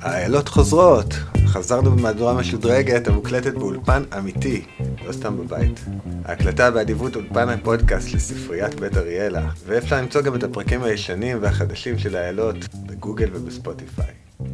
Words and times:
האיילות 0.00 0.48
חוזרות. 0.48 1.14
חזרנו 1.46 1.90
במהדורה 1.90 2.34
משודרגת 2.34 3.08
המוקלטת 3.08 3.54
באולפן 3.54 4.02
אמיתי, 4.18 4.64
לא 5.06 5.12
סתם 5.12 5.36
בבית. 5.36 5.84
ההקלטה 6.24 6.70
באדיבות 6.70 7.16
אולפן 7.16 7.48
הפודקאסט 7.48 8.14
לספריית 8.14 8.80
בית 8.80 8.96
אריאלה, 8.96 9.42
ואפשר 9.66 9.96
למצוא 9.96 10.20
גם 10.20 10.34
את 10.34 10.44
הפרקים 10.44 10.82
הישנים 10.82 11.38
והחדשים 11.40 11.98
של 11.98 12.16
האיילות 12.16 12.56
בגוגל 12.86 13.28
ובספוטיפיי. 13.32 14.06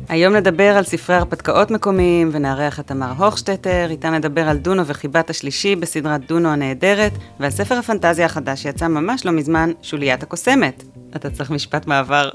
היום 0.09 0.37
נדבר 0.37 0.77
על 0.77 0.85
ספרי 0.85 1.17
הרפתקאות 1.17 1.71
מקומיים, 1.71 2.31
ונארח 2.33 2.81
את 2.81 2.87
תמר 2.87 3.13
הוכשטטר, 3.19 3.87
איתה 3.91 4.11
נדבר 4.11 4.49
על 4.49 4.57
דונו 4.57 4.87
וחיבת 4.87 5.31
השלישי 5.31 5.77
בסדרת 5.77 6.27
דונו 6.29 6.49
הנהדרת, 6.49 7.13
ועל 7.41 7.51
ספר 7.51 7.75
הפנטזיה 7.75 8.27
החדש 8.27 8.63
שיצא 8.63 8.89
ממש 8.89 9.27
לא 9.27 9.33
מזמן, 9.33 9.71
שוליית 9.83 10.23
הקוסמת. 10.23 10.85
אתה 11.17 11.31
צריך 11.31 11.51
משפט 11.51 11.87
מעבר. 11.87 12.31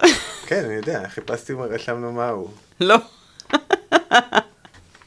כן, 0.48 0.66
אני 0.66 0.74
יודע, 0.74 1.08
חיפשתי 1.08 1.54
מה 1.54 1.66
רשמנו 1.66 2.12
מהו. 2.12 2.52
לא. 2.82 2.96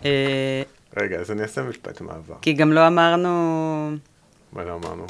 אה, 0.05 0.63
רגע, 0.97 1.17
אז 1.17 1.31
אני 1.31 1.43
אעשה 1.43 1.63
משפט 1.63 2.01
מעבר. 2.01 2.35
כי 2.43 2.53
גם 2.53 2.73
לא 2.73 2.87
אמרנו 2.87 3.29
מה 4.53 4.65
לא 4.65 4.75
אמרנו? 4.75 5.07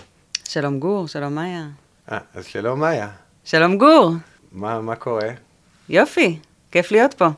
שלום 0.49 0.81
גור, 0.81 1.09
שלום 1.09 1.35
מאיה. 1.35 1.67
אה, 2.13 2.19
אז 2.35 2.47
שלום 2.47 2.81
מאיה. 2.81 3.09
שלום 3.45 3.79
גור. 3.79 4.13
מה, 4.53 4.81
מה 4.81 4.97
קורה? 4.97 5.29
יופי, 5.89 6.39
כיף 6.71 6.91
להיות 6.91 7.15
פה. 7.15 7.29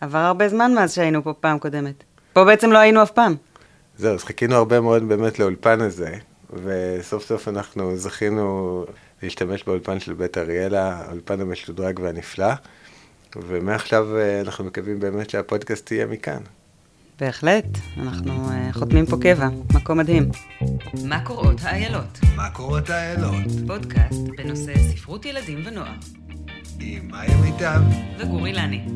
עבר 0.00 0.18
הרבה 0.18 0.48
זמן 0.48 0.74
מאז 0.74 0.94
שהיינו 0.94 1.24
פה 1.24 1.32
פעם 1.32 1.58
קודמת. 1.58 2.04
פה 2.32 2.44
בעצם 2.44 2.72
לא 2.72 2.78
היינו 2.78 3.02
אף 3.02 3.10
פעם. 3.10 3.34
זהו, 3.96 4.14
אז 4.14 4.24
חיכינו 4.24 4.54
הרבה 4.54 4.80
מאוד 4.80 5.08
באמת 5.08 5.38
לאולפן 5.38 5.80
הזה, 5.80 6.16
וסוף 6.52 7.24
סוף 7.24 7.48
אנחנו 7.48 7.96
זכינו 7.96 8.84
להשתמש 9.22 9.64
באולפן 9.64 10.00
של 10.00 10.12
בית 10.12 10.38
אריאלה, 10.38 11.04
האולפן 11.06 11.40
המשודרג 11.40 12.00
והנפלא, 12.02 12.54
ומעכשיו 13.36 14.16
אה, 14.16 14.40
אנחנו 14.40 14.64
מקווים 14.64 15.00
באמת 15.00 15.30
שהפודקאסט 15.30 15.92
יהיה 15.92 16.06
מכאן. 16.06 16.42
בהחלט, 17.20 17.64
אנחנו 17.96 18.48
uh, 18.48 18.72
חותמים 18.72 19.06
פה 19.06 19.16
קבע, 19.22 19.48
מקום 19.74 19.98
מדהים. 19.98 20.28
מה 21.04 21.24
קורות 21.24 21.60
האיילות? 21.62 22.18
מה 22.36 22.50
קורות 22.50 22.90
האיילות? 22.90 23.44
פודקאסט 23.66 24.20
בנושא 24.36 24.74
ספרות 24.90 25.24
ילדים 25.24 25.62
ונוער. 25.66 25.92
עם 26.80 27.08
מאיה 27.10 27.36
מיטב. 27.36 27.80
וגורי 28.18 28.52
לני. 28.52 28.86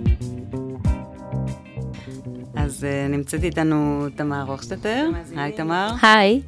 אז 2.57 2.85
uh, 2.85 3.13
נמצאת 3.13 3.43
איתנו 3.43 4.07
תמר 4.17 4.45
רוכשטטר. 4.47 5.09
היי 5.37 5.53
תמר. 5.53 5.95
היי. 6.03 6.43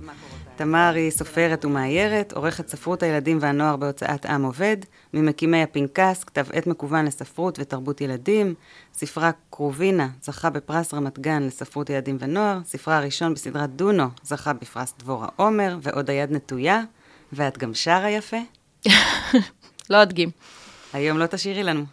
תמר 0.57 0.93
היא 0.95 1.11
סופרת 1.11 1.65
ומאיירת, 1.65 2.33
עורכת 2.33 2.69
ספרות 2.69 3.03
הילדים 3.03 3.39
והנוער 3.41 3.77
בהוצאת 3.77 4.27
עם 4.27 4.45
עובד, 4.45 4.77
ממקימי 5.15 5.63
הפנקס, 5.63 6.25
כתב 6.25 6.47
עת 6.53 6.67
מקוון 6.67 7.05
לספרות 7.05 7.59
ותרבות 7.59 8.01
ילדים, 8.01 8.55
ספרה 8.95 9.31
קרובינה 9.51 10.09
זכה 10.23 10.51
בפרס 10.51 10.95
רמת 10.95 11.19
גן 11.19 11.43
לספרות 11.43 11.91
ילדים 11.91 12.17
ונוער, 12.21 12.59
ספרה 12.65 12.97
הראשון 12.97 13.35
בסדרת 13.35 13.71
דונו 13.71 14.07
זכה 14.23 14.53
בפרס 14.53 14.95
דבורה 14.99 15.29
עומר, 15.37 15.79
ועוד 15.83 16.11
היד 16.11 16.33
נטויה, 16.33 16.83
ואת 17.33 17.59
גם 17.59 17.75
שרה 17.75 18.11
יפה. 18.11 18.41
לא 19.91 20.03
אדגים. 20.03 20.31
היום 20.93 21.19
לא 21.19 21.27
תשאירי 21.27 21.63
לנו, 21.63 21.85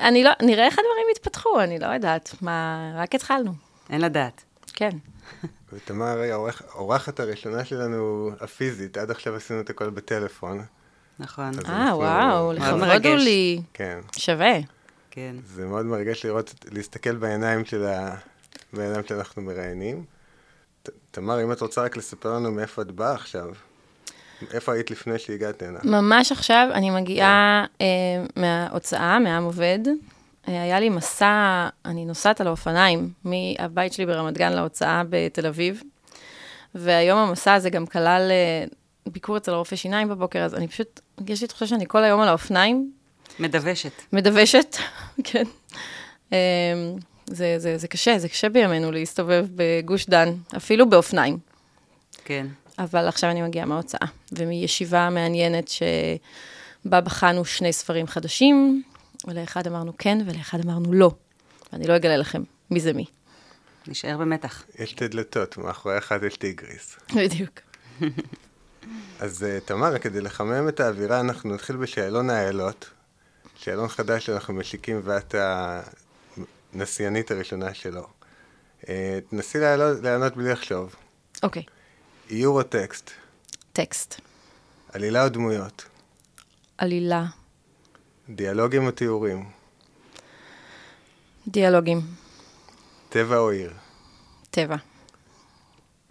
אני 0.00 0.24
לא, 0.24 0.30
נראה 0.42 0.64
איך 0.64 0.78
הדברים 0.78 1.06
יתפתחו, 1.12 1.60
אני 1.60 1.78
לא 1.78 1.86
יודעת. 1.86 2.34
מה, 2.42 2.92
רק 2.94 3.14
התחלנו. 3.14 3.52
אין 3.90 4.00
לדעת. 4.00 4.44
כן. 4.74 4.90
ותמר 5.72 6.18
היא 6.20 6.32
האורח- 6.32 6.62
האורחת 6.74 7.20
הראשונה 7.20 7.64
שלנו 7.64 8.30
הפיזית, 8.40 8.96
עד 8.98 9.10
עכשיו 9.10 9.36
עשינו 9.36 9.60
את 9.60 9.70
הכל 9.70 9.90
בטלפון. 9.90 10.62
נכון, 11.18 11.50
אה, 11.66 11.96
וואו, 11.96 12.52
לכבוד 12.52 12.80
מרגש. 12.80 13.06
הוא 13.06 13.14
לי. 13.16 13.62
כן, 13.74 13.98
שווה. 14.16 14.52
כן. 15.10 15.36
זה 15.46 15.64
מאוד 15.66 15.86
מרגש 15.86 16.24
לראות, 16.26 16.54
להסתכל 16.72 17.14
בעיניים 17.16 17.64
של 17.64 17.84
ה... 17.86 18.14
בעיניים 18.72 19.02
שאנחנו 19.06 19.42
מראיינים. 19.42 20.04
ת- 20.82 20.90
תמר, 21.10 21.42
אם 21.42 21.52
את 21.52 21.60
רוצה 21.60 21.82
רק 21.82 21.96
לספר 21.96 22.34
לנו 22.34 22.52
מאיפה 22.52 22.82
את 22.82 22.90
באה 22.90 23.14
עכשיו, 23.14 23.48
איפה 24.52 24.72
היית 24.72 24.90
לפני 24.90 25.18
שהגעת 25.18 25.62
הנה? 25.62 25.78
ממש 25.84 26.32
עכשיו 26.32 26.68
אני 26.72 26.90
מגיעה 26.90 27.64
אה, 27.80 27.86
מההוצאה, 28.36 29.18
מעם 29.18 29.44
עובד. 29.44 29.78
היה 30.46 30.80
לי 30.80 30.88
מסע, 30.88 31.68
אני 31.84 32.04
נוסעת 32.04 32.40
על 32.40 32.46
האופניים 32.46 33.12
מהבית 33.24 33.92
שלי 33.92 34.06
ברמת 34.06 34.38
גן 34.38 34.52
להוצאה 34.52 35.02
בתל 35.10 35.46
אביב, 35.46 35.82
והיום 36.74 37.18
המסע 37.18 37.54
הזה 37.54 37.70
גם 37.70 37.86
כלל 37.86 38.28
אה, 38.30 38.64
ביקור 39.06 39.36
אצל 39.36 39.54
רופא 39.54 39.76
שיניים 39.76 40.08
בבוקר, 40.08 40.38
אז 40.38 40.54
אני 40.54 40.68
פשוט, 40.68 41.00
יש 41.26 41.40
לי 41.40 41.46
תחושה 41.46 41.66
שאני 41.66 41.84
כל 41.88 42.04
היום 42.04 42.20
על 42.20 42.28
האופניים, 42.28 42.92
מדוושת. 43.38 43.92
מדוושת, 44.12 44.76
כן. 45.24 45.44
אמ, 46.32 46.36
זה, 47.26 47.54
זה, 47.58 47.78
זה 47.78 47.88
קשה, 47.88 48.18
זה 48.18 48.28
קשה 48.28 48.48
בימינו 48.48 48.92
להסתובב 48.92 49.46
בגוש 49.54 50.06
דן, 50.06 50.28
אפילו 50.56 50.90
באופניים. 50.90 51.38
כן. 52.24 52.46
אבל 52.78 53.08
עכשיו 53.08 53.30
אני 53.30 53.42
מגיעה 53.42 53.66
מההוצאה, 53.66 54.06
ומישיבה 54.32 55.10
מעניינת 55.10 55.68
שבה 55.68 57.00
בחנו 57.00 57.44
שני 57.44 57.72
ספרים 57.72 58.06
חדשים, 58.06 58.82
ולאחד 59.28 59.66
אמרנו 59.66 59.92
כן, 59.98 60.18
ולאחד 60.26 60.60
אמרנו 60.64 60.92
לא. 60.92 61.10
ואני 61.72 61.86
לא 61.86 61.96
אגלה 61.96 62.16
לכם 62.16 62.42
מי 62.70 62.80
זה 62.80 62.92
מי. 62.92 63.04
נשאר 63.86 64.18
במתח. 64.18 64.64
יש 64.78 64.90
שתי 64.90 65.08
דלתות, 65.08 65.58
מאחורי 65.58 65.98
אחת 65.98 66.22
יש 66.22 66.36
טיגריס. 66.36 66.96
בדיוק. 67.16 67.60
אז 69.20 69.44
אה, 69.44 69.58
תמר, 69.64 69.98
כדי 69.98 70.20
לחמם 70.20 70.68
את 70.68 70.80
האווירה, 70.80 71.20
אנחנו 71.20 71.54
נתחיל 71.54 71.76
בשאלון 71.76 72.30
האיילות. 72.30 72.90
שאלון 73.56 73.88
חדש 73.88 74.26
שאנחנו 74.26 74.54
משיקים 74.54 75.00
ואת 75.04 75.34
הנסיינית 76.74 77.30
הראשונה 77.30 77.74
שלו. 77.74 78.06
אה, 78.88 79.18
תנסי 79.30 79.58
לענות 80.02 80.36
בלי 80.36 80.52
לחשוב. 80.52 80.94
אוקיי, 81.42 81.62
איור 82.30 82.58
או 82.58 82.62
טקסט? 82.62 83.10
טקסט. 83.72 84.20
עלילה 84.92 85.24
או 85.24 85.28
דמויות? 85.28 85.84
עלילה, 86.78 87.24
דיאלוגים 88.28 88.86
או 88.86 88.90
תיאורים? 88.90 89.44
דיאלוגים, 91.48 92.00
טבע 93.08 93.38
או 93.38 93.50
עיר? 93.50 93.72
טבע. 94.50 94.76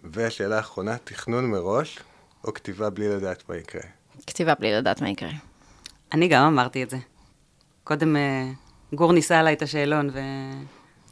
והשאלה 0.04 0.56
האחרונה, 0.56 0.96
תכנון 1.04 1.50
מראש 1.50 1.98
או 2.44 2.54
כתיבה 2.54 2.90
בלי 2.90 3.08
לדעת 3.08 3.48
מה 3.48 3.56
יקרה? 3.56 3.82
כתיבה 4.26 4.54
בלי 4.54 4.72
לדעת 4.72 5.00
מה 5.00 5.10
יקרה. 5.10 5.30
אני 6.12 6.28
גם 6.28 6.46
אמרתי 6.46 6.82
את 6.82 6.90
זה. 6.90 6.96
קודם 7.84 8.16
אה, 8.16 8.50
גור 8.92 9.12
ניסה 9.12 9.38
עליי 9.38 9.54
את 9.54 9.62
השאלון, 9.62 10.10
ו... 10.12 10.20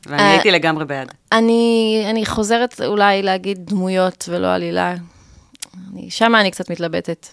ואני 0.07 0.23
אה, 0.23 0.31
הייתי 0.31 0.51
לגמרי 0.51 0.85
בעד. 0.85 1.15
אני, 1.33 2.05
אני 2.11 2.27
חוזרת 2.27 2.81
אולי 2.81 3.23
להגיד 3.23 3.67
דמויות 3.67 4.29
ולא 4.29 4.55
עלילה. 4.55 4.95
אני, 5.93 6.11
שמה 6.11 6.41
אני 6.41 6.51
קצת 6.51 6.71
מתלבטת. 6.71 7.27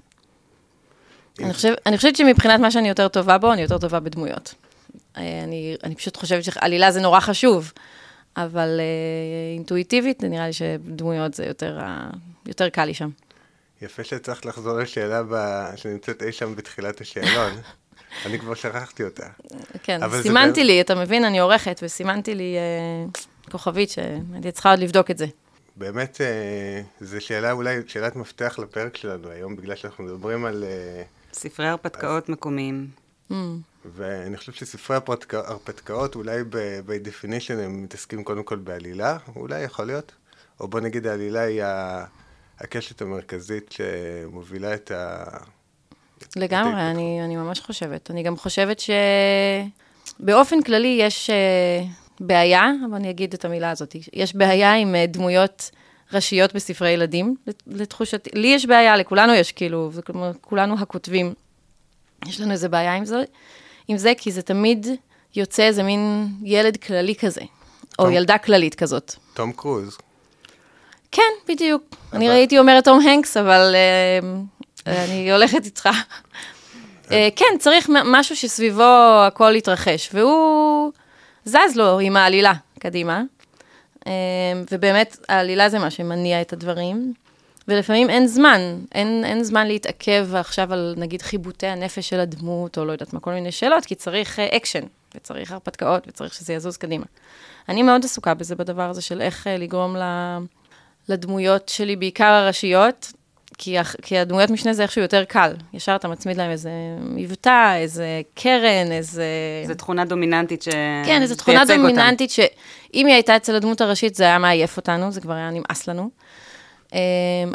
אני, 1.39 1.53
חושב, 1.53 1.73
אני 1.85 1.97
חושבת 1.97 2.15
שמבחינת 2.15 2.59
מה 2.59 2.71
שאני 2.71 2.87
יותר 2.87 3.07
טובה 3.07 3.37
בו, 3.37 3.53
אני 3.53 3.61
יותר 3.61 3.77
טובה 3.77 3.99
בדמויות. 3.99 4.53
אה, 5.17 5.43
אני, 5.43 5.75
אני 5.83 5.95
פשוט 5.95 6.17
חושבת 6.17 6.43
שעלילה 6.43 6.91
זה 6.91 7.01
נורא 7.01 7.19
חשוב, 7.19 7.71
אבל 8.37 8.79
אה, 8.79 9.53
אינטואיטיבית, 9.55 10.23
נראה 10.23 10.47
לי 10.47 10.53
שדמויות 10.53 11.33
זה 11.33 11.45
יותר, 11.45 11.79
יותר 12.45 12.69
קל 12.69 12.85
לי 12.85 12.93
שם. 12.93 13.09
יפה 13.81 14.03
שהצלחת 14.03 14.45
לחזור 14.45 14.77
לשאלה 14.77 15.23
ב... 15.29 15.65
שנמצאת 15.75 16.23
אי 16.23 16.31
שם 16.31 16.55
בתחילת 16.55 17.01
השאלון. 17.01 17.51
אני 18.25 18.39
כבר 18.39 18.53
שכחתי 18.53 19.03
אותה. 19.03 19.25
כן, 19.83 19.99
סימנתי 20.21 20.63
לי, 20.63 20.81
אתה 20.81 20.95
מבין, 20.95 21.25
אני 21.25 21.39
עורכת, 21.39 21.79
וסימנתי 21.83 22.35
לי 22.35 22.55
אה, 22.57 23.51
כוכבית 23.51 23.89
שהייתי 23.89 24.51
צריכה 24.51 24.71
עוד 24.71 24.79
לבדוק 24.79 25.11
את 25.11 25.17
זה. 25.17 25.25
באמת, 25.75 26.21
אה, 26.21 26.81
זו 27.01 27.21
שאלה 27.21 27.51
אולי, 27.51 27.77
שאלת 27.87 28.15
מפתח 28.15 28.59
לפרק 28.59 28.97
שלנו 28.97 29.29
היום, 29.29 29.55
בגלל 29.55 29.75
שאנחנו 29.75 30.03
מדברים 30.03 30.45
על... 30.45 30.63
אה, 30.63 31.03
ספרי 31.37 31.67
הרפתקאות 31.67 32.29
מקומיים. 32.29 32.87
Mm, 33.31 33.33
ואני 33.85 34.37
חושב 34.37 34.51
שספרי 34.51 34.97
הרפתקאות, 35.33 36.15
אולי 36.15 36.43
ב- 36.49 36.79
by 36.87 37.07
definition 37.07 37.53
הם 37.53 37.83
מתעסקים 37.83 38.23
קודם 38.23 38.43
כל 38.43 38.55
בעלילה, 38.55 39.17
אולי 39.35 39.59
יכול 39.61 39.85
להיות. 39.85 40.11
או 40.59 40.67
בוא 40.67 40.79
נגיד 40.79 41.07
העלילה 41.07 41.41
היא 41.41 41.63
ה- 41.63 42.05
הקשת 42.59 43.01
המרכזית 43.01 43.71
שמובילה 43.71 44.73
את 44.73 44.91
ה... 44.91 45.23
לגמרי. 46.35 46.81
אני, 46.91 47.21
אני 47.25 47.35
ממש 47.35 47.59
חושבת. 47.59 48.11
אני 48.11 48.23
גם 48.23 48.37
חושבת 48.37 48.81
שבאופן 50.19 50.61
כללי 50.61 50.97
יש 51.01 51.29
אה, 51.29 51.83
בעיה, 52.19 52.63
אבל 52.89 52.95
אני 52.95 53.09
אגיד 53.09 53.33
את 53.33 53.45
המילה 53.45 53.71
הזאת, 53.71 53.95
יש 54.13 54.35
בעיה 54.35 54.73
עם 54.75 54.95
אה, 54.95 55.05
דמויות 55.07 55.71
ראשיות 56.13 56.53
בספרי 56.53 56.89
ילדים, 56.89 57.35
לת- 57.47 57.63
לתחושתי. 57.67 58.29
לי 58.33 58.47
יש 58.47 58.65
בעיה, 58.65 58.97
לכולנו 58.97 59.33
יש, 59.33 59.51
כאילו, 59.51 59.91
כלומר, 60.05 60.31
כולנו 60.41 60.75
הכותבים. 60.79 61.33
יש 62.27 62.41
לנו 62.41 62.51
איזה 62.51 62.69
בעיה 62.69 62.93
עם 62.95 63.05
זה, 63.05 63.23
עם 63.87 63.97
זה, 63.97 64.13
כי 64.17 64.31
זה 64.31 64.41
תמיד 64.41 64.87
יוצא 65.35 65.63
איזה 65.63 65.83
מין 65.83 66.27
ילד 66.43 66.77
כללי 66.77 67.15
כזה, 67.15 67.41
או 67.99 68.03
טוב. 68.05 68.09
ילדה 68.13 68.37
כללית 68.37 68.75
כזאת. 68.75 69.15
תום 69.33 69.51
קרוז. 69.51 69.97
כן, 71.11 71.21
בדיוק. 71.49 71.83
אני 72.13 72.27
אבל- 72.27 72.35
הייתי 72.35 72.59
אומרת 72.59 72.83
תום 72.83 72.99
הנקס, 73.07 73.37
אבל 73.37 73.75
אה, 74.87 75.03
אני 75.05 75.31
הולכת 75.31 75.65
איתך. 75.65 75.89
אה, 77.11 77.29
כן, 77.35 77.45
צריך 77.59 77.89
משהו 78.05 78.35
שסביבו 78.35 78.83
הכל 79.27 79.53
יתרחש, 79.55 80.09
והוא... 80.13 80.91
זז 81.45 81.75
לו 81.75 81.99
עם 81.99 82.17
העלילה 82.17 82.53
קדימה. 82.79 83.21
אה, 84.07 84.11
ובאמת, 84.71 85.17
העלילה 85.29 85.69
זה 85.69 85.79
מה 85.79 85.89
שמניע 85.89 86.41
את 86.41 86.53
הדברים. 86.53 87.13
ולפעמים 87.67 88.09
אין 88.09 88.27
זמן, 88.27 88.59
אין, 88.95 89.25
אין 89.25 89.43
זמן 89.43 89.67
להתעכב 89.67 90.35
עכשיו 90.35 90.73
על 90.73 90.93
נגיד 90.97 91.21
חיבוטי 91.21 91.67
הנפש 91.67 92.09
של 92.09 92.19
הדמות, 92.19 92.77
או 92.77 92.85
לא 92.85 92.91
יודעת 92.91 93.13
מה, 93.13 93.19
כל 93.19 93.33
מיני 93.33 93.51
שאלות, 93.51 93.85
כי 93.85 93.95
צריך 93.95 94.39
אקשן, 94.39 94.83
וצריך 95.15 95.51
הרפתקאות, 95.51 96.07
וצריך 96.07 96.33
שזה 96.33 96.53
יזוז 96.53 96.77
קדימה. 96.77 97.05
אני 97.69 97.83
מאוד 97.83 98.05
עסוקה 98.05 98.33
בזה, 98.33 98.55
בדבר 98.55 98.89
הזה 98.89 99.01
של 99.01 99.21
איך 99.21 99.47
לגרום 99.59 99.95
לדמויות 101.09 101.69
שלי, 101.69 101.95
בעיקר 101.95 102.25
הראשיות, 102.25 103.13
כי, 103.57 103.77
כי 104.01 104.17
הדמויות 104.17 104.49
משנה 104.49 104.73
זה 104.73 104.83
איכשהו 104.83 105.01
יותר 105.01 105.23
קל. 105.23 105.53
ישר 105.73 105.95
אתה 105.95 106.07
מצמיד 106.07 106.37
להם 106.37 106.51
איזה 106.51 106.69
מבטא, 106.99 107.75
איזה 107.75 108.21
קרן, 108.35 108.91
איזה... 108.91 109.25
איזה 109.61 109.75
תכונה 109.75 110.05
דומיננטית 110.05 110.61
ש... 110.61 110.69
כן, 111.05 111.21
איזו 111.21 111.35
תכונה 111.35 111.65
דומיננטית 111.65 112.31
אותם. 112.31 112.43
שאם 112.93 113.05
היא 113.05 113.13
הייתה 113.13 113.35
אצל 113.35 113.55
הדמות 113.55 113.81
הראשית, 113.81 114.15
זה 114.15 114.23
היה 114.23 114.37
מעייף 114.37 114.77
אותנו, 114.77 115.11
זה 115.11 115.21
כבר 115.21 115.33
היה 115.33 115.49
נמאס 115.49 115.87
לנו. 115.87 116.09
אמ, 116.93 116.99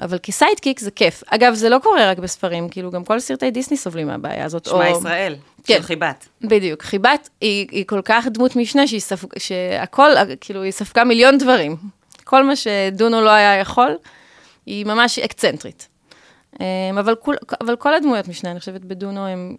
אבל 0.03 0.19
כסיידקיק 0.23 0.81
זה 0.81 0.91
כיף. 0.91 1.23
אגב, 1.27 1.55
זה 1.55 1.69
לא 1.69 1.79
קורה 1.83 2.11
רק 2.11 2.19
בספרים, 2.19 2.69
כאילו, 2.69 2.91
גם 2.91 3.05
כל 3.05 3.21
סרטי 3.21 3.51
דיסני 3.51 3.77
סובלים 3.77 4.07
מהבעיה 4.07 4.45
הזאת. 4.45 4.65
שמע 4.65 4.91
או... 4.91 4.99
ישראל, 4.99 5.37
כן, 5.65 5.77
של 5.77 5.83
חיבת. 5.83 6.29
בדיוק. 6.43 6.83
חיבת 6.83 7.29
היא, 7.41 7.67
היא 7.71 7.85
כל 7.87 8.01
כך 8.05 8.27
דמות 8.27 8.57
משנה, 8.57 8.87
שהיא 8.87 9.01
ספ... 9.01 9.25
שהכל, 9.39 10.11
כאילו, 10.41 10.63
היא 10.63 10.73
ספגה 10.73 11.05
מיליון 11.05 11.39
דברים. 11.39 11.77
כל 12.25 12.45
מה 12.45 12.57
שדונו 12.57 13.21
לא 13.21 13.31
היה 13.31 13.61
יכול, 13.61 13.97
היא 14.67 14.87
ממש 14.87 15.19
אקצנטרית. 15.19 15.89
אמ, 16.61 16.99
אבל, 16.99 17.15
כל, 17.15 17.35
אבל 17.61 17.77
כל 17.77 17.95
הדמויות 17.95 18.29
משנה, 18.29 18.51
אני 18.51 18.61
חושבת, 18.61 18.81
בדונו 18.81 19.27
הם 19.27 19.57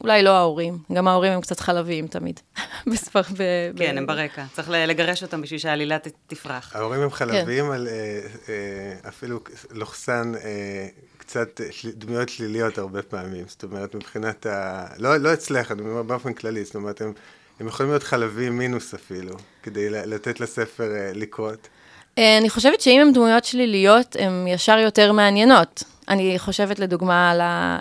אולי 0.00 0.22
לא 0.22 0.30
ההורים, 0.30 0.78
גם 0.92 1.08
ההורים 1.08 1.32
הם 1.32 1.40
קצת 1.40 1.60
חלביים 1.60 2.06
תמיד. 2.06 2.40
בספר... 2.92 3.20
ב, 3.22 3.36
כן, 3.76 3.94
ב... 3.94 3.98
הם 3.98 4.06
ברקע. 4.06 4.44
צריך 4.52 4.70
לגרש 4.70 5.22
אותם 5.22 5.42
בשביל 5.42 5.58
שהעלילה 5.58 5.96
תפרח. 6.26 6.76
ההורים 6.76 7.00
הם 7.00 7.10
חלביים 7.10 7.64
כן. 7.64 7.72
על 7.72 7.88
אה, 7.88 8.20
אה, 8.48 9.08
אפילו 9.08 9.40
לוחסן 9.70 10.32
אה, 10.44 10.88
קצת 11.18 11.60
דמויות 11.94 12.28
שליליות 12.28 12.78
הרבה 12.78 13.02
פעמים. 13.02 13.44
זאת 13.48 13.62
אומרת, 13.62 13.94
מבחינת 13.94 14.46
ה... 14.46 14.86
לא, 14.98 15.16
לא 15.16 15.32
אצלך, 15.32 15.72
אני 15.72 15.80
אומר 15.80 16.02
באופן 16.02 16.32
כללי, 16.32 16.64
זאת 16.64 16.74
אומרת, 16.74 17.00
הם, 17.00 17.12
הם 17.60 17.66
יכולים 17.66 17.92
להיות 17.92 18.02
חלביים 18.02 18.58
מינוס 18.58 18.94
אפילו, 18.94 19.34
כדי 19.62 19.90
לתת 19.90 20.40
לספר 20.40 20.90
לקרות. 21.14 21.68
אני 22.16 22.50
חושבת 22.50 22.80
שאם 22.80 23.00
הם 23.00 23.12
דמויות 23.12 23.44
שליליות, 23.44 24.16
הן 24.18 24.46
ישר 24.46 24.78
יותר 24.78 25.12
מעניינות. 25.12 25.84
אני 26.08 26.38
חושבת 26.38 26.78
לדוגמה 26.78 27.30
על 27.30 27.40
ה... 27.40 27.78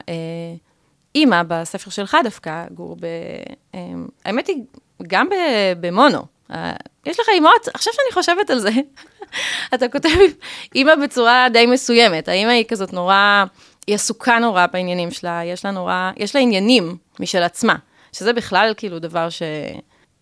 אימא 1.15 1.41
בספר 1.47 1.89
שלך 1.89 2.17
דווקא, 2.23 2.65
גור, 2.71 2.95
ב... 2.99 3.05
אמ, 3.73 4.07
האמת 4.25 4.47
היא, 4.47 4.63
גם 5.07 5.27
במונו. 5.79 6.25
אה, 6.51 6.73
יש 7.05 7.19
לך 7.19 7.25
אימהות, 7.33 7.67
עכשיו 7.73 7.93
שאני 7.93 8.13
חושבת 8.13 8.49
על 8.49 8.59
זה, 8.59 8.69
אתה 9.73 9.87
כותב 9.87 10.09
אימא 10.75 10.95
בצורה 10.95 11.47
די 11.53 11.65
מסוימת. 11.65 12.27
האימא 12.27 12.51
היא 12.51 12.65
כזאת 12.67 12.93
נורא, 12.93 13.43
היא 13.87 13.95
עסוקה 13.95 14.39
נורא 14.39 14.65
בעניינים 14.73 15.11
שלה, 15.11 15.41
יש 15.45 15.65
לה 15.65 15.71
נורא, 15.71 16.11
יש 16.17 16.35
לה 16.35 16.41
עניינים 16.41 16.97
משל 17.19 17.43
עצמה, 17.43 17.75
שזה 18.13 18.33
בכלל 18.33 18.73
כאילו 18.77 18.99
דבר 18.99 19.29
ש... 19.29 19.41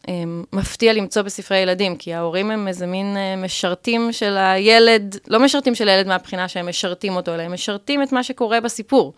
אמ, 0.07 0.43
מפתיע 0.53 0.93
למצוא 0.93 1.21
בספרי 1.21 1.57
ילדים, 1.57 1.95
כי 1.95 2.13
ההורים 2.13 2.51
הם 2.51 2.67
איזה 2.67 2.87
מין 2.87 3.17
אה, 3.17 3.35
משרתים 3.35 4.11
של 4.11 4.37
הילד, 4.37 5.17
לא 5.27 5.39
משרתים 5.39 5.75
של 5.75 5.89
הילד 5.89 6.07
מהבחינה 6.07 6.47
שהם 6.47 6.69
משרתים 6.69 7.15
אותו, 7.15 7.33
אלא 7.33 7.41
הם 7.41 7.53
משרתים 7.53 8.03
את 8.03 8.11
מה 8.11 8.23
שקורה 8.23 8.61
בסיפור. 8.61 9.13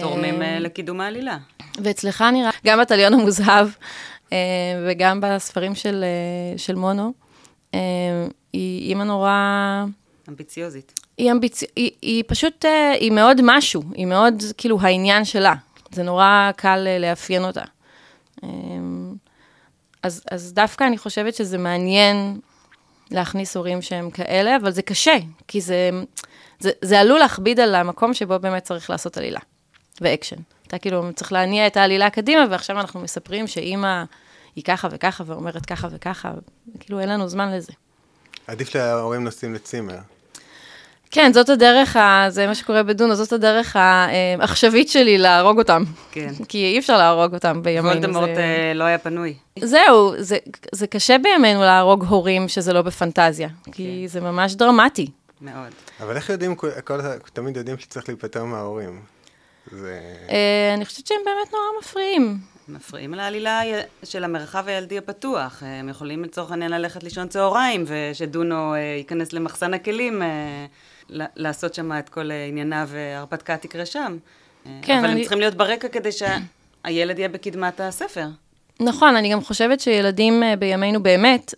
תורמים 0.00 0.42
אה, 0.42 0.58
לקידום 0.58 1.00
העלילה. 1.00 1.38
ואצלך 1.82 2.24
נראה, 2.32 2.50
גם 2.66 2.80
בטליון 2.80 3.14
המוזהב 3.14 3.68
אה, 4.32 4.38
וגם 4.86 5.20
בספרים 5.20 5.74
של, 5.74 6.04
של 6.56 6.74
מונו, 6.74 7.12
היא 8.52 8.88
אימא 8.88 9.02
נורא... 9.02 9.84
אמביציוזית. 10.28 11.00
היא, 11.18 11.32
אמביצ... 11.32 11.62
היא, 11.76 11.90
היא 12.02 12.24
פשוט, 12.26 12.64
היא 13.00 13.10
מאוד 13.10 13.40
משהו, 13.42 13.82
היא 13.94 14.06
מאוד 14.06 14.42
כאילו 14.56 14.80
העניין 14.80 15.24
שלה. 15.24 15.54
זה 15.90 16.02
נורא 16.02 16.50
קל 16.56 16.86
לאפיין 17.00 17.44
אותה. 17.44 17.62
אז, 20.06 20.22
אז 20.30 20.52
דווקא 20.52 20.84
אני 20.84 20.98
חושבת 20.98 21.34
שזה 21.34 21.58
מעניין 21.58 22.40
להכניס 23.10 23.56
הורים 23.56 23.82
שהם 23.82 24.10
כאלה, 24.10 24.56
אבל 24.56 24.70
זה 24.70 24.82
קשה, 24.82 25.16
כי 25.48 25.60
זה, 25.60 25.90
זה, 26.60 26.70
זה 26.82 27.00
עלול 27.00 27.18
להכביד 27.18 27.60
על 27.60 27.74
המקום 27.74 28.14
שבו 28.14 28.38
באמת 28.38 28.62
צריך 28.62 28.90
לעשות 28.90 29.16
עלילה. 29.16 29.40
ואקשן. 30.00 30.36
אתה 30.66 30.78
כאילו 30.78 31.12
צריך 31.14 31.32
להניע 31.32 31.66
את 31.66 31.76
העלילה 31.76 32.10
קדימה, 32.10 32.44
ועכשיו 32.50 32.80
אנחנו 32.80 33.00
מספרים 33.00 33.46
שאימא 33.46 34.04
היא 34.56 34.64
ככה 34.64 34.88
וככה 34.90 35.24
ואומרת 35.26 35.66
ככה 35.66 35.88
וככה, 35.90 36.32
כאילו 36.80 37.00
אין 37.00 37.08
לנו 37.08 37.28
זמן 37.28 37.52
לזה. 37.52 37.72
עדיף 38.46 38.68
שההורים 38.68 39.24
נוסעים 39.24 39.54
לצימר. 39.54 39.98
כן, 41.10 41.32
זאת 41.32 41.48
הדרך, 41.48 41.96
ה... 41.96 42.26
זה 42.28 42.46
מה 42.46 42.54
שקורה 42.54 42.82
בדונו, 42.82 43.14
זאת 43.14 43.32
הדרך 43.32 43.76
העכשווית 43.76 44.88
שלי 44.88 45.18
להרוג 45.18 45.58
אותם. 45.58 45.84
כן. 46.10 46.32
כי 46.48 46.72
אי 46.72 46.78
אפשר 46.78 46.98
להרוג 46.98 47.34
אותם 47.34 47.62
בימינו. 47.62 47.88
וולדמורט 47.88 48.34
זה... 48.34 48.40
אה, 48.40 48.72
לא 48.74 48.84
היה 48.84 48.98
פנוי. 48.98 49.34
זהו, 49.58 50.12
זה, 50.18 50.38
זה 50.72 50.86
קשה 50.86 51.16
בימינו 51.18 51.60
להרוג 51.60 52.04
הורים 52.04 52.48
שזה 52.48 52.72
לא 52.72 52.82
בפנטזיה, 52.82 53.48
כן. 53.64 53.72
כי 53.72 54.04
זה 54.08 54.20
ממש 54.20 54.54
דרמטי. 54.54 55.06
מאוד. 55.40 55.72
אבל 56.00 56.16
איך 56.16 56.30
יודעים, 56.30 56.54
כל, 56.54 57.00
תמיד 57.32 57.56
יודעים 57.56 57.78
שצריך 57.78 58.08
להיפטר 58.08 58.44
מההורים. 58.44 59.00
זה... 59.72 60.00
אה, 60.30 60.74
אני 60.74 60.84
חושבת 60.84 61.06
שהם 61.06 61.18
באמת 61.24 61.52
נורא 61.52 61.80
מפריעים. 61.80 62.38
מפריעים 62.68 63.14
לעלילה 63.14 63.60
של 64.04 64.24
המרחב 64.24 64.68
הילדי 64.68 64.98
הפתוח. 64.98 65.62
אה, 65.62 65.78
הם 65.78 65.88
יכולים 65.88 66.24
לצורך 66.24 66.50
העניין 66.50 66.70
ללכת 66.70 67.02
לישון 67.02 67.28
צהריים, 67.28 67.84
ושדונו 67.86 68.74
אה, 68.74 68.78
ייכנס 68.78 69.32
למחסן 69.32 69.74
הכלים, 69.74 70.22
לעשות 71.10 71.74
שם 71.74 71.92
את 71.98 72.08
כל 72.08 72.30
ענייניו, 72.48 72.88
והרפתקה 72.92 73.56
תקרה 73.56 73.86
שם. 73.86 74.16
כן, 74.82 74.98
אבל 74.98 75.06
אני... 75.06 75.14
הם 75.14 75.20
צריכים 75.20 75.40
להיות 75.40 75.54
ברקע 75.54 75.88
כדי 75.88 76.10
שהילד 76.12 77.18
יהיה 77.18 77.28
בקדמת 77.28 77.80
הספר. 77.80 78.26
נכון, 78.80 79.16
אני 79.16 79.32
גם 79.32 79.40
חושבת 79.40 79.80
שילדים 79.80 80.42
בימינו 80.58 81.02
באמת, 81.02 81.54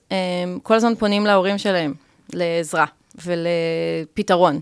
כל 0.63 0.75
הזמן 0.75 0.95
פונים 0.95 1.27
להורים 1.27 1.59
שלהם 1.59 1.95
לעזרה 2.33 2.87
ולפתרון. 3.25 4.61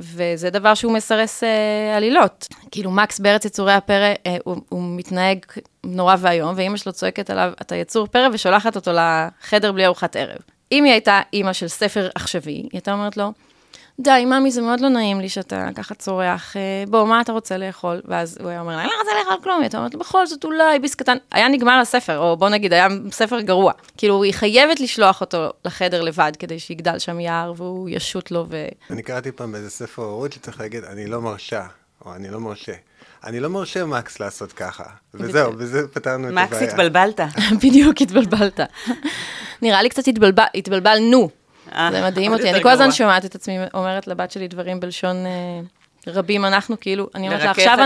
וזה 0.00 0.50
דבר 0.50 0.74
שהוא 0.74 0.92
מסרס 0.92 1.44
אה, 1.44 1.96
עלילות. 1.96 2.48
כאילו, 2.70 2.90
מקס 2.90 3.18
בארץ 3.18 3.44
יצורי 3.44 3.72
הפרא, 3.72 4.14
אה, 4.26 4.36
הוא, 4.44 4.56
הוא 4.68 4.82
מתנהג 4.96 5.38
נורא 5.84 6.16
ואיום, 6.18 6.52
ואימא 6.56 6.76
שלו 6.76 6.92
צועקת 6.92 7.30
עליו, 7.30 7.52
אתה 7.60 7.76
יצור 7.76 8.06
פרא, 8.06 8.28
ושולחת 8.32 8.76
אותו 8.76 8.90
לחדר 8.92 9.72
בלי 9.72 9.86
ארוחת 9.86 10.16
ערב. 10.16 10.38
אם 10.72 10.84
היא 10.84 10.92
הייתה 10.92 11.20
אימא 11.32 11.52
של 11.52 11.68
ספר 11.68 12.08
עכשווי, 12.14 12.52
היא 12.52 12.68
הייתה 12.72 12.92
אומרת 12.92 13.16
לו, 13.16 13.32
די, 14.02 14.24
ממי, 14.26 14.50
זה 14.50 14.62
מאוד 14.62 14.80
לא 14.80 14.88
נעים 14.88 15.20
לי 15.20 15.28
שאתה 15.28 15.68
ככה 15.74 15.94
צורח, 15.94 16.56
אה, 16.56 16.84
בוא, 16.88 17.06
מה 17.06 17.20
אתה 17.20 17.32
רוצה 17.32 17.56
לאכול? 17.58 18.00
ואז 18.04 18.38
הוא 18.40 18.48
היה 18.48 18.60
אומר 18.60 18.76
לה, 18.76 18.82
אני 18.82 18.88
לא 18.88 18.94
רוצה 19.00 19.10
לאכול 19.18 19.42
כלום, 19.42 19.62
היא 19.62 19.70
אומרת, 19.74 19.94
בכל 19.94 20.26
זאת, 20.26 20.44
אולי 20.44 20.78
ביס 20.78 20.94
קטן, 20.94 21.16
היה 21.30 21.48
נגמר 21.48 21.78
הספר, 21.82 22.18
או 22.18 22.36
בוא 22.36 22.48
נגיד, 22.48 22.72
היה 22.72 22.88
ספר 23.10 23.40
גרוע. 23.40 23.72
כאילו, 23.96 24.22
היא 24.22 24.34
חייבת 24.34 24.80
לשלוח 24.80 25.20
אותו 25.20 25.50
לחדר 25.64 26.02
לבד, 26.02 26.32
כדי 26.38 26.58
שיגדל 26.58 26.98
שם 26.98 27.20
יער, 27.20 27.52
והוא 27.56 27.88
ישוט 27.88 28.30
לו 28.30 28.46
ו... 28.50 28.66
אני 28.90 29.02
קראתי 29.02 29.32
פעם 29.32 29.52
באיזה 29.52 29.70
ספר 29.70 30.02
הורות 30.02 30.32
שצריך 30.32 30.60
להגיד, 30.60 30.84
אני 30.84 31.06
לא 31.06 31.20
מרשה, 31.20 31.66
או 32.04 32.14
אני 32.14 32.30
לא 32.30 32.40
מרשה. 32.40 32.74
אני 33.24 33.40
לא 33.40 33.48
מרשה 33.48 33.84
מקס 33.84 34.20
לעשות 34.20 34.52
ככה. 34.52 34.84
וזהו, 35.14 35.52
בזה 35.52 35.88
פתרנו 35.88 36.26
את 36.26 36.32
הבעיה. 36.32 36.46
מקס 36.46 36.62
התבלבלת. 36.62 37.20
בדיוק, 37.62 38.00
התבלבלת. 38.00 38.60
נראה 39.62 39.82
לי 39.82 39.88
קצת 39.88 40.02
התבלבלנו. 40.54 41.30
אה, 41.74 41.88
זה 41.92 42.02
מדהים 42.04 42.32
אותי, 42.32 42.50
אני 42.50 42.62
כל 42.62 42.68
הזמן 42.68 42.92
שומעת 42.92 43.24
את 43.24 43.34
עצמי 43.34 43.58
אומרת 43.74 44.06
לבת 44.06 44.30
שלי 44.30 44.48
דברים 44.48 44.80
בלשון 44.80 45.16
אה, 45.26 45.60
רבים, 46.06 46.44
אנחנו 46.44 46.80
כאילו, 46.80 47.08
אני 47.14 47.28
אומרת 47.28 47.42
לה, 47.42 47.50
עכשיו, 47.50 47.78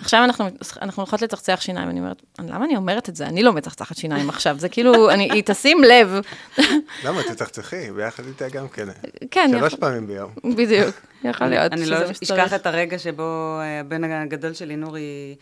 עכשיו 0.00 0.24
אנחנו, 0.24 0.44
אנחנו 0.82 1.02
הולכות 1.02 1.22
לצחצח 1.22 1.60
שיניים, 1.60 1.88
אני 1.88 2.00
אומרת, 2.00 2.22
למה 2.38 2.64
אני 2.64 2.76
אומרת 2.76 3.08
את 3.08 3.16
זה? 3.16 3.26
אני 3.26 3.42
לא 3.42 3.52
מצחצחת 3.52 3.96
שיניים 3.96 4.28
עכשיו, 4.28 4.58
זה 4.58 4.68
כאילו, 4.68 5.10
אני, 5.12 5.28
היא 5.32 5.42
תשים 5.46 5.84
לב. 5.84 6.20
למה, 7.04 7.22
תצחצחי, 7.22 7.92
ביחד 7.92 8.26
איתה 8.26 8.48
גם 8.48 8.68
כן. 8.68 8.88
כן. 9.30 9.50
שלוש 9.58 9.74
פעמים 9.74 10.06
ביום. 10.06 10.30
בדיוק, 10.56 10.96
יכול 11.24 11.46
להיות. 11.46 11.72
אני 11.72 11.86
לא 11.86 11.96
אשכח 12.10 12.54
את 12.54 12.66
הרגע 12.66 12.98
שבו 12.98 13.58
אה, 13.60 13.80
הבן 13.80 14.04
הגדול 14.04 14.52
שלי, 14.52 14.76
נורי, 14.76 15.34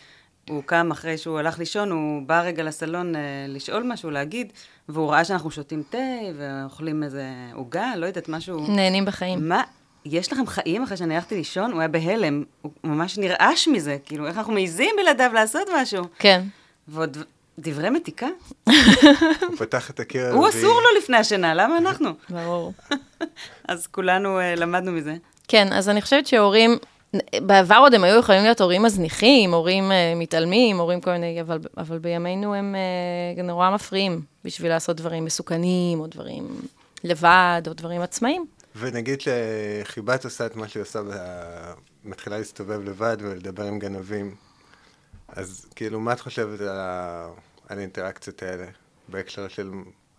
הוא 0.49 0.63
קם 0.67 0.91
אחרי 0.91 1.19
שהוא 1.19 1.39
הלך 1.39 1.59
לישון, 1.59 1.91
הוא 1.91 2.23
בא 2.23 2.41
רגע 2.41 2.63
לסלון 2.63 3.15
לשאול 3.49 3.83
משהו, 3.83 4.11
להגיד, 4.11 4.53
והוא 4.89 5.11
ראה 5.11 5.25
שאנחנו 5.25 5.51
שותים 5.51 5.83
תה 5.91 5.99
ואוכלים 6.37 7.03
איזה 7.03 7.25
עוגה, 7.55 7.93
לא 7.97 8.07
יודעת, 8.07 8.29
משהו... 8.29 8.67
נהנים 8.69 9.05
בחיים. 9.05 9.49
מה, 9.49 9.63
יש 10.05 10.33
לכם 10.33 10.47
חיים 10.47 10.83
אחרי 10.83 10.97
שאני 10.97 11.15
הלכתי 11.15 11.35
לישון? 11.35 11.73
הוא 11.73 11.81
היה 11.81 11.89
בהלם, 11.89 12.45
הוא 12.63 12.73
ממש 12.85 13.19
נרעש 13.19 13.69
מזה, 13.69 13.97
כאילו, 14.05 14.27
איך 14.27 14.39
אנחנו 14.39 14.53
מעיזים 14.53 14.95
בלעדיו 14.97 15.31
לעשות 15.35 15.69
משהו? 15.77 16.05
כן. 16.19 16.43
ועוד 16.89 17.17
דברי 17.59 17.91
מתיקה? 17.91 18.27
הוא 18.67 18.75
פתח 19.59 19.91
את 19.91 20.01
הקיר 20.01 20.33
הוא 20.33 20.49
אסור 20.49 20.81
לו 20.81 20.99
לפני 20.99 21.17
השינה, 21.17 21.55
למה 21.55 21.79
אנחנו? 21.79 22.11
ברור. 22.31 22.73
אז 23.69 23.87
כולנו 23.87 24.41
uh, 24.41 24.61
למדנו 24.61 24.93
מזה. 24.93 25.15
כן, 25.49 25.73
אז 25.73 25.89
אני 25.89 26.03
חושבת 26.03 26.27
שהורים, 26.27 26.79
בעבר 27.43 27.77
עוד 27.77 27.95
הם 27.95 28.05
היו 28.05 28.19
יכולים 28.19 28.43
להיות 28.43 28.61
הורים 28.61 28.83
מזניחים, 28.83 29.55
הורים 29.55 29.91
uh, 29.91 29.95
מתעלמים, 30.17 30.79
הורים 30.79 31.01
כל 31.01 31.11
מיני, 31.11 31.41
אבל, 31.41 31.59
אבל 31.77 31.99
בימינו 31.99 32.55
הם 32.55 32.75
uh, 33.39 33.43
נורא 33.43 33.71
מפריעים 33.71 34.23
בשביל 34.45 34.71
לעשות 34.71 34.97
דברים 34.97 35.25
מסוכנים, 35.25 36.01
או 36.01 36.07
דברים 36.07 36.61
לבד, 37.05 37.63
או 37.67 37.73
דברים 37.73 38.01
עצמאיים. 38.01 38.47
ונגיד 38.77 39.21
שחיבת 39.21 40.25
עושה 40.25 40.47
את 40.47 40.57
מה 40.57 40.69
שהיא 40.69 40.83
עושה, 40.83 41.01
מתחילה 42.05 42.39
להסתובב 42.39 42.81
לבד 42.85 43.17
ולדבר 43.21 43.65
עם 43.65 43.79
גנבים, 43.79 44.35
אז 45.29 45.67
כאילו, 45.75 46.01
מה 46.01 46.13
את 46.13 46.21
חושבת 46.21 46.61
על, 46.61 46.79
ה... 46.79 47.29
על 47.69 47.79
האינטראקציות 47.79 48.43
האלה, 48.43 48.67
בהקשר 49.09 49.49
של 49.49 49.71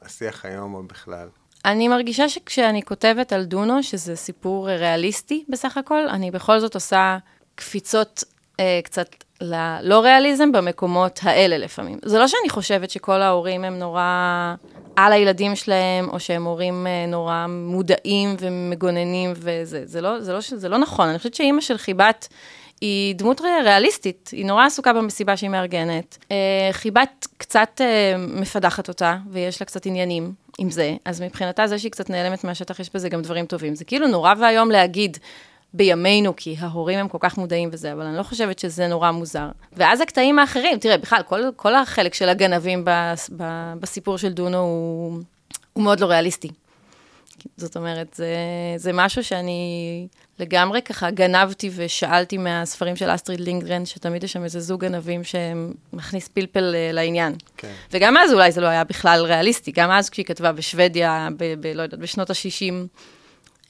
השיח 0.01 0.45
היום 0.45 0.73
או 0.73 0.83
בכלל? 0.83 1.27
אני 1.65 1.88
מרגישה 1.88 2.29
שכשאני 2.29 2.84
כותבת 2.84 3.34
על 3.34 3.43
דונו, 3.43 3.84
שזה 3.84 4.15
סיפור 4.15 4.70
ריאליסטי 4.70 5.43
בסך 5.50 5.77
הכל, 5.77 6.08
אני 6.08 6.32
בכל 6.32 6.60
זאת 6.60 6.75
עושה 6.75 7.17
קפיצות 7.55 8.24
אה, 8.60 8.79
קצת 8.84 9.08
ללא 9.41 10.00
ריאליזם 10.00 10.51
במקומות 10.51 11.20
האלה 11.24 11.58
לפעמים. 11.58 12.00
זה 12.05 12.20
לא 12.20 12.27
שאני 12.27 12.50
חושבת 12.50 12.89
שכל 12.89 13.22
ההורים 13.22 13.63
הם 13.63 13.79
נורא 13.79 14.55
על 14.96 15.13
הילדים 15.13 15.55
שלהם, 15.55 16.10
או 16.10 16.20
שהם 16.20 16.43
הורים 16.43 16.88
אה, 16.88 17.05
נורא 17.08 17.46
מודעים 17.50 18.36
ומגוננים 18.39 19.34
וזה. 19.36 19.82
זה 19.86 20.01
לא, 20.01 20.22
זה 20.22 20.34
לא, 20.34 20.39
זה 20.41 20.70
לא 20.70 20.77
נכון. 20.77 21.08
אני 21.08 21.17
חושבת 21.17 21.34
שאימא 21.34 21.62
של 21.62 21.77
חיבת... 21.77 22.27
היא 22.83 23.15
דמות 23.15 23.41
ריאליסטית, 23.41 24.29
היא 24.33 24.45
נורא 24.45 24.65
עסוקה 24.65 24.93
במסיבה 24.93 25.37
שהיא 25.37 25.49
מארגנת. 25.49 26.17
אה, 26.31 26.69
חיבת 26.71 27.27
קצת 27.37 27.81
אה, 27.81 28.17
מפדחת 28.17 28.87
אותה, 28.87 29.17
ויש 29.31 29.61
לה 29.61 29.65
קצת 29.65 29.85
עניינים 29.85 30.33
עם 30.59 30.69
זה, 30.69 30.95
אז 31.05 31.21
מבחינתה 31.21 31.67
זה 31.67 31.79
שהיא 31.79 31.91
קצת 31.91 32.09
נעלמת 32.09 32.43
מהשטח, 32.43 32.79
יש 32.79 32.89
בזה 32.93 33.09
גם 33.09 33.21
דברים 33.21 33.45
טובים. 33.45 33.75
זה 33.75 33.85
כאילו 33.85 34.07
נורא 34.07 34.33
ואיום 34.39 34.71
להגיד 34.71 35.17
בימינו, 35.73 36.35
כי 36.35 36.55
ההורים 36.59 36.99
הם 36.99 37.07
כל 37.07 37.17
כך 37.21 37.37
מודעים 37.37 37.69
וזה, 37.71 37.93
אבל 37.93 38.05
אני 38.05 38.17
לא 38.17 38.23
חושבת 38.23 38.59
שזה 38.59 38.87
נורא 38.87 39.11
מוזר. 39.11 39.47
ואז 39.73 40.01
הקטעים 40.01 40.39
האחרים, 40.39 40.79
תראה, 40.79 40.97
בכלל, 40.97 41.21
כל, 41.27 41.41
כל 41.55 41.75
החלק 41.75 42.13
של 42.13 42.29
הגנבים 42.29 42.85
בסיפור 43.79 44.17
של 44.17 44.33
דונו 44.33 44.57
הוא, 44.57 45.19
הוא 45.73 45.83
מאוד 45.83 45.99
לא 45.99 46.05
ריאליסטי. 46.05 46.49
זאת 47.57 47.77
אומרת, 47.77 48.13
זה, 48.13 48.35
זה 48.77 48.91
משהו 48.93 49.23
שאני 49.23 50.07
לגמרי 50.39 50.81
ככה 50.81 51.11
גנבתי 51.11 51.69
ושאלתי 51.75 52.37
מהספרים 52.37 52.95
של 52.95 53.15
אסטריד 53.15 53.39
לינגרן, 53.39 53.85
שתמיד 53.85 54.23
יש 54.23 54.33
שם 54.33 54.43
איזה 54.43 54.59
זוג 54.59 54.85
גנבים 54.85 55.21
שמכניס 55.23 56.27
פלפל 56.27 56.75
אה, 56.75 56.91
לעניין. 56.91 57.35
כן. 57.57 57.71
וגם 57.91 58.17
אז 58.17 58.33
אולי 58.33 58.51
זה 58.51 58.61
לא 58.61 58.67
היה 58.67 58.83
בכלל 58.83 59.25
ריאליסטי, 59.25 59.71
גם 59.71 59.91
אז 59.91 60.09
כשהיא 60.09 60.25
כתבה 60.25 60.51
בשוודיה, 60.51 61.27
ב, 61.37 61.53
ב, 61.59 61.67
לא 61.75 61.81
יודעת, 61.81 61.99
בשנות 61.99 62.29
ה-60, 62.29 62.73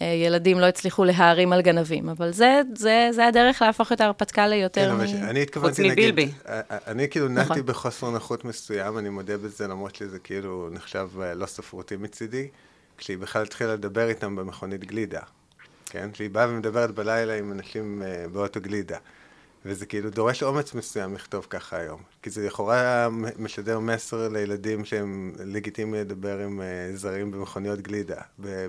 אה, 0.02 0.08
ילדים 0.08 0.60
לא 0.60 0.66
הצליחו 0.66 1.04
להערים 1.04 1.54
על 1.54 1.62
גנבים, 1.62 2.10
אבל 2.10 2.32
זה, 2.32 2.62
זה, 2.76 3.10
זה 3.12 3.28
הדרך 3.28 3.62
להפוך 3.62 3.92
את 3.92 4.02
ההרפתקה 4.02 4.48
ליותר 4.48 4.98
כן, 4.98 5.18
מ... 5.18 5.24
אני 5.24 5.42
התכוונתי, 5.42 5.90
נגיד, 5.90 6.20
אה, 6.48 6.62
אני 6.88 7.10
כאילו 7.10 7.28
נעתי 7.28 7.50
נכון. 7.50 7.66
בחוסר 7.66 8.10
נוחות 8.10 8.46
מסוים, 8.46 8.98
אני 8.98 9.10
מודה 9.10 9.38
בזה, 9.38 9.68
למרות 9.68 9.96
שזה 9.96 10.20
כאילו 10.20 10.70
נחשב 10.72 11.10
לא 11.36 11.46
ספרותי 11.46 11.96
מצידי, 11.96 12.48
כשהיא 13.04 13.18
בכלל 13.18 13.42
התחילה 13.42 13.74
לדבר 13.74 14.10
איתם 14.10 14.36
במכונית 14.36 14.84
גלידה. 14.86 15.22
כן? 15.86 16.10
שהיא 16.14 16.30
באה 16.30 16.50
ומדברת 16.50 16.92
בלילה 16.92 17.38
עם 17.38 17.52
אנשים 17.52 18.02
uh, 18.02 18.30
באוטו 18.30 18.62
גלידה. 18.62 18.98
וזה 19.66 19.86
כאילו 19.86 20.10
דורש 20.10 20.44
אומץ 20.44 20.74
מסוים 20.74 21.16
לכתוב 21.16 21.48
ככה 21.50 21.78
היום. 21.78 22.02
כי 22.22 22.30
זה 22.30 22.48
לכאורה 22.48 23.08
משדר 23.40 23.80
מסר 23.80 24.28
לילדים 24.28 24.86
שהם 24.86 25.34
לגיטימי 25.46 26.00
לדבר 26.00 26.40
עם 26.40 26.60
uh, 26.60 26.96
זרים 26.96 27.32
במכוניות 27.32 27.82
גלידה, 27.82 28.22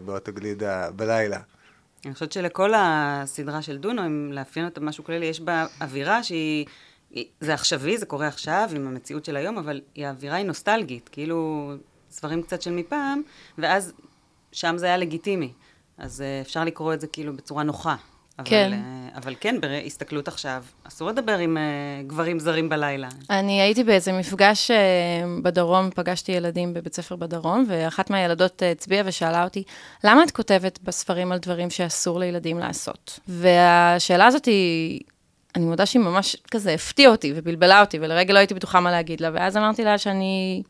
באוטו 0.04 0.32
גלידה 0.32 0.90
בלילה. 0.90 1.40
אני 2.04 2.14
חושבת 2.14 2.32
שלכל 2.32 2.72
הסדרה 2.76 3.62
של 3.62 3.78
דונו, 3.78 4.06
אם 4.06 4.32
לאפיין 4.32 4.66
אותה 4.66 4.80
משהו 4.80 5.04
כללי, 5.04 5.26
יש 5.26 5.40
בה 5.40 5.66
אווירה 5.80 6.22
שהיא... 6.22 6.66
זה 7.40 7.54
עכשווי, 7.54 7.98
זה 7.98 8.06
קורה 8.06 8.28
עכשיו 8.28 8.70
עם 8.76 8.86
המציאות 8.86 9.24
של 9.24 9.36
היום, 9.36 9.58
אבל 9.58 9.80
האווירה 9.96 10.36
היא 10.36 10.46
נוסטלגית, 10.46 11.08
כאילו 11.12 11.70
ספרים 12.10 12.42
קצת 12.42 12.62
של 12.62 12.72
מפעם, 12.72 13.22
ואז 13.58 13.92
שם 14.54 14.78
זה 14.78 14.86
היה 14.86 14.96
לגיטימי. 14.96 15.52
אז 15.98 16.20
אה, 16.20 16.40
אפשר 16.40 16.64
לקרוא 16.64 16.94
את 16.94 17.00
זה 17.00 17.06
כאילו 17.06 17.36
בצורה 17.36 17.62
נוחה. 17.62 17.96
אבל, 18.38 18.48
כן. 18.48 18.72
אה, 18.72 19.18
אבל 19.18 19.34
כן, 19.40 19.60
בהסתכלות 19.60 20.28
עכשיו, 20.28 20.64
אסור 20.84 21.08
לדבר 21.08 21.38
עם 21.38 21.56
uh, 21.56 22.06
גברים 22.06 22.38
זרים 22.40 22.68
בלילה. 22.68 23.08
אני 23.30 23.60
הייתי 23.60 23.84
באיזה 23.84 24.12
מפגש 24.12 24.70
בדרום, 25.42 25.90
פגשתי 25.94 26.32
ילדים 26.32 26.74
בבית 26.74 26.94
ספר 26.94 27.16
בדרום, 27.16 27.64
ואחת 27.68 28.10
מהילדות 28.10 28.62
הצביעה 28.72 29.02
ושאלה 29.06 29.44
אותי, 29.44 29.62
למה 30.04 30.22
את 30.22 30.30
כותבת 30.30 30.78
בספרים 30.82 31.32
על 31.32 31.38
דברים 31.38 31.70
שאסור 31.70 32.18
לילדים 32.18 32.58
לעשות? 32.58 33.20
והשאלה 33.28 34.26
הזאת 34.26 34.44
היא... 34.44 35.00
אני 35.56 35.64
מודה 35.64 35.86
שהיא 35.86 36.02
ממש 36.02 36.36
כזה 36.50 36.74
הפתיעה 36.74 37.12
אותי 37.12 37.32
ובלבלה 37.36 37.80
אותי, 37.80 37.98
ולרגע 38.00 38.34
לא 38.34 38.38
הייתי 38.38 38.54
בטוחה 38.54 38.80
מה 38.80 38.90
להגיד 38.90 39.20
לה, 39.20 39.30
ואז 39.34 39.56
אמרתי 39.56 39.84
לה 39.84 39.98
שאני 39.98 40.62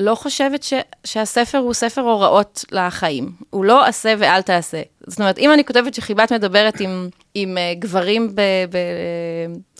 לא 0.00 0.14
חושבת 0.14 0.62
ש, 0.62 0.74
שהספר 1.04 1.58
הוא 1.58 1.72
ספר 1.72 2.00
הוראות 2.00 2.64
לחיים. 2.72 3.32
הוא 3.50 3.64
לא 3.64 3.84
עשה 3.84 4.14
ואל 4.18 4.42
תעשה. 4.42 4.82
זאת 5.06 5.20
אומרת, 5.20 5.38
אם 5.38 5.52
אני 5.52 5.64
כותבת 5.64 5.94
שחיבת 5.94 6.32
מדברת 6.32 6.80
עם, 6.80 7.08
עם 7.34 7.56
uh, 7.56 7.78
גברים 7.78 8.34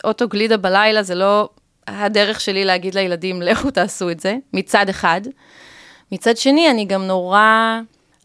באוטו 0.03 0.29
גלידה 0.29 0.57
בלילה, 0.57 1.03
זה 1.03 1.15
לא 1.15 1.49
הדרך 1.87 2.41
שלי 2.41 2.65
להגיד 2.65 2.95
לילדים, 2.95 3.43
לכו 3.43 3.71
תעשו 3.71 4.11
את 4.11 4.21
זה, 4.21 4.37
מצד 4.53 4.89
אחד. 4.89 5.21
מצד 6.13 6.37
שני, 6.37 6.71
אני 6.71 6.85
גם 6.85 7.03
נורא... 7.03 7.79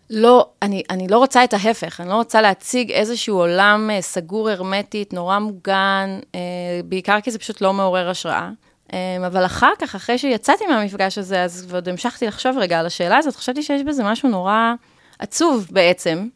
לא, 0.09 0.47
אני, 0.61 0.83
אני 0.89 1.07
לא 1.07 1.17
רוצה 1.17 1.43
את 1.43 1.53
ההפך, 1.53 2.01
אני 2.01 2.09
לא 2.09 2.13
רוצה 2.13 2.41
להציג 2.41 2.91
איזשהו 2.91 3.37
עולם 3.37 3.89
uh, 3.89 4.01
סגור 4.01 4.49
הרמטית, 4.49 5.13
נורא 5.13 5.39
מוגן, 5.39 6.19
uh, 6.21 6.35
בעיקר 6.85 7.21
כי 7.21 7.31
זה 7.31 7.39
פשוט 7.39 7.61
לא 7.61 7.73
מעורר 7.73 8.09
השראה. 8.09 8.49
אמ, 8.93 8.97
אבל 9.27 9.45
אחר 9.45 9.71
כך, 9.79 9.95
אחרי 9.95 10.17
שיצאתי 10.17 10.65
מהמפגש 10.65 11.17
הזה, 11.17 11.43
אז 11.43 11.65
ועוד 11.69 11.89
המשכתי 11.89 12.27
לחשוב 12.27 12.57
רגע 12.57 12.79
על 12.79 12.85
השאלה 12.85 13.17
הזאת, 13.17 13.35
חשבתי 13.35 13.63
שיש 13.63 13.81
בזה 13.81 14.03
משהו 14.03 14.29
נורא 14.29 14.73
עצוב 15.19 15.67
בעצם, 15.71 16.27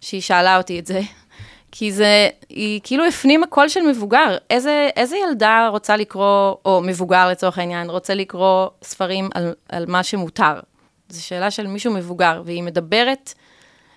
שהיא 0.00 0.20
שאלה 0.20 0.56
אותי 0.56 0.78
את 0.78 0.86
זה. 0.86 1.00
כי 1.72 1.92
זה, 1.92 2.28
היא 2.48 2.80
כאילו 2.84 3.04
הפנימה 3.06 3.46
קול 3.46 3.68
של 3.68 3.80
מבוגר. 3.82 4.36
איזה, 4.50 4.88
איזה 4.96 5.16
ילדה 5.16 5.68
רוצה 5.70 5.96
לקרוא, 5.96 6.54
או 6.64 6.80
מבוגר 6.84 7.28
לצורך 7.28 7.58
העניין, 7.58 7.90
רוצה 7.90 8.14
לקרוא 8.14 8.66
ספרים 8.82 9.28
על, 9.34 9.54
על 9.68 9.84
מה 9.88 10.02
שמותר? 10.02 10.60
זו 11.08 11.24
שאלה 11.24 11.50
של 11.50 11.66
מישהו 11.66 11.92
מבוגר, 11.92 12.42
והיא 12.44 12.62
מדברת 12.62 13.34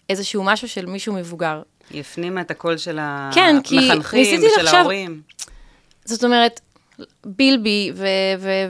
איזשהו 0.10 0.44
משהו 0.44 0.70
של 0.70 0.86
מישהו 0.86 1.14
מבוגר. 1.14 1.62
היא 1.90 2.02
הפנימה 2.02 2.42
את 2.42 2.52
הקול 2.52 2.78
של 2.78 3.00
כן, 3.34 3.56
המחנכים 3.72 4.40
ושל 4.40 4.68
ההורים. 4.68 5.22
זאת 6.06 6.24
אומרת, 6.24 6.62
בילבי 7.26 7.92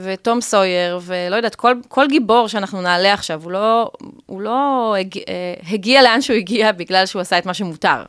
ותום 0.02 0.40
סויר, 0.40 1.00
ולא 1.02 1.36
יודעת, 1.36 1.54
כל, 1.54 1.74
כל 1.88 2.06
גיבור 2.08 2.48
שאנחנו 2.48 2.82
נעלה 2.82 3.12
עכשיו, 3.12 3.42
הוא 3.44 3.52
לא, 3.52 3.90
הוא 4.26 4.40
לא 4.40 4.94
הג, 4.98 5.18
אה, 5.18 5.22
הגיע 5.70 6.02
לאן 6.02 6.20
שהוא 6.20 6.36
הגיע 6.36 6.72
בגלל 6.72 7.06
שהוא 7.06 7.20
עשה 7.20 7.38
את 7.38 7.46
מה 7.46 7.54
שמותר. 7.54 8.02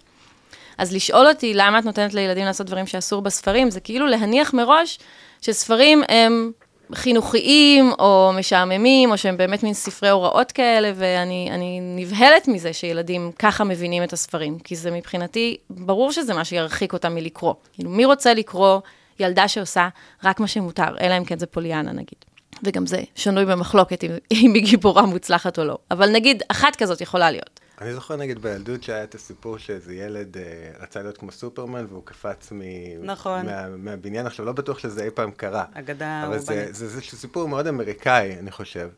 אז 0.77 0.93
לשאול 0.93 1.27
אותי 1.27 1.53
למה 1.53 1.79
את 1.79 1.85
נותנת 1.85 2.13
לילדים 2.13 2.45
לעשות 2.45 2.67
דברים 2.67 2.87
שאסור 2.87 3.21
בספרים, 3.21 3.69
זה 3.69 3.79
כאילו 3.79 4.07
להניח 4.07 4.53
מראש 4.53 4.99
שספרים 5.41 6.03
הם 6.09 6.51
חינוכיים 6.95 7.91
או 7.99 8.31
משעממים, 8.35 9.11
או 9.11 9.17
שהם 9.17 9.37
באמת 9.37 9.63
מין 9.63 9.73
ספרי 9.73 10.09
הוראות 10.09 10.51
כאלה, 10.51 10.91
ואני 10.95 11.79
נבהלת 11.81 12.47
מזה 12.47 12.73
שילדים 12.73 13.31
ככה 13.39 13.63
מבינים 13.63 14.03
את 14.03 14.13
הספרים, 14.13 14.59
כי 14.59 14.75
זה 14.75 14.91
מבחינתי, 14.91 15.57
ברור 15.69 16.11
שזה 16.11 16.33
מה 16.33 16.45
שירחיק 16.45 16.93
אותם 16.93 17.15
מלקרוא. 17.15 17.53
כאילו, 17.73 17.89
מי 17.89 18.05
רוצה 18.05 18.33
לקרוא 18.33 18.79
ילדה 19.20 19.48
שעושה 19.48 19.89
רק 20.24 20.39
מה 20.39 20.48
שמותר, 20.48 20.98
אלא 21.01 21.17
אם 21.17 21.25
כן 21.25 21.39
זה 21.39 21.46
פוליאנה 21.46 21.91
נגיד. 21.91 22.25
וגם 22.63 22.86
זה 22.86 23.03
שנוי 23.15 23.46
במחלוקת 23.46 24.03
אם, 24.03 24.12
אם 24.34 24.53
היא 24.53 24.63
גיבורה 24.63 25.05
מוצלחת 25.05 25.60
או 25.60 25.63
לא. 25.63 25.77
אבל 25.91 26.10
נגיד, 26.10 26.43
אחת 26.48 26.75
כזאת 26.75 27.01
יכולה 27.01 27.32
להיות. 27.32 27.60
אני 27.82 27.93
זוכר 27.93 28.15
נגיד 28.15 28.39
בילדות 28.39 28.84
שהיה 28.84 29.03
את 29.03 29.15
הסיפור 29.15 29.58
שאיזה 29.58 29.93
ילד 29.93 30.38
אה, 30.38 30.43
רצה 30.79 31.01
להיות 31.01 31.17
כמו 31.17 31.32
סופרמן 31.32 31.86
והוא 31.89 32.01
קפץ 32.05 32.51
מ... 32.51 32.62
נכון. 33.03 33.46
מה, 33.46 33.70
מהבניין, 33.77 34.25
עכשיו 34.25 34.46
לא 34.46 34.51
בטוח 34.51 34.79
שזה 34.79 35.03
אי 35.03 35.10
פעם 35.10 35.32
קרה. 35.32 35.65
אגדה 35.74 36.24
אבל 36.27 36.39
זה, 36.39 36.67
זה, 36.72 36.88
זה, 36.88 36.89
זה 36.89 37.01
סיפור 37.01 37.48
מאוד 37.48 37.67
אמריקאי, 37.67 38.36
אני 38.39 38.51
חושב. 38.51 38.89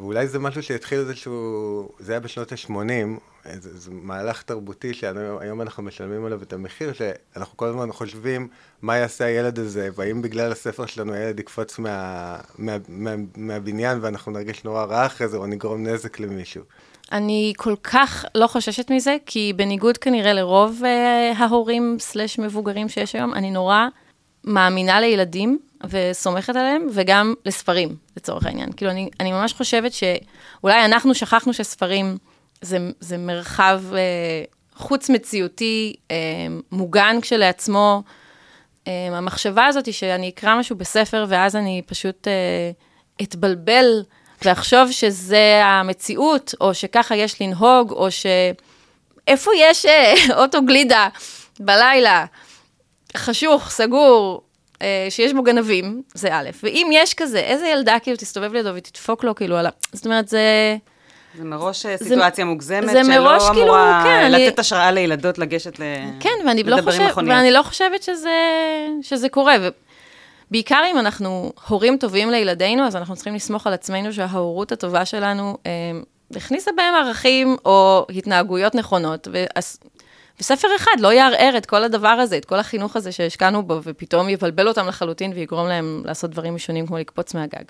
ואולי 0.00 0.26
זה 0.26 0.38
משהו 0.38 0.62
שהתחיל 0.62 0.98
איזשהו, 0.98 1.88
זה 1.98 2.12
היה 2.12 2.20
בשנות 2.20 2.52
ה-80, 2.52 3.20
זה, 3.58 3.78
זה 3.78 3.90
מהלך 3.90 4.42
תרבותי 4.42 4.94
שהיום 4.94 5.60
אנחנו 5.60 5.82
משלמים 5.82 6.24
עליו 6.24 6.42
את 6.42 6.52
המחיר, 6.52 6.92
שאנחנו 6.92 7.56
כל 7.56 7.66
הזמן 7.66 7.92
חושבים 7.92 8.48
מה 8.82 8.96
יעשה 8.96 9.24
הילד 9.24 9.58
הזה, 9.58 9.88
והאם 9.94 10.22
בגלל 10.22 10.52
הספר 10.52 10.86
שלנו 10.86 11.12
הילד 11.12 11.40
יקפוץ 11.40 11.78
מה, 11.78 12.36
מה, 12.58 12.76
מה, 12.88 13.10
מהבניין 13.36 13.98
ואנחנו 14.02 14.32
נרגיש 14.32 14.64
נורא 14.64 14.84
רע 14.84 15.06
אחרי 15.06 15.28
זה, 15.28 15.36
או 15.36 15.46
נגרום 15.46 15.86
נזק 15.86 16.20
למישהו. 16.20 16.62
אני 17.12 17.52
כל 17.56 17.74
כך 17.82 18.24
לא 18.34 18.46
חוששת 18.46 18.90
מזה, 18.90 19.16
כי 19.26 19.52
בניגוד 19.56 19.98
כנראה 19.98 20.32
לרוב 20.32 20.82
uh, 20.82 21.42
ההורים 21.42 21.96
סלש 22.00 22.38
מבוגרים 22.38 22.88
שיש 22.88 23.14
היום, 23.14 23.34
אני 23.34 23.50
נורא 23.50 23.86
מאמינה 24.44 25.00
לילדים 25.00 25.58
וסומכת 25.90 26.56
עליהם, 26.56 26.86
וגם 26.92 27.34
לספרים, 27.44 27.96
לצורך 28.16 28.46
העניין. 28.46 28.72
כאילו, 28.72 28.90
אני, 28.90 29.10
אני 29.20 29.32
ממש 29.32 29.52
חושבת 29.52 29.92
שאולי 29.92 30.84
אנחנו 30.84 31.14
שכחנו 31.14 31.52
שספרים 31.52 32.18
זה, 32.60 32.78
זה 33.00 33.18
מרחב 33.18 33.82
אה, 33.94 34.44
חוץ-מציאותי, 34.74 35.96
אה, 36.10 36.16
מוגן 36.72 37.18
כשלעצמו. 37.22 38.02
אה, 38.88 39.08
המחשבה 39.12 39.66
הזאת 39.66 39.86
היא 39.86 39.94
שאני 39.94 40.28
אקרא 40.28 40.58
משהו 40.58 40.76
בספר, 40.76 41.24
ואז 41.28 41.56
אני 41.56 41.82
פשוט 41.86 42.28
אה, 42.28 42.70
אתבלבל 43.22 44.02
ואחשוב 44.44 44.90
שזה 44.90 45.60
המציאות, 45.64 46.54
או 46.60 46.74
שככה 46.74 47.16
יש 47.16 47.42
לנהוג, 47.42 47.90
או 47.90 48.10
ש... 48.10 48.26
איפה 49.26 49.50
יש 49.58 49.86
אה, 49.86 50.14
אוטו 50.42 50.62
גלידה 50.62 51.08
בלילה, 51.60 52.24
חשוך, 53.16 53.70
סגור, 53.70 54.42
אה, 54.82 55.06
שיש 55.10 55.32
בו 55.32 55.42
גנבים, 55.42 56.02
זה 56.14 56.34
א', 56.34 56.50
ואם 56.62 56.90
יש 56.92 57.14
כזה, 57.14 57.38
איזה 57.38 57.66
ילדה 57.68 57.98
כאילו 57.98 58.16
תסתובב 58.16 58.52
לידו 58.52 58.70
ותדפוק 58.74 59.24
לו 59.24 59.34
כאילו 59.34 59.56
על 59.56 59.66
ה... 59.66 59.70
זאת 59.92 60.04
אומרת, 60.04 60.28
זה... 60.28 60.76
זה 61.36 61.44
מראש 61.44 61.86
אה, 61.86 61.96
סיטואציה 61.96 62.44
מוגזמת, 62.44 62.90
זה 62.92 63.02
מראש 63.02 63.42
שלא 63.42 63.52
כאילו, 63.52 63.64
אמורה 63.66 64.02
כן, 64.04 64.32
לתת 64.32 64.40
אני- 64.42 64.54
השראה 64.58 64.90
לילדות 64.90 65.38
לגשת 65.38 65.78
ל... 65.78 65.82
כן, 66.20 66.30
ואני 66.46 66.62
לא, 66.62 66.82
חושב. 66.82 67.08
ואני 67.16 67.50
לא 67.50 67.62
חושבת 67.62 68.02
שזה, 68.02 68.38
שזה 69.02 69.28
קורה. 69.28 69.54
ובעיקר 70.50 70.82
אם 70.92 70.98
אנחנו 70.98 71.52
הורים 71.68 71.96
טובים 71.96 72.30
לילדינו, 72.30 72.86
אז 72.86 72.96
אנחנו 72.96 73.14
צריכים 73.14 73.34
לסמוך 73.34 73.66
על 73.66 73.72
עצמנו 73.72 74.12
שההורות 74.12 74.72
הטובה 74.72 75.04
שלנו 75.04 75.56
אה, 75.66 75.70
הכניסה 76.36 76.70
בהם 76.76 76.94
ערכים 76.94 77.56
או 77.64 78.06
התנהגויות 78.16 78.74
נכונות. 78.74 79.28
ואז, 79.32 79.78
וספר 80.40 80.68
אחד 80.76 81.00
לא 81.00 81.12
יערער 81.12 81.54
את 81.58 81.66
כל 81.66 81.84
הדבר 81.84 82.08
הזה, 82.08 82.36
את 82.36 82.44
כל 82.44 82.58
החינוך 82.58 82.96
הזה 82.96 83.12
שהשקענו 83.12 83.62
בו, 83.62 83.80
ופתאום 83.82 84.28
יבלבל 84.28 84.68
אותם 84.68 84.86
לחלוטין 84.86 85.32
ויגרום 85.34 85.68
להם 85.68 86.02
לעשות 86.04 86.30
דברים 86.30 86.54
משונים 86.54 86.86
כמו 86.86 86.98
לקפוץ 86.98 87.34
מהגג. 87.34 87.64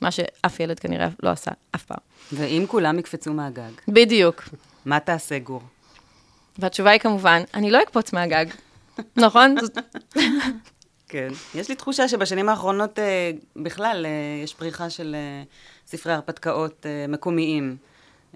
מה 0.00 0.10
שאף 0.10 0.60
ילד 0.60 0.78
כנראה 0.78 1.08
לא 1.22 1.28
עשה 1.30 1.50
אף 1.74 1.84
פעם. 1.84 1.98
ואם 2.32 2.64
כולם 2.68 2.98
יקפצו 2.98 3.32
מהגג, 3.32 3.70
בדיוק. 3.88 4.42
מה 4.84 5.00
תעשה 5.00 5.38
גור? 5.38 5.62
והתשובה 6.58 6.90
היא 6.90 7.00
כמובן, 7.00 7.42
אני 7.54 7.70
לא 7.70 7.82
אקפוץ 7.82 8.12
מהגג. 8.12 8.46
נכון? 9.16 9.54
כן. 11.08 11.28
יש 11.54 11.68
לי 11.68 11.74
תחושה 11.74 12.08
שבשנים 12.08 12.48
האחרונות 12.48 12.98
אה, 12.98 13.30
בכלל 13.56 14.06
אה, 14.06 14.42
יש 14.44 14.54
פריחה 14.54 14.90
של 14.90 15.16
אה, 15.18 15.42
ספרי 15.86 16.12
הרפתקאות 16.12 16.86
אה, 16.86 17.06
מקומיים. 17.08 17.76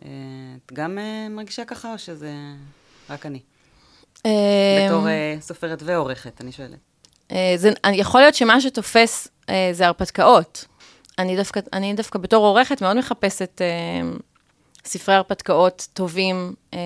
אה, 0.05 0.09
את 0.67 0.73
גם 0.73 0.99
אה, 0.99 1.29
מרגישה 1.31 1.65
ככה, 1.65 1.93
או 1.93 1.99
שזה 1.99 2.33
רק 3.11 3.27
אני? 3.27 3.41
בתור 4.19 5.09
אה, 5.09 5.37
סופרת 5.41 5.83
ועורכת, 5.85 6.41
אני 6.41 6.53
שואלת. 6.53 6.79
אה, 7.33 7.53
זה, 7.57 7.71
יכול 7.93 8.21
להיות 8.21 8.35
שמה 8.35 8.61
שתופס 8.61 9.29
אה, 9.49 9.69
זה 9.73 9.87
הרפתקאות. 9.87 10.65
אני 11.19 11.37
דווקא, 11.37 11.61
אני 11.73 11.95
דווקא 11.95 12.19
בתור 12.19 12.47
עורכת 12.47 12.83
מאוד 12.83 12.97
מחפשת 12.97 13.61
אה, 13.61 14.09
ספרי 14.85 15.15
הרפתקאות 15.15 15.89
טובים 15.93 16.55
אה, 16.75 16.79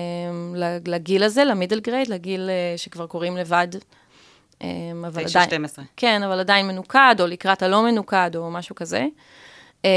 לגיל 0.85 1.23
הזה, 1.23 1.43
למידל 1.43 1.79
גרייד, 1.79 2.07
לגיל 2.07 2.49
אה, 2.49 2.77
שכבר 2.77 3.07
קוראים 3.07 3.37
לבד. 3.37 3.67
אה, 4.61 4.67
אבל 5.07 5.25
עדיין, 5.25 5.49
12. 5.49 5.85
כן, 5.97 6.23
אבל 6.23 6.39
עדיין 6.39 6.67
מנוקד, 6.67 7.15
או 7.19 7.27
לקראת 7.27 7.63
הלא 7.63 7.83
מנוקד, 7.83 8.35
או 8.35 8.51
משהו 8.51 8.75
כזה. 8.75 9.05
אה, 9.85 9.89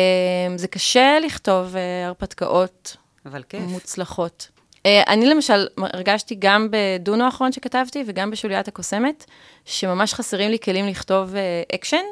זה 0.56 0.68
קשה 0.68 1.18
לכתוב 1.24 1.76
אה, 1.76 2.06
הרפתקאות 2.06 2.96
אבל 3.26 3.42
כיף. 3.42 3.60
מוצלחות. 3.60 4.48
אה, 4.86 5.02
אני 5.06 5.26
למשל 5.26 5.66
הרגשתי 5.76 6.36
גם 6.38 6.68
בדונו 6.70 7.24
האחרון 7.24 7.52
שכתבתי 7.52 8.04
וגם 8.06 8.30
בשוליית 8.30 8.68
הקוסמת, 8.68 9.24
שממש 9.64 10.14
חסרים 10.14 10.50
לי 10.50 10.58
כלים 10.58 10.86
לכתוב 10.86 11.34
אה, 11.36 11.62
אקשן, 11.74 12.04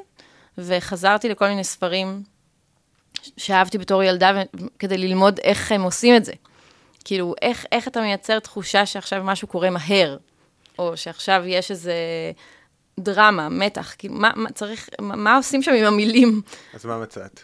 וחזרתי 0.59 1.29
לכל 1.29 1.49
מיני 1.49 1.65
ספרים 1.65 2.23
שאהבתי 3.37 3.79
בתור 3.79 4.03
ילדה 4.03 4.43
כדי 4.79 4.99
ללמוד 4.99 5.41
איך 5.45 5.73
הם 5.73 5.83
עושים 5.83 6.17
את 6.17 6.25
זה. 6.25 6.33
כאילו, 7.05 7.35
איך, 7.43 7.67
איך 7.73 7.89
אתה 7.89 8.01
מייצר 8.01 8.39
תחושה 8.39 8.87
שעכשיו 8.87 9.25
משהו 9.25 9.49
קורה 9.49 9.71
מהר, 9.71 10.17
או 10.79 10.97
שעכשיו 10.97 11.43
יש 11.47 11.71
איזה 11.71 11.95
דרמה, 13.01 13.49
מתח, 13.49 13.95
כאילו, 13.99 14.15
מה, 14.15 14.31
מה 14.37 14.51
צריך, 14.53 14.89
מה, 15.01 15.17
מה 15.17 15.37
עושים 15.37 15.63
שם 15.63 15.73
עם 15.73 15.85
המילים? 15.85 16.43
אז 16.75 16.85
מה 16.85 16.99
מצאת? 16.99 17.41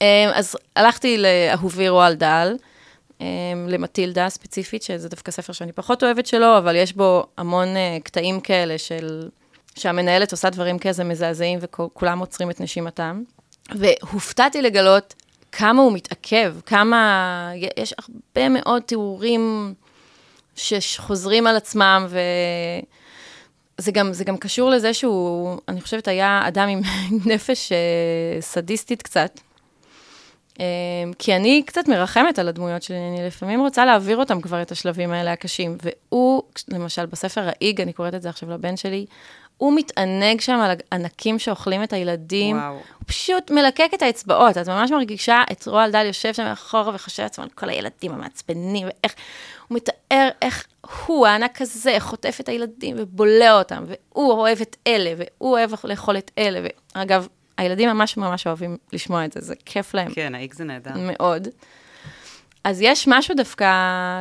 אמ, 0.00 0.30
אז 0.34 0.56
הלכתי 0.76 1.18
לאהובי 1.18 1.88
רואלד 1.88 2.14
דאל, 2.14 2.56
אמ, 3.20 3.26
למטילדה 3.68 4.28
ספציפית, 4.28 4.82
שזה 4.82 5.08
דווקא 5.08 5.32
ספר 5.32 5.52
שאני 5.52 5.72
פחות 5.72 6.02
אוהבת 6.02 6.26
שלו, 6.26 6.58
אבל 6.58 6.76
יש 6.76 6.92
בו 6.92 7.26
המון 7.36 7.68
אה, 7.76 7.98
קטעים 8.02 8.40
כאלה 8.40 8.78
של... 8.78 9.28
שהמנהלת 9.76 10.32
עושה 10.32 10.50
דברים 10.50 10.78
כזה 10.78 11.04
מזעזעים 11.04 11.58
וכולם 11.62 12.18
עוצרים 12.18 12.50
את 12.50 12.60
נשימתם. 12.60 13.22
והופתעתי 13.74 14.62
לגלות 14.62 15.14
כמה 15.52 15.82
הוא 15.82 15.92
מתעכב, 15.92 16.54
כמה... 16.66 17.50
יש 17.76 17.94
הרבה 17.98 18.48
מאוד 18.48 18.82
תיאורים 18.82 19.74
שחוזרים 20.56 21.46
על 21.46 21.56
עצמם, 21.56 22.06
ו... 22.08 22.18
זה 23.78 23.92
גם, 23.92 24.10
גם 24.24 24.36
קשור 24.36 24.70
לזה 24.70 24.94
שהוא, 24.94 25.56
אני 25.68 25.80
חושבת, 25.80 26.08
היה 26.08 26.42
אדם 26.48 26.68
עם 26.68 26.80
נפש 27.32 27.72
אה, 27.72 28.40
סדיסטית 28.40 29.02
קצת. 29.02 29.40
אה, 30.60 30.64
כי 31.18 31.36
אני 31.36 31.62
קצת 31.66 31.88
מרחמת 31.88 32.38
על 32.38 32.48
הדמויות 32.48 32.82
שלי, 32.82 32.96
אני 32.96 33.26
לפעמים 33.26 33.60
רוצה 33.60 33.84
להעביר 33.84 34.16
אותם 34.16 34.40
כבר 34.40 34.62
את 34.62 34.72
השלבים 34.72 35.12
האלה 35.12 35.32
הקשים. 35.32 35.76
והוא, 35.82 36.42
למשל, 36.68 37.06
בספר 37.06 37.48
האיג, 37.48 37.80
אני 37.80 37.92
קוראת 37.92 38.14
את 38.14 38.22
זה 38.22 38.28
עכשיו 38.28 38.50
לבן 38.50 38.76
שלי, 38.76 39.06
הוא 39.58 39.76
מתענג 39.76 40.40
שם 40.40 40.60
על 40.60 40.76
הענקים 40.92 41.38
שאוכלים 41.38 41.82
את 41.82 41.92
הילדים. 41.92 42.56
וואו. 42.56 42.72
הוא 42.72 42.82
פשוט 43.06 43.50
מלקק 43.50 43.90
את 43.94 44.02
האצבעות, 44.02 44.58
את 44.58 44.68
ממש 44.68 44.90
מרגישה 44.90 45.42
את 45.52 45.66
רועל 45.66 45.90
דל 45.90 46.06
יושב 46.06 46.34
שם 46.34 46.44
מאחורה 46.44 46.94
וחושב 46.94 47.22
לעצמו 47.22 47.44
על 47.44 47.50
כל 47.50 47.68
הילדים 47.68 48.12
המעצבנים, 48.12 48.86
ואיך, 48.86 49.14
הוא 49.68 49.76
מתאר 49.76 50.28
איך 50.42 50.66
הוא, 51.06 51.26
הענק 51.26 51.62
הזה, 51.62 51.96
חוטף 51.98 52.38
את 52.40 52.48
הילדים 52.48 52.96
ובולע 52.98 53.58
אותם, 53.58 53.84
והוא 53.86 54.32
אוהב 54.32 54.60
את 54.60 54.76
אלה, 54.86 55.12
והוא 55.16 55.52
אוהב 55.52 55.70
לאכול 55.84 56.18
את 56.18 56.30
אלה, 56.38 56.68
ואגב, 56.94 57.28
הילדים 57.58 57.88
ממש 57.88 58.16
ממש 58.16 58.46
אוהבים 58.46 58.76
לשמוע 58.92 59.24
את 59.24 59.32
זה, 59.32 59.40
זה 59.40 59.54
כיף 59.64 59.94
להם 59.94 60.14
כן, 60.14 60.34
האיק 60.34 60.54
זה 60.54 60.64
נהדר. 60.64 60.90
מאוד. 60.96 61.48
אז 62.64 62.80
יש 62.80 63.08
משהו 63.08 63.34
דווקא, 63.34 63.70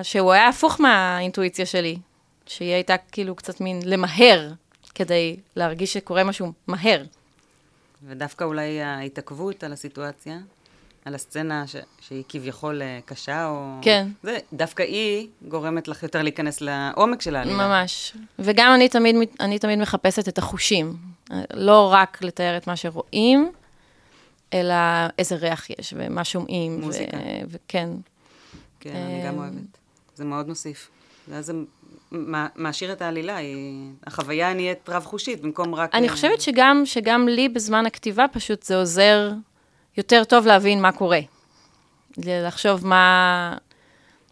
שהוא 0.04 0.32
היה 0.32 0.48
הפוך 0.48 0.82
מהאינטואיציה 0.82 1.66
שלי, 1.66 1.98
שהיא 2.46 2.74
הייתה 2.74 2.96
כאילו 3.12 3.36
קצת 3.36 3.62
מין 3.62 3.82
למהר, 3.86 4.52
כדי 4.96 5.38
להרגיש 5.56 5.94
שקורה 5.94 6.24
משהו 6.24 6.54
מהר. 6.68 7.04
ודווקא 8.08 8.44
אולי 8.44 8.82
ההתעכבות 8.82 9.64
על 9.64 9.74
הסיטואציה, 9.74 10.38
על 11.06 11.16
הסצנה 11.16 11.68
ש... 11.68 11.76
שהיא 12.00 12.24
כביכול 12.30 12.82
אה, 12.82 13.00
קשה, 13.06 13.48
או... 13.48 13.80
כן. 13.82 14.08
זה, 14.24 14.38
דווקא 14.54 14.84
היא 14.84 15.28
גורמת 15.48 15.88
לך 15.88 16.04
יותר 16.04 16.22
להיכנס 16.22 16.62
לעומק 16.62 17.22
של 17.22 17.36
העלילה. 17.36 17.68
ממש. 17.68 18.18
וגם 18.40 18.72
אני 18.76 18.90
תמיד, 18.90 19.16
אני 19.40 19.60
תמיד 19.60 19.80
מחפשת 19.80 20.28
את 20.28 20.38
החושים. 20.38 20.98
לא 21.54 21.90
רק 21.94 22.22
לתאר 22.22 22.58
את 22.58 22.68
מה 22.68 22.76
שרואים, 22.76 23.52
אלא 24.54 24.76
איזה 25.20 25.36
ריח 25.36 25.70
יש, 25.70 25.94
ומה 25.98 26.24
שומעים. 26.24 26.82
מוזיקה. 26.82 27.18
ו- 27.18 27.46
וכן. 27.48 27.90
כן, 28.80 28.96
אני 28.96 29.28
גם 29.28 29.34
אמ, 29.34 29.40
אוהבת. 29.40 29.78
זה 30.16 30.26
מאוד 30.26 30.48
מוסיף. 30.48 30.90
ואז 31.28 31.46
זה 31.46 31.54
מעשיר 32.56 32.92
את 32.92 33.02
העלילה, 33.02 33.36
היא... 33.36 33.92
החוויה 34.08 34.54
נהיית 34.54 34.90
רב-חושית, 34.90 35.42
במקום 35.42 35.76
רק... 35.76 35.96
אני 35.96 36.08
אה, 36.08 36.12
חושבת 36.12 36.42
שגם, 36.42 36.82
שגם 36.86 37.28
לי 37.28 37.50
בזמן 37.50 37.86
הכתיבה 37.86 38.26
פשוט 38.32 38.64
זה 38.64 38.78
עוזר 38.78 39.32
יותר 39.98 40.24
טוב 40.24 40.46
להבין 40.46 40.82
מה 40.82 40.92
קורה. 40.92 41.20
לחשוב 42.18 42.88
מה, 42.88 43.58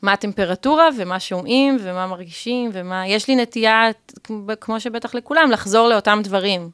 מה 0.01 0.13
הטמפרטורה 0.13 0.89
ומה 0.97 1.19
שומעים 1.19 1.77
ומה 1.82 2.08
מרגישים 2.08 2.69
ומה... 2.73 3.08
יש 3.08 3.27
לי 3.27 3.36
נטייה, 3.36 3.89
כמו 4.62 4.79
שבטח 4.79 5.15
לכולם, 5.15 5.51
לחזור 5.51 5.88
לאותם 5.88 6.19
דברים. 6.23 6.69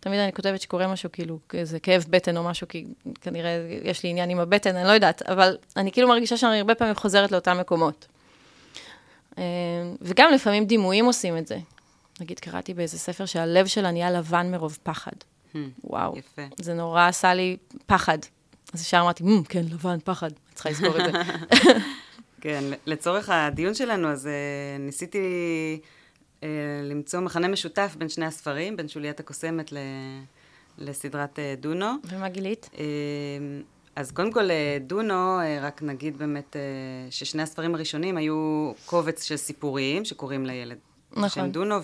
תמיד 0.00 0.20
אני 0.20 0.32
כותבת 0.32 0.60
שקורה 0.60 0.86
משהו, 0.86 1.12
כאילו, 1.12 1.38
איזה 1.54 1.80
כאב 1.80 2.04
בטן 2.10 2.36
או 2.36 2.44
משהו, 2.44 2.68
כי 2.68 2.86
כנראה 3.20 3.50
יש 3.82 4.02
לי 4.02 4.10
עניין 4.10 4.30
עם 4.30 4.38
הבטן, 4.38 4.76
אני 4.76 4.88
לא 4.88 4.92
יודעת, 4.92 5.22
אבל 5.22 5.56
אני 5.76 5.92
כאילו 5.92 6.08
מרגישה 6.08 6.36
שאני 6.36 6.58
הרבה 6.58 6.74
פעמים 6.74 6.94
חוזרת 6.94 7.32
לאותם 7.32 7.58
מקומות. 7.60 8.06
אה, 9.38 9.42
וגם 10.00 10.32
לפעמים 10.32 10.64
דימויים 10.64 11.04
עושים 11.04 11.36
את 11.36 11.46
זה. 11.46 11.58
נגיד, 12.20 12.38
קראתי 12.38 12.74
באיזה 12.74 12.98
ספר 12.98 13.26
שהלב 13.26 13.66
שלה 13.66 13.90
נהיה 13.90 14.10
לבן 14.10 14.50
מרוב 14.50 14.78
פחד. 14.82 15.12
Hmm, 15.52 15.56
וואו. 15.84 16.18
יפה. 16.18 16.42
זה 16.58 16.74
נורא 16.74 17.08
עשה 17.08 17.34
לי 17.34 17.56
פחד. 17.86 18.18
אז 18.72 18.80
ישר 18.82 19.00
אמרתי, 19.00 19.24
"מ, 19.24 19.42
כן, 19.44 19.62
לבן, 19.70 19.98
פחד. 20.04 20.26
אני 20.26 20.54
צריכה 20.54 20.70
לזכור 20.70 20.98
את 20.98 21.12
זה. 21.12 21.18
כן, 22.40 22.64
לצורך 22.86 23.30
הדיון 23.32 23.74
שלנו, 23.74 24.08
אז 24.08 24.26
uh, 24.26 24.80
ניסיתי 24.82 25.18
uh, 26.40 26.44
למצוא 26.82 27.20
מכנה 27.20 27.48
משותף 27.48 27.94
בין 27.98 28.08
שני 28.08 28.26
הספרים, 28.26 28.76
בין 28.76 28.88
שוליית 28.88 29.20
הקוסמת 29.20 29.72
ל... 29.72 29.76
לסדרת 30.78 31.38
uh, 31.38 31.60
דונו. 31.60 31.92
ומה 32.04 32.28
גילית? 32.28 32.70
Uh, 32.72 32.76
אז 34.00 34.10
קודם 34.10 34.32
כל, 34.32 34.50
אה, 34.50 34.78
דונו, 34.80 35.40
אה, 35.40 35.58
רק 35.62 35.82
נגיד 35.82 36.18
באמת 36.18 36.56
אה, 36.56 36.60
ששני 37.10 37.42
הספרים 37.42 37.74
הראשונים 37.74 38.16
היו 38.16 38.72
קובץ 38.86 39.22
של 39.22 39.36
סיפורים 39.36 40.04
שקוראים 40.04 40.46
לילד 40.46 40.78
נכון. 41.10 41.24
בשם 41.24 41.50
דונו, 41.50 41.76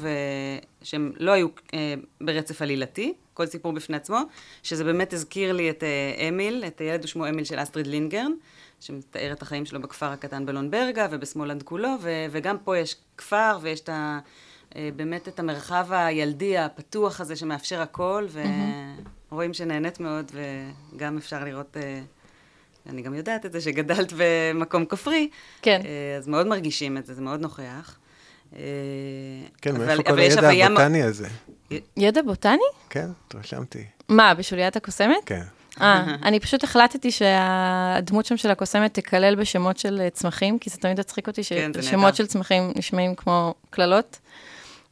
ושהם 0.83 1.13
לא 1.17 1.33
היו 1.33 1.49
ברצף 2.21 2.63
עלילתי, 2.63 3.15
כל 3.35 3.47
סיפור 3.47 3.73
בפני 3.73 3.97
עצמו, 3.97 4.19
שזה 4.63 4.85
באמת 4.85 5.13
הזכיר 5.13 5.53
לי 5.53 5.71
את 5.71 5.85
אמיל, 6.29 6.65
את 6.67 6.81
הילד 6.81 7.05
ושמו 7.05 7.29
אמיל 7.29 7.45
של 7.45 7.63
אסטריד 7.63 7.87
לינגרן, 7.87 8.33
שמתאר 8.81 9.33
את 9.33 9.43
החיים 9.43 9.67
שלו 9.67 9.81
בכפר 9.81 10.07
הקטן 10.07 10.47
בלונברגה 10.47 11.07
ובשמאלנד 11.11 11.63
כולו, 11.63 11.89
ו- 12.01 12.27
וגם 12.31 12.59
פה 12.59 12.79
יש 12.79 12.97
כפר 13.17 13.59
ויש 13.63 13.81
את 13.81 13.89
ה... 13.89 14.19
באמת 14.97 15.29
את 15.29 15.39
המרחב 15.39 15.87
הילדי 15.91 16.59
הפתוח 16.59 17.21
הזה 17.21 17.37
שמאפשר 17.37 17.81
הכל, 17.81 18.27
ורואים 19.37 19.55
שנהנית 19.55 20.01
מאוד, 20.01 20.33
וגם 20.95 21.17
אפשר 21.17 21.45
לראות, 21.45 21.77
אה, 21.77 22.01
אני 22.91 23.03
גם 23.03 23.15
יודעת 23.15 23.47
את 23.47 23.53
זה, 23.53 23.61
שגדלת 23.61 24.13
במקום 24.17 24.85
כפרי, 24.85 25.29
כן. 25.63 25.81
אה, 25.85 26.17
אז 26.19 26.29
מאוד 26.29 26.47
מרגישים 26.47 26.97
את 26.99 27.07
זה, 27.07 27.15
זה 27.15 27.23
מאוד 27.23 27.41
נוכח. 27.41 27.99
אה, 28.57 28.61
כן, 29.63 29.77
אבל- 29.77 29.87
מאיפה 29.87 30.03
כל 30.03 30.19
הידע 30.19 30.49
הבוטני 30.67 31.03
הזה? 31.03 31.29
ידע 31.97 32.23
בוטני? 32.23 32.59
כן, 32.91 33.07
התרשמתי. 33.27 33.85
מה, 34.09 34.35
בשוליית 34.35 34.77
הקוסמת? 34.77 35.17
כן. 35.27 35.43
אה, 35.81 36.17
אני 36.23 36.41
פשוט 36.41 36.65
החלטתי 36.65 37.11
שהדמות 37.11 38.27
שם 38.27 38.37
של 38.37 38.51
הקוסמת 38.51 38.95
תיכלל 38.95 39.35
בשמות 39.35 39.79
של 39.79 40.09
צמחים, 40.13 40.59
כי 40.59 40.71
זה 40.71 40.77
תמיד 40.77 41.01
הצחיק 41.01 41.29
אותי 41.29 41.45
כן, 41.45 41.71
ששמות. 41.81 42.17
של 42.17 42.27
צמחים 42.27 42.73
נשמעים 42.77 43.15
כמו 43.15 43.55
קללות. 43.71 44.19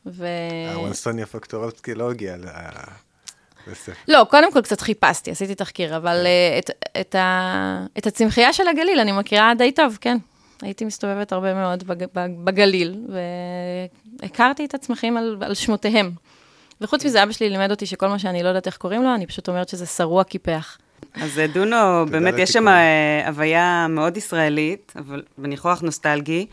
ו... 0.06 0.26
הוונסוניה 0.74 1.26
פקטורלסקי 1.26 1.94
לא 1.94 2.10
הגיע 2.10 2.36
ל-. 2.36 2.48
לא, 4.08 4.26
קודם 4.30 4.52
כל 4.52 4.62
קצת 4.62 4.80
חיפשתי, 4.80 5.30
עשיתי 5.30 5.54
תחקיר, 5.54 5.96
אבל 5.96 6.22
אה, 6.26 6.58
את, 6.58 6.70
את, 7.00 7.14
ה, 7.14 7.86
את 7.98 8.06
הצמחייה 8.06 8.52
של 8.52 8.68
הגליל 8.68 9.00
אני 9.00 9.12
מכירה 9.12 9.52
די 9.58 9.72
טוב, 9.72 9.98
כן. 10.00 10.16
הייתי 10.62 10.84
מסתובבת 10.84 11.32
הרבה 11.32 11.54
מאוד 11.54 11.84
בג, 11.84 12.04
בג- 12.14 12.44
בגליל, 12.44 12.94
והכרתי 14.22 14.64
את 14.64 14.74
הצמחים 14.74 15.16
על, 15.16 15.36
על 15.40 15.54
שמותיהם. 15.54 16.10
וחוץ 16.80 17.04
מזה, 17.04 17.22
אבא 17.22 17.32
שלי 17.32 17.50
לימד 17.50 17.70
אותי 17.70 17.86
שכל 17.86 18.08
מה 18.08 18.18
שאני 18.18 18.42
לא 18.42 18.48
יודעת 18.48 18.66
איך 18.66 18.76
קוראים 18.76 19.02
לו, 19.02 19.14
אני 19.14 19.26
פשוט 19.26 19.48
אומרת 19.48 19.68
שזה 19.68 19.86
שרוע 19.86 20.24
קיפח. 20.24 20.78
אז 21.14 21.38
אה, 21.38 21.46
דונו, 21.46 22.06
באמת 22.10 22.34
יש 22.38 22.50
שם 22.50 22.58
לתיקון. 22.58 22.68
אה, 22.68 23.28
הוויה 23.28 23.86
מאוד 23.88 24.16
ישראלית, 24.16 24.92
אבל 24.96 25.22
בניחוח 25.38 25.80
נוסטלגי, 25.80 26.46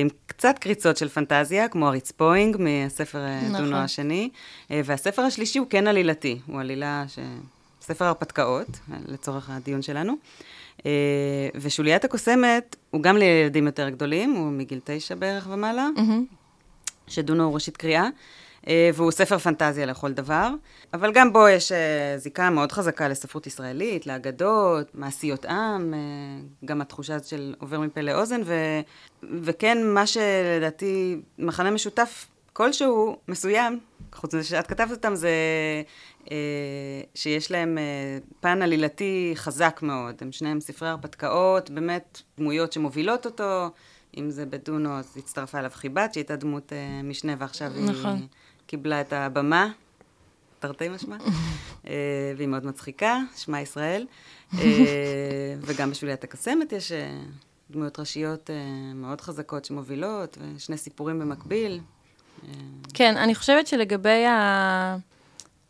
עם 0.00 0.08
קצת 0.26 0.58
קריצות 0.60 0.96
של 0.96 1.08
פנטזיה, 1.08 1.68
כמו 1.68 1.88
אריץ 1.88 2.10
פוינג 2.10 2.56
מהספר 2.58 3.18
אה, 3.18 3.40
נכון. 3.48 3.64
דונו 3.64 3.76
השני, 3.76 4.30
אה, 4.70 4.80
והספר 4.84 5.22
השלישי 5.22 5.58
הוא 5.58 5.66
כן 5.70 5.86
עלילתי, 5.86 6.38
הוא 6.46 6.60
עלילה 6.60 7.04
ש... 7.08 7.18
ספר 7.82 8.04
הרפתקאות, 8.04 8.68
אה, 8.92 8.96
לצורך 9.08 9.50
הדיון 9.50 9.82
שלנו. 9.82 10.14
אה, 10.86 10.90
ושוליית 11.54 12.04
הקוסמת 12.04 12.76
הוא 12.90 13.02
גם 13.02 13.16
לילדים 13.16 13.66
יותר 13.66 13.88
גדולים, 13.88 14.32
הוא 14.32 14.52
מגיל 14.52 14.80
תשע 14.84 15.14
בערך 15.14 15.48
ומעלה. 15.50 15.88
שדונו 17.08 17.44
הוא 17.44 17.54
ראשית 17.54 17.76
קריאה, 17.76 18.02
אה, 18.02 18.08
והוא 18.94 19.10
ספר 19.10 19.38
פנטזיה 19.38 19.86
לכל 19.86 20.12
דבר, 20.12 20.50
אבל 20.94 21.12
גם 21.12 21.32
בו 21.32 21.48
יש 21.48 21.72
אה, 21.72 22.14
זיקה 22.18 22.50
מאוד 22.50 22.72
חזקה 22.72 23.08
לספרות 23.08 23.46
ישראלית, 23.46 24.06
לאגדות, 24.06 24.94
מעשיות 24.94 25.44
עם, 25.44 25.94
אה, 25.94 25.98
גם 26.64 26.80
התחושה 26.80 27.14
הזאת 27.14 27.28
של 27.28 27.54
עובר 27.58 27.80
מפה 27.80 28.00
לאוזן, 28.00 28.40
ו, 28.44 28.54
וכן, 29.42 29.86
מה 29.86 30.06
שלדעתי 30.06 31.16
מכנה 31.38 31.70
משותף 31.70 32.26
כלשהו, 32.52 33.16
מסוים, 33.28 33.80
חוץ 34.12 34.34
מזה 34.34 34.44
שאת 34.44 34.66
כתבת 34.66 34.90
אותם, 34.90 35.14
זה 35.14 35.30
אה, 36.30 36.36
שיש 37.14 37.50
להם 37.50 37.78
אה, 37.78 38.18
פן 38.40 38.62
עלילתי 38.62 39.32
חזק 39.34 39.80
מאוד. 39.82 40.14
הם 40.20 40.32
שניהם 40.32 40.60
ספרי 40.60 40.88
הרפתקאות, 40.88 41.70
באמת 41.70 42.22
דמויות 42.38 42.72
שמובילות 42.72 43.26
אותו. 43.26 43.70
אם 44.16 44.30
זה 44.30 44.46
בדונו, 44.46 44.98
אז 44.98 45.16
הצטרפה 45.16 45.58
אליו 45.58 45.70
חיבת, 45.74 46.14
שהייתה 46.14 46.36
דמות 46.36 46.72
אה, 46.72 47.02
משנה, 47.04 47.34
ועכשיו 47.38 47.68
נכון. 47.68 48.16
היא 48.16 48.28
קיבלה 48.72 49.00
את 49.00 49.12
הבמה, 49.12 49.68
תרתי 50.58 50.88
משמע, 50.88 51.16
אה, 51.88 51.92
והיא 52.36 52.48
מאוד 52.48 52.66
מצחיקה, 52.66 53.18
שמה 53.36 53.60
ישראל. 53.60 54.06
אה, 54.54 54.58
וגם 55.66 55.90
בשוליית 55.90 56.24
הקסמת 56.24 56.72
יש 56.72 56.92
אה, 56.92 57.18
דמויות 57.70 57.98
ראשיות 57.98 58.50
מאוד 58.94 59.20
חזקות 59.20 59.64
שמובילות, 59.64 60.38
ושני 60.56 60.76
סיפורים 60.76 61.18
במקביל. 61.18 61.80
כן, 62.94 63.16
אני 63.16 63.34
חושבת 63.34 63.66
שלגבי 63.66 64.26
ה... 64.26 64.96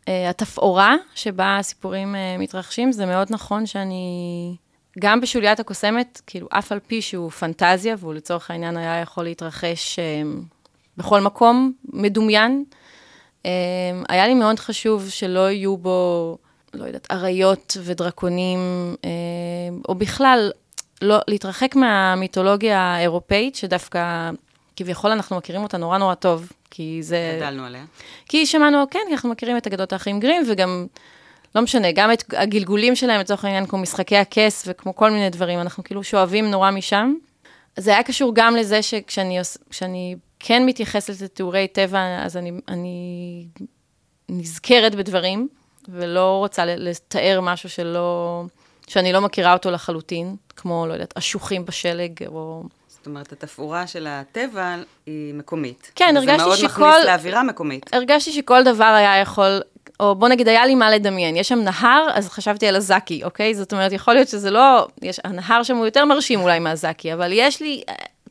התפאורה 0.07 0.95
שבה 1.15 1.57
הסיפורים 1.57 2.15
מתרחשים, 2.39 2.91
זה 2.91 3.05
מאוד 3.05 3.27
נכון 3.29 3.65
שאני, 3.65 4.55
גם 4.99 5.21
בשוליית 5.21 5.59
הקוסמת, 5.59 6.21
כאילו, 6.27 6.47
אף 6.51 6.71
על 6.71 6.79
פי 6.87 7.01
שהוא 7.01 7.29
פנטזיה, 7.31 7.95
והוא 7.99 8.13
לצורך 8.13 8.51
העניין 8.51 8.77
היה 8.77 9.01
יכול 9.01 9.23
להתרחש 9.23 9.99
בכל 10.97 11.21
מקום 11.21 11.73
מדומיין, 11.93 12.63
אה, 13.45 13.51
היה 14.09 14.27
לי 14.27 14.33
מאוד 14.33 14.59
חשוב 14.59 15.09
שלא 15.09 15.51
יהיו 15.51 15.77
בו, 15.77 16.37
לא 16.73 16.85
יודעת, 16.85 17.07
אריות 17.11 17.77
ודרקונים, 17.83 18.59
אה, 19.05 19.09
או 19.89 19.95
בכלל, 19.95 20.51
לא, 21.01 21.17
להתרחק 21.27 21.75
מהמיתולוגיה 21.75 22.79
האירופאית, 22.79 23.55
שדווקא 23.55 24.31
כביכול 24.75 25.11
אנחנו 25.11 25.37
מכירים 25.37 25.63
אותה 25.63 25.77
נורא 25.77 25.97
נורא 25.97 26.15
טוב, 26.15 26.51
כי 26.71 26.99
זה... 27.01 27.37
גדלנו 27.37 27.65
עליה. 27.65 27.85
כי 28.29 28.45
שמענו, 28.45 28.85
כן, 28.91 28.99
כי 29.07 29.13
אנחנו 29.13 29.29
מכירים 29.29 29.57
את 29.57 29.67
אגדות 29.67 29.93
האחים 29.93 30.19
גרים, 30.19 30.43
וגם, 30.49 30.87
לא 31.55 31.61
משנה, 31.61 31.91
גם 31.91 32.11
את 32.11 32.23
הגלגולים 32.37 32.95
שלהם, 32.95 33.19
לצורך 33.19 33.45
העניין, 33.45 33.65
כמו 33.65 33.79
משחקי 33.79 34.17
הכס 34.17 34.63
וכמו 34.67 34.95
כל 34.95 35.11
מיני 35.11 35.29
דברים, 35.29 35.59
אנחנו 35.59 35.83
כאילו 35.83 36.03
שואבים 36.03 36.51
נורא 36.51 36.71
משם. 36.71 37.13
זה 37.77 37.91
היה 37.91 38.03
קשור 38.03 38.31
גם 38.35 38.55
לזה 38.55 38.81
שכשאני 38.81 40.15
כן 40.45 40.65
מתייחסת 40.65 41.21
לתיאורי 41.21 41.67
טבע, 41.67 41.99
אז 42.25 42.37
אני, 42.37 42.51
אני 42.67 43.45
נזכרת 44.29 44.95
בדברים, 44.95 45.47
ולא 45.89 46.37
רוצה 46.37 46.65
לתאר 46.65 47.39
משהו 47.41 47.69
שלא, 47.69 48.43
שאני 48.87 49.13
לא 49.13 49.21
מכירה 49.21 49.53
אותו 49.53 49.71
לחלוטין, 49.71 50.35
כמו, 50.55 50.87
לא 50.87 50.93
יודעת, 50.93 51.17
אשוחים 51.17 51.65
בשלג, 51.65 52.11
או... 52.27 52.63
זאת 52.87 53.05
אומרת, 53.05 53.31
התפאורה 53.31 53.87
של 53.87 54.07
הטבע 54.09 54.75
היא 55.05 55.33
מקומית. 55.33 55.91
כן, 55.95 56.17
הרגשתי 56.17 56.33
וזה 56.35 56.45
מאוד 56.45 56.57
שכל- 56.57 56.81
מכניס 56.89 57.05
לאווירה 57.05 57.43
מקומית. 57.43 57.93
הרגשתי 57.93 58.31
שכל 58.31 58.63
דבר 58.63 58.83
היה 58.83 59.17
יכול, 59.21 59.61
או 59.99 60.15
בוא 60.15 60.27
נגיד, 60.27 60.47
היה 60.47 60.65
לי 60.65 60.75
מה 60.75 60.91
לדמיין. 60.91 61.35
יש 61.35 61.49
שם 61.49 61.59
נהר, 61.59 62.07
אז 62.13 62.29
חשבתי 62.29 62.67
על 62.67 62.75
הזקי, 62.75 63.23
אוקיי? 63.23 63.55
זאת 63.55 63.73
אומרת, 63.73 63.91
יכול 63.91 64.13
להיות 64.13 64.27
שזה 64.27 64.51
לא, 64.51 64.87
יש, 65.01 65.19
הנהר 65.23 65.63
שם 65.63 65.77
הוא 65.77 65.85
יותר 65.85 66.05
מרשים 66.05 66.39
אולי 66.41 66.59
מהזקי, 66.59 67.13
אבל 67.13 67.31
יש 67.33 67.61
לי, 67.61 67.83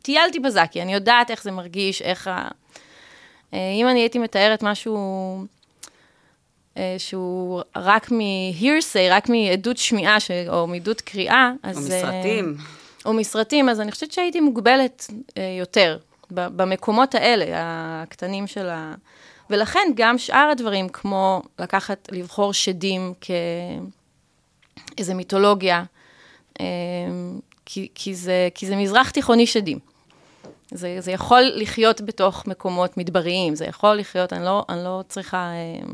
טיילתי 0.02 0.38
בזקי, 0.38 0.82
אני 0.82 0.94
יודעת 0.94 1.30
איך 1.30 1.42
זה 1.42 1.50
מרגיש, 1.50 2.02
איך 2.02 2.28
ה... 2.28 2.48
אה, 3.54 3.72
אם 3.80 3.88
אני 3.88 4.00
הייתי 4.00 4.18
מתארת 4.18 4.62
משהו 4.62 4.96
אה, 6.76 6.94
שהוא 6.98 7.62
רק 7.76 8.10
מ-hearsay, 8.10 9.10
רק 9.10 9.28
מעדות 9.28 9.76
שמיעה, 9.76 10.20
ש... 10.20 10.30
או 10.48 10.66
מעדות 10.66 11.00
קריאה, 11.00 11.52
או 11.64 11.70
אז... 11.70 11.90
אה, 11.90 11.98
מסרטים. 11.98 12.56
או 13.04 13.12
מסרטים, 13.12 13.68
אז 13.68 13.80
אני 13.80 13.92
חושבת 13.92 14.12
שהייתי 14.12 14.40
מוגבלת 14.40 15.10
יותר 15.58 15.98
במקומות 16.30 17.14
האלה, 17.14 17.44
הקטנים 17.52 18.46
של 18.46 18.68
ה... 18.68 18.94
ולכן 19.50 19.88
גם 19.94 20.18
שאר 20.18 20.48
הדברים, 20.52 20.88
כמו 20.88 21.42
לקחת, 21.58 22.08
לבחור 22.12 22.52
שדים 22.52 23.12
כאיזה 24.96 25.14
מיתולוגיה, 25.14 25.84
כי, 27.64 27.88
כי, 27.94 28.14
זה, 28.14 28.48
כי 28.54 28.66
זה 28.66 28.76
מזרח 28.76 29.10
תיכוני 29.10 29.46
שדים. 29.46 29.91
זה, 30.74 30.96
זה 31.00 31.12
יכול 31.12 31.42
לחיות 31.54 32.00
בתוך 32.00 32.46
מקומות 32.46 32.96
מדבריים, 32.96 33.54
זה 33.54 33.64
יכול 33.64 33.94
לחיות, 33.94 34.32
אני 34.32 34.44
לא, 34.44 34.64
אני 34.68 34.84
לא 34.84 35.04
צריכה... 35.08 35.36
אה, 35.36 35.92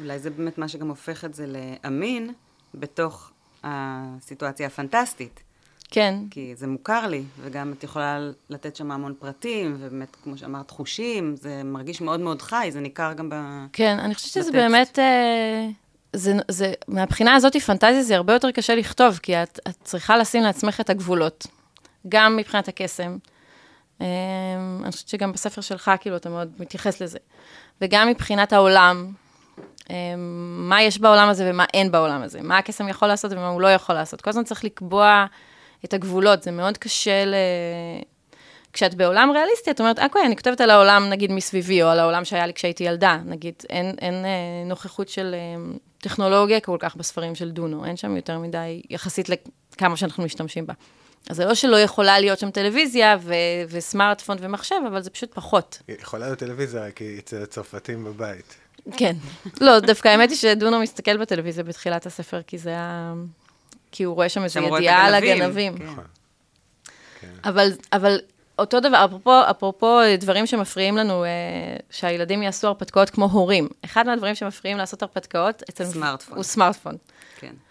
אולי 0.00 0.18
זה 0.18 0.30
באמת 0.30 0.58
מה 0.58 0.68
שגם 0.68 0.88
הופך 0.88 1.24
את 1.24 1.34
זה 1.34 1.46
לאמין 1.46 2.32
בתוך 2.74 3.30
הסיטואציה 3.64 4.66
הפנטסטית. 4.66 5.40
כן, 5.90 6.14
כי 6.30 6.54
זה 6.56 6.66
מוכר 6.66 7.06
לי, 7.06 7.22
וגם 7.40 7.72
את 7.72 7.84
יכולה 7.84 8.30
לתת 8.50 8.76
שם 8.76 8.90
המון 8.90 9.14
פרטים, 9.18 9.76
ובאמת, 9.80 10.16
כמו 10.22 10.38
שאמרת, 10.38 10.70
חושים, 10.70 11.36
זה 11.36 11.62
מרגיש 11.64 12.00
מאוד 12.00 12.20
מאוד 12.20 12.42
חי, 12.42 12.68
זה 12.72 12.80
ניכר 12.80 13.12
גם 13.12 13.30
ב... 13.30 13.34
כן, 13.72 13.98
אני 13.98 14.14
חושבת 14.14 14.30
שזה 14.30 14.40
בטקסט. 14.40 14.54
באמת, 14.54 14.98
אה, 14.98 15.68
זה, 16.12 16.32
זה, 16.48 16.72
מהבחינה 16.88 17.34
הזאת 17.34 17.56
פנטזיה 17.56 18.02
זה 18.02 18.16
הרבה 18.16 18.32
יותר 18.32 18.50
קשה 18.50 18.74
לכתוב, 18.74 19.18
כי 19.22 19.42
את, 19.42 19.58
את 19.68 19.76
צריכה 19.84 20.16
לשים 20.16 20.42
לעצמך 20.42 20.80
את 20.80 20.90
הגבולות, 20.90 21.46
גם 22.08 22.36
מבחינת 22.36 22.68
הקסם. 22.68 23.18
אה, 24.00 24.06
אני 24.82 24.92
חושבת 24.92 25.08
שגם 25.08 25.32
בספר 25.32 25.60
שלך, 25.60 25.90
כאילו, 26.00 26.16
אתה 26.16 26.28
מאוד 26.28 26.52
מתייחס 26.58 27.00
לזה. 27.00 27.18
וגם 27.80 28.08
מבחינת 28.08 28.52
העולם, 28.52 29.12
אה, 29.90 30.14
מה 30.68 30.82
יש 30.82 30.98
בעולם 30.98 31.28
הזה 31.28 31.50
ומה 31.50 31.64
אין 31.74 31.90
בעולם 31.90 32.22
הזה, 32.22 32.42
מה 32.42 32.58
הקסם 32.58 32.88
יכול 32.88 33.08
לעשות 33.08 33.32
ומה 33.32 33.48
הוא 33.48 33.60
לא 33.60 33.68
יכול 33.68 33.94
לעשות. 33.94 34.20
כל 34.20 34.30
הזמן 34.30 34.44
צריך 34.44 34.64
לקבוע 34.64 35.26
את 35.84 35.94
הגבולות, 35.94 36.42
זה 36.42 36.50
מאוד 36.50 36.78
קשה 36.78 37.24
ל... 37.24 37.34
כשאת 38.72 38.94
בעולם 38.94 39.30
ריאליסטי, 39.30 39.70
את 39.70 39.80
אומרת, 39.80 39.98
אוקיי, 39.98 40.22
אני 40.26 40.36
כותבת 40.36 40.60
על 40.60 40.70
העולם, 40.70 41.08
נגיד, 41.08 41.32
מסביבי, 41.32 41.82
או 41.82 41.88
על 41.88 41.98
העולם 41.98 42.24
שהיה 42.24 42.46
לי 42.46 42.54
כשהייתי 42.54 42.84
ילדה. 42.84 43.18
נגיד, 43.26 43.54
אין, 43.70 43.94
אין 44.00 44.14
אה, 44.14 44.30
נוכחות 44.66 45.08
של 45.08 45.34
אה, 45.34 45.72
טכנולוגיה 45.98 46.60
כל 46.60 46.76
כך 46.80 46.96
בספרים 46.96 47.34
של 47.34 47.50
דונו, 47.50 47.84
אין 47.84 47.96
שם 47.96 48.16
יותר 48.16 48.38
מדי, 48.38 48.82
יחסית 48.90 49.28
לכמה 49.28 49.96
שאנחנו 49.96 50.24
משתמשים 50.24 50.66
בה. 50.66 50.74
אז 51.30 51.36
זה 51.36 51.44
לא 51.44 51.54
שלא 51.54 51.76
יכולה 51.76 52.20
להיות 52.20 52.38
שם 52.38 52.50
טלוויזיה 52.50 53.16
ו- 53.20 53.34
וסמארטפון 53.68 54.36
ומחשב, 54.40 54.76
אבל 54.88 55.02
זה 55.02 55.10
פשוט 55.10 55.34
פחות. 55.34 55.78
היא 55.88 55.96
יכולה 56.00 56.26
להיות 56.26 56.38
טלוויזיה, 56.38 56.90
כי 56.90 57.04
היא 57.04 57.18
אצל 57.18 57.42
הצרפתים 57.42 58.04
בבית. 58.04 58.54
כן. 58.96 59.16
לא, 59.60 59.80
דווקא 59.80 60.08
האמת 60.08 60.30
היא 60.30 60.38
שדונו 60.38 60.80
מסתכל 60.80 61.16
בטלוויזיה 61.16 61.64
בתחילת 61.64 62.06
הספר, 62.06 62.42
כי 62.42 62.58
זה 62.58 62.78
ה... 62.78 63.14
כי 63.92 64.04
הוא 64.04 64.14
רואה 64.14 64.28
שם 64.28 64.44
איזו 64.44 64.60
ידיעה 64.60 65.06
על 65.06 65.14
הגנבים. 65.14 65.78
כן. 65.78 65.84
כן. 67.20 67.32
אבל, 67.44 67.72
אבל 67.92 68.18
אותו 68.58 68.80
דבר, 68.80 69.04
אפרופו, 69.04 69.40
אפרופו 69.50 70.00
דברים 70.18 70.46
שמפריעים 70.46 70.96
לנו, 70.96 71.24
אה, 71.24 71.28
שהילדים 71.90 72.42
יעשו 72.42 72.66
הרפתקאות 72.66 73.10
כמו 73.10 73.24
הורים. 73.24 73.68
אחד 73.84 74.06
מהדברים 74.06 74.34
שמפריעים 74.34 74.78
לעשות 74.78 75.02
הרפתקאות 75.02 75.62
אצל... 75.70 75.84
סמארטפון. 75.84 76.36
הוא 76.36 76.44
סמארטפון. 76.44 76.96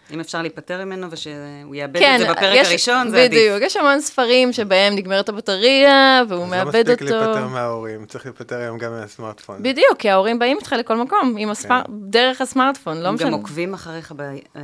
כן. 0.08 0.14
אם 0.14 0.20
אפשר 0.20 0.42
להיפטר 0.42 0.84
ממנו 0.84 1.06
ושהוא 1.10 1.74
יאבד 1.74 1.98
כן, 1.98 2.14
את 2.14 2.26
זה 2.26 2.32
בפרק 2.32 2.56
יש- 2.56 2.68
הראשון, 2.68 3.10
זה 3.10 3.22
עדיף. 3.24 3.38
בדיוק, 3.40 3.62
יש 3.62 3.76
המון 3.76 4.00
ספרים 4.00 4.52
שבהם 4.52 4.94
נגמרת 4.94 5.28
הבטריה, 5.28 6.22
והוא 6.28 6.46
מאבד 6.46 6.74
לא 6.88 6.94
מספיק 6.94 7.02
אותו. 7.12 7.14
להיפטר 7.24 7.46
מההורים, 7.48 8.06
צריך 8.06 8.26
להיפטר 8.26 8.56
היום 8.56 8.78
גם 8.78 8.90
מהסמארטפון. 8.92 9.62
בדיוק, 9.62 9.96
כי 9.98 10.10
ההורים 10.10 10.38
באים 10.38 10.56
איתך 10.56 10.74
לכל 10.78 10.96
מקום, 10.96 11.34
עם 11.38 11.50
הסמאר... 11.50 11.82
דרך 12.00 12.40
הסמארטפון, 12.40 12.96
לא 13.00 13.08
הם 13.08 13.14
משנה. 13.14 13.26
גם 13.28 13.32
עוקבים 13.34 13.74
אחריך 13.74 14.12
ב... 14.16 14.20
אה, 14.20 14.62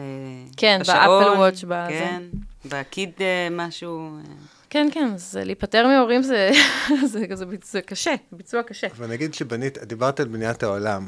כן, 0.57 0.79
בשעון, 0.81 1.25
באפל 1.25 1.39
וואץ', 1.39 1.65
בזה. 1.65 1.89
כן, 1.89 2.23
בקיד 2.65 3.11
אה, 3.21 3.49
משהו. 3.51 4.09
אה, 4.19 4.23
כן, 4.71 4.89
כן, 4.93 5.11
אז 5.15 5.39
להיפטר 5.45 5.87
מהורים 5.87 6.23
זה, 6.23 6.51
זה, 7.13 7.25
זה, 7.35 7.47
ביצוע, 7.47 7.71
זה 7.73 7.81
קשה, 7.83 8.15
ביצוע 8.33 8.63
קשה. 8.63 8.87
אבל 8.99 9.07
נגיד 9.07 9.35
שבנית, 9.35 9.79
דיברת 9.79 10.21
על 10.21 10.29
בניית 10.29 10.63
העולם. 10.63 11.07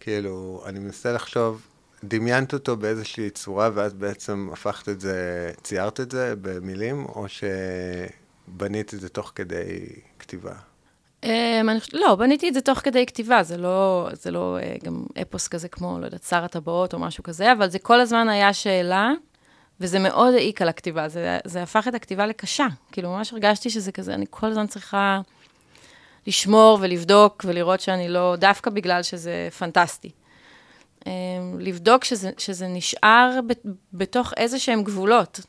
כאילו, 0.00 0.62
אני 0.66 0.78
מנסה 0.78 1.12
לחשוב, 1.12 1.60
דמיינת 2.08 2.52
אותו 2.52 2.76
באיזושהי 2.76 3.30
צורה, 3.30 3.70
ואז 3.74 3.94
בעצם 3.94 4.48
הפכת 4.52 4.88
את 4.88 5.00
זה, 5.00 5.50
ציירת 5.62 6.00
את 6.00 6.10
זה 6.10 6.34
במילים, 6.42 7.04
או 7.04 7.26
שבנית 7.28 8.94
את 8.94 9.00
זה 9.00 9.08
תוך 9.08 9.32
כדי 9.34 9.86
כתיבה? 10.18 10.52
חושבת, 11.78 11.94
לא, 12.00 12.14
בניתי 12.14 12.48
את 12.48 12.54
זה 12.54 12.60
תוך 12.60 12.78
כדי 12.78 13.06
כתיבה, 13.06 13.42
זה 13.42 13.56
לא, 13.56 14.08
זה 14.12 14.30
לא 14.30 14.58
uh, 14.60 14.84
גם 14.84 15.04
אפוס 15.22 15.48
כזה 15.48 15.68
כמו, 15.68 15.98
לא 16.00 16.04
יודעת, 16.04 16.22
שר 16.22 16.44
הטבעות 16.44 16.94
או 16.94 16.98
משהו 16.98 17.24
כזה, 17.24 17.52
אבל 17.52 17.68
זה 17.70 17.78
כל 17.78 18.00
הזמן 18.00 18.28
היה 18.28 18.52
שאלה, 18.52 19.12
וזה 19.80 19.98
מאוד 19.98 20.34
העיק 20.34 20.62
על 20.62 20.68
הכתיבה, 20.68 21.08
זה, 21.08 21.38
זה 21.44 21.62
הפך 21.62 21.88
את 21.88 21.94
הכתיבה 21.94 22.26
לקשה. 22.26 22.66
כאילו, 22.92 23.10
ממש 23.10 23.32
הרגשתי 23.32 23.70
שזה 23.70 23.92
כזה, 23.92 24.14
אני 24.14 24.26
כל 24.30 24.46
הזמן 24.46 24.66
צריכה 24.66 25.20
לשמור 26.26 26.78
ולבדוק 26.80 27.44
ולראות 27.48 27.80
שאני 27.80 28.08
לא, 28.08 28.34
דווקא 28.38 28.70
בגלל 28.70 29.02
שזה 29.02 29.48
פנטסטי. 29.58 30.10
Um, 31.04 31.06
לבדוק 31.58 32.04
שזה, 32.04 32.30
שזה 32.38 32.66
נשאר 32.66 33.40
ב, 33.46 33.52
בתוך 33.92 34.32
איזה 34.36 34.58
שהם 34.58 34.82
גבולות. 34.82 35.40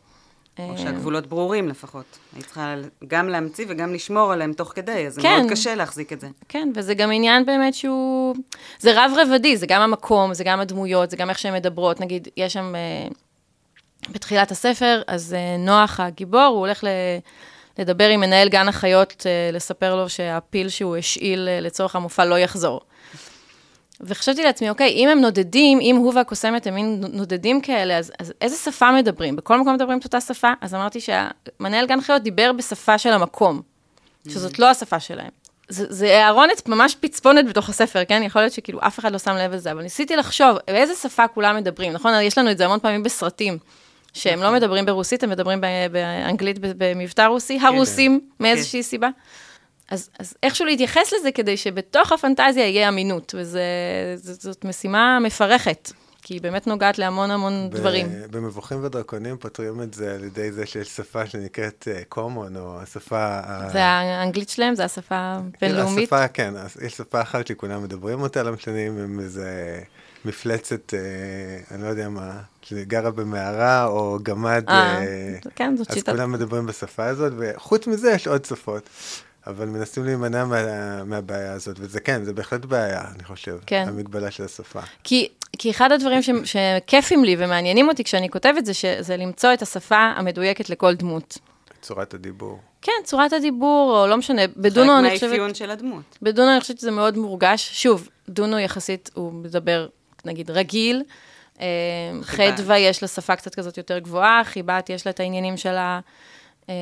או 0.59 0.71
אה, 0.71 0.77
שהגבולות 0.77 1.27
ברורים 1.27 1.69
לפחות. 1.69 2.05
היית 2.35 2.45
צריכה 2.45 2.75
גם 3.07 3.29
להמציא 3.29 3.65
וגם 3.69 3.93
לשמור 3.93 4.33
עליהם 4.33 4.53
תוך 4.53 4.71
כדי, 4.75 5.07
אז 5.07 5.13
זה 5.13 5.21
כן. 5.21 5.37
מאוד 5.37 5.51
קשה 5.51 5.75
להחזיק 5.75 6.13
את 6.13 6.21
זה. 6.21 6.27
כן, 6.49 6.69
וזה 6.75 6.93
גם 6.93 7.11
עניין 7.11 7.45
באמת 7.45 7.73
שהוא... 7.73 8.35
זה 8.79 8.91
רב-רבדי, 8.95 9.57
זה 9.57 9.65
גם 9.67 9.81
המקום, 9.81 10.33
זה 10.33 10.43
גם 10.43 10.59
הדמויות, 10.59 11.11
זה 11.11 11.17
גם 11.17 11.29
איך 11.29 11.39
שהן 11.39 11.53
מדברות. 11.53 11.99
נגיד, 11.99 12.27
יש 12.37 12.53
שם, 12.53 12.73
אה, 12.75 13.07
בתחילת 14.09 14.51
הספר, 14.51 15.01
אז 15.07 15.33
אה, 15.33 15.57
נוח 15.57 15.99
הגיבור, 15.99 16.41
הוא 16.41 16.59
הולך 16.59 16.83
ל... 16.83 16.87
לדבר 17.79 18.09
עם 18.09 18.19
מנהל 18.19 18.49
גן 18.49 18.67
החיות, 18.67 19.23
אה, 19.25 19.49
לספר 19.53 19.95
לו 19.95 20.09
שהפיל 20.09 20.69
שהוא 20.69 20.97
השאיל 20.97 21.47
לצורך 21.61 21.95
המופע 21.95 22.25
לא 22.25 22.39
יחזור. 22.39 22.81
וחשבתי 24.01 24.43
לעצמי, 24.43 24.69
אוקיי, 24.69 24.89
אם 24.89 25.09
הם 25.09 25.21
נודדים, 25.21 25.79
אם 25.81 25.95
הוא 25.95 26.13
והקוסמת 26.15 26.67
הם 26.67 26.75
מין 26.75 27.03
נודדים 27.13 27.61
כאלה, 27.61 27.97
אז, 27.97 28.11
אז 28.19 28.33
איזה 28.41 28.55
שפה 28.55 28.91
מדברים? 28.91 29.35
בכל 29.35 29.59
מקום 29.59 29.73
מדברים 29.73 29.97
את 29.97 30.03
אותה 30.03 30.21
שפה? 30.21 30.53
אז 30.61 30.75
אמרתי 30.75 30.99
שהמנהל 30.99 31.85
גן 31.85 32.01
חיות 32.01 32.21
דיבר 32.21 32.51
בשפה 32.51 32.97
של 32.97 33.09
המקום, 33.09 33.61
שזאת 34.27 34.59
לא 34.59 34.69
השפה 34.69 34.99
שלהם. 34.99 35.29
זה, 35.69 35.85
זה 35.89 36.21
אהרונת 36.21 36.67
ממש 36.67 36.95
פצפונת 36.99 37.45
בתוך 37.45 37.69
הספר, 37.69 38.05
כן? 38.05 38.23
יכול 38.25 38.41
להיות 38.41 38.53
שכאילו 38.53 38.79
אף 38.81 38.99
אחד 38.99 39.11
לא 39.11 39.17
שם 39.17 39.35
לב 39.35 39.53
לזה, 39.53 39.71
אבל 39.71 39.81
ניסיתי 39.81 40.15
לחשוב, 40.15 40.57
באיזה 40.67 40.95
שפה 40.95 41.27
כולם 41.27 41.55
מדברים, 41.55 41.93
נכון? 41.93 42.13
יש 42.21 42.37
לנו 42.37 42.51
את 42.51 42.57
זה 42.57 42.65
המון 42.65 42.79
פעמים 42.79 43.03
בסרטים, 43.03 43.57
שהם 44.13 44.43
לא 44.43 44.51
מדברים 44.51 44.85
ברוסית, 44.85 45.23
הם 45.23 45.29
מדברים 45.29 45.61
באנגלית 45.91 46.57
במבטא 46.61 47.21
רוסי, 47.21 47.59
הרוסים, 47.61 48.19
מאיזושהי 48.39 48.83
סיבה. 48.83 49.09
אז, 49.89 50.09
אז 50.19 50.33
איכשהו 50.43 50.65
להתייחס 50.65 51.13
לזה 51.19 51.31
כדי 51.31 51.57
שבתוך 51.57 52.11
הפנטזיה 52.11 52.67
יהיה 52.67 52.89
אמינות, 52.89 53.35
וזאת 53.37 54.65
משימה 54.65 55.19
מפרכת, 55.19 55.91
כי 56.21 56.33
היא 56.33 56.41
באמת 56.41 56.67
נוגעת 56.67 56.97
להמון 56.99 57.31
המון 57.31 57.69
ב- 57.69 57.75
דברים. 57.75 58.07
במבוכים 58.31 58.83
ודרקונים 58.83 59.37
פותרים 59.37 59.81
את 59.81 59.93
זה 59.93 60.15
על 60.15 60.23
ידי 60.23 60.51
זה 60.51 60.65
שיש 60.65 60.87
שפה 60.87 61.25
שנקראת 61.25 61.87
uh, 62.11 62.15
common, 62.15 62.57
או 62.59 62.81
השפה... 62.81 63.17
ה- 63.19 63.69
זה 63.71 63.83
האנגלית 63.83 64.49
שלהם, 64.49 64.75
זה 64.75 64.85
השפה 64.85 65.15
הבינלאומית. 65.17 66.13
השפה, 66.13 66.27
כן, 66.27 66.55
אז 66.57 66.77
יש 66.81 66.93
שפה 66.93 67.21
אחת 67.21 67.47
שכולם 67.47 67.83
מדברים 67.83 68.21
אותה, 68.21 68.43
לא 68.43 68.51
משנה 68.51 68.87
אם 68.87 68.97
הם 68.97 69.19
איזה 69.19 69.79
מפלצת, 70.25 70.93
אה, 70.93 70.99
אני 71.75 71.83
לא 71.83 71.87
יודע 71.87 72.09
מה, 72.09 72.31
שגרה 72.61 73.11
במערה 73.11 73.85
או 73.85 74.17
גמד, 74.23 74.63
אה, 74.69 74.97
אה, 74.97 75.35
כן, 75.55 75.77
זאת 75.77 75.89
אז 75.91 75.95
שיטה. 75.95 76.11
כולם 76.11 76.31
מדברים 76.31 76.65
בשפה 76.65 77.05
הזאת, 77.05 77.33
וחוץ 77.37 77.87
מזה 77.87 78.11
יש 78.11 78.27
עוד 78.27 78.45
שפות. 78.45 78.89
אבל 79.47 79.65
מנסים 79.65 80.05
להימנע 80.05 80.45
מה, 80.45 81.03
מהבעיה 81.03 81.53
הזאת, 81.53 81.75
וזה 81.79 81.99
כן, 81.99 82.23
זה 82.23 82.33
בהחלט 82.33 82.65
בעיה, 82.65 83.03
אני 83.15 83.23
חושב, 83.23 83.57
כן. 83.65 83.85
המגבלה 83.87 84.31
של 84.31 84.43
השפה. 84.43 84.79
כי, 85.03 85.27
כי 85.57 85.71
אחד 85.71 85.91
הדברים 85.91 86.21
ש, 86.21 86.29
שכיפים 86.43 87.23
לי 87.23 87.35
ומעניינים 87.39 87.89
אותי 87.89 88.03
כשאני 88.03 88.29
כותבת 88.29 88.65
זה, 88.65 88.73
ש, 88.73 88.85
זה 88.99 89.17
למצוא 89.17 89.53
את 89.53 89.61
השפה 89.61 89.97
המדויקת 89.97 90.69
לכל 90.69 90.95
דמות. 90.95 91.37
צורת 91.81 92.13
הדיבור. 92.13 92.59
כן, 92.81 92.91
צורת 93.03 93.33
הדיבור, 93.33 93.99
או 94.01 94.07
לא 94.07 94.17
משנה, 94.17 94.41
חלק 94.41 94.57
בדונו 94.57 94.99
אני 94.99 95.09
חושבת... 95.09 95.29
מהאפיון 95.29 95.53
של 95.53 95.71
הדמות. 95.71 96.17
בדונו 96.21 96.51
אני 96.51 96.59
חושבת 96.59 96.79
שזה 96.79 96.91
מאוד 96.91 97.17
מורגש. 97.17 97.69
שוב, 97.73 98.09
דונו 98.29 98.59
יחסית, 98.59 99.09
הוא 99.13 99.33
מדבר, 99.33 99.87
נגיד, 100.25 100.51
רגיל. 100.51 101.03
אה. 101.61 101.65
חדווה 102.21 102.77
יש 102.77 103.01
לה 103.01 103.07
שפה 103.07 103.35
קצת 103.35 103.55
כזאת 103.55 103.77
יותר 103.77 103.99
גבוהה, 103.99 104.41
חיבת 104.43 104.89
יש 104.89 105.05
לה 105.05 105.09
את 105.09 105.19
העניינים 105.19 105.57
שלה. 105.57 105.99
אה, 106.69 106.73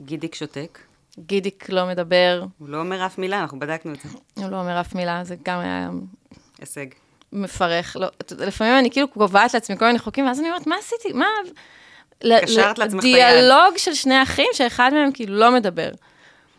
גידיק 0.00 0.34
שותק. 0.34 0.78
גידיק 1.18 1.70
לא 1.70 1.86
מדבר, 1.86 2.44
הוא 2.58 2.68
לא 2.68 2.80
אומר 2.80 3.06
אף 3.06 3.18
מילה, 3.18 3.40
אנחנו 3.40 3.58
בדקנו 3.58 3.92
את 3.92 4.00
זה. 4.00 4.08
הוא 4.34 4.50
לא 4.50 4.60
אומר 4.60 4.80
אף 4.80 4.94
מילה, 4.94 5.24
זה 5.24 5.36
גם 5.42 5.58
היה 5.58 5.90
הישג. 6.58 6.86
מפרך. 7.32 7.96
לא, 8.00 8.08
לפעמים 8.38 8.78
אני 8.78 8.90
כאילו 8.90 9.08
קובעת 9.08 9.54
לעצמי 9.54 9.78
כל 9.78 9.86
מיני 9.86 9.98
חוקים, 9.98 10.26
ואז 10.26 10.40
אני 10.40 10.48
אומרת, 10.48 10.66
מה 10.66 10.76
עשיתי? 10.78 11.12
מה... 11.12 11.26
קשרת 12.42 12.78
לעצמך 12.78 13.00
את 13.00 13.04
היד. 13.04 13.16
דיאלוג 13.16 13.76
של 13.76 13.94
שני 13.94 14.22
אחים, 14.22 14.48
שאחד 14.52 14.90
מהם 14.94 15.12
כאילו 15.12 15.34
לא 15.34 15.50
מדבר. 15.50 15.90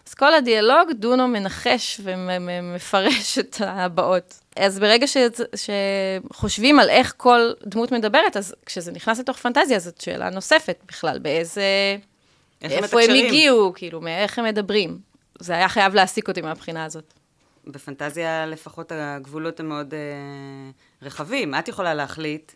אז 0.07 0.13
כל 0.13 0.33
הדיאלוג, 0.33 0.91
דונו 0.91 1.27
מנחש 1.27 2.01
ומפרש 2.03 3.37
את 3.39 3.55
הבאות. 3.59 4.39
אז 4.55 4.79
ברגע 4.79 5.07
ש... 5.07 5.17
שחושבים 5.55 6.79
על 6.79 6.89
איך 6.89 7.13
כל 7.17 7.51
דמות 7.65 7.91
מדברת, 7.91 8.37
אז 8.37 8.55
כשזה 8.65 8.91
נכנס 8.91 9.19
לתוך 9.19 9.37
פנטזיה, 9.37 9.79
זאת 9.79 10.01
שאלה 10.01 10.29
נוספת 10.29 10.77
בכלל, 10.87 11.19
באיזה... 11.19 11.63
איך 12.63 12.71
הם 12.71 12.83
איפה 12.83 13.01
הם? 13.01 13.09
הגיעו, 13.09 13.73
כאילו, 13.75 14.01
מאיך 14.01 14.39
הם 14.39 14.45
מדברים. 14.45 14.99
זה 15.39 15.53
היה 15.53 15.69
חייב 15.69 15.95
להעסיק 15.95 16.27
אותי 16.27 16.41
מהבחינה 16.41 16.85
הזאת. 16.85 17.13
בפנטזיה 17.67 18.45
לפחות 18.45 18.91
הגבולות 18.95 19.59
הם 19.59 19.69
מאוד 19.69 19.93
אה, 19.93 19.99
רחבים. 21.01 21.55
את 21.55 21.67
יכולה 21.67 21.93
להחליט 21.93 22.51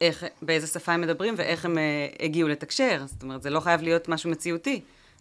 איך, 0.00 0.24
באיזה 0.42 0.66
שפה 0.66 0.92
הם 0.92 1.00
מדברים 1.00 1.34
ואיך 1.36 1.64
הם 1.64 1.78
אה, 1.78 2.06
הגיעו 2.20 2.48
לתקשר. 2.48 3.02
זאת 3.06 3.22
אומרת, 3.22 3.42
זה 3.42 3.50
לא 3.50 3.60
חייב 3.60 3.82
להיות 3.82 4.08
משהו 4.08 4.30
מציאותי. 4.30 4.80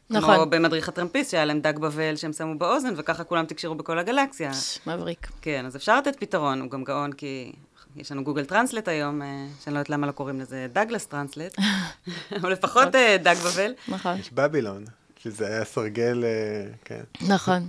נכון. 0.10 0.36
כמו 0.36 0.46
במדריך 0.46 0.90
הטרמפיסט, 0.90 1.32
שהיה 1.32 1.46
להם 1.46 1.60
דג 1.60 1.80
בבל 1.80 2.16
שהם 2.16 2.34
שמו 2.34 2.58
באוזן, 2.58 2.94
וככה 2.98 3.24
כולם 3.24 3.46
תקשרו 3.46 3.76
בכל 3.76 4.00
הגלקסיה. 4.00 4.52
מבריק. 4.88 5.28
כן, 5.42 5.66
אז 5.66 5.76
אפשר 5.76 5.98
לתת 5.98 6.16
פתרון, 6.20 6.62
הוא 6.62 6.70
גם 6.70 6.84
גאון, 6.84 7.14
כי 7.14 7.52
יש 7.96 8.12
לנו 8.12 8.24
גוגל 8.24 8.46
טרנסלט 8.46 8.88
היום, 8.88 9.22
אה, 9.22 9.28
שאני 9.64 9.74
לא 9.74 9.80
יודעת 9.80 9.90
למה 9.90 10.08
לא 10.08 10.12
קוראים 10.12 10.40
לזה 10.40 10.68
דגלס 10.74 11.06
טרנסלט, 11.06 11.56
אבל 12.42 12.52
לפחות 12.52 12.96
אה, 12.96 13.18
דג 13.24 13.36
בבל. 13.36 13.74
נכון. 13.88 14.18
יש 14.20 14.34
בבילון, 14.34 14.86
שזה 15.18 15.48
היה 15.48 15.66
סרגל, 15.66 16.24
אה, 16.24 16.72
כן. 16.86 17.04
נכון. 17.22 17.64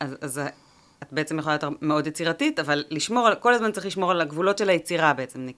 אז, 0.00 0.40
את 1.02 1.12
בעצם 1.12 1.38
יכולה 1.38 1.56
להיות 1.62 1.82
מאוד 1.82 2.06
יצירתית, 2.06 2.58
אבל 2.58 2.84
לשמור, 2.90 3.28
כל 3.40 3.54
הזמן 3.54 3.72
צריך 3.72 3.86
לשמור 3.86 4.10
על 4.10 4.20
הגבולות 4.20 4.58
של 4.58 4.68
היצירה 4.68 5.12
בעצם. 5.12 5.48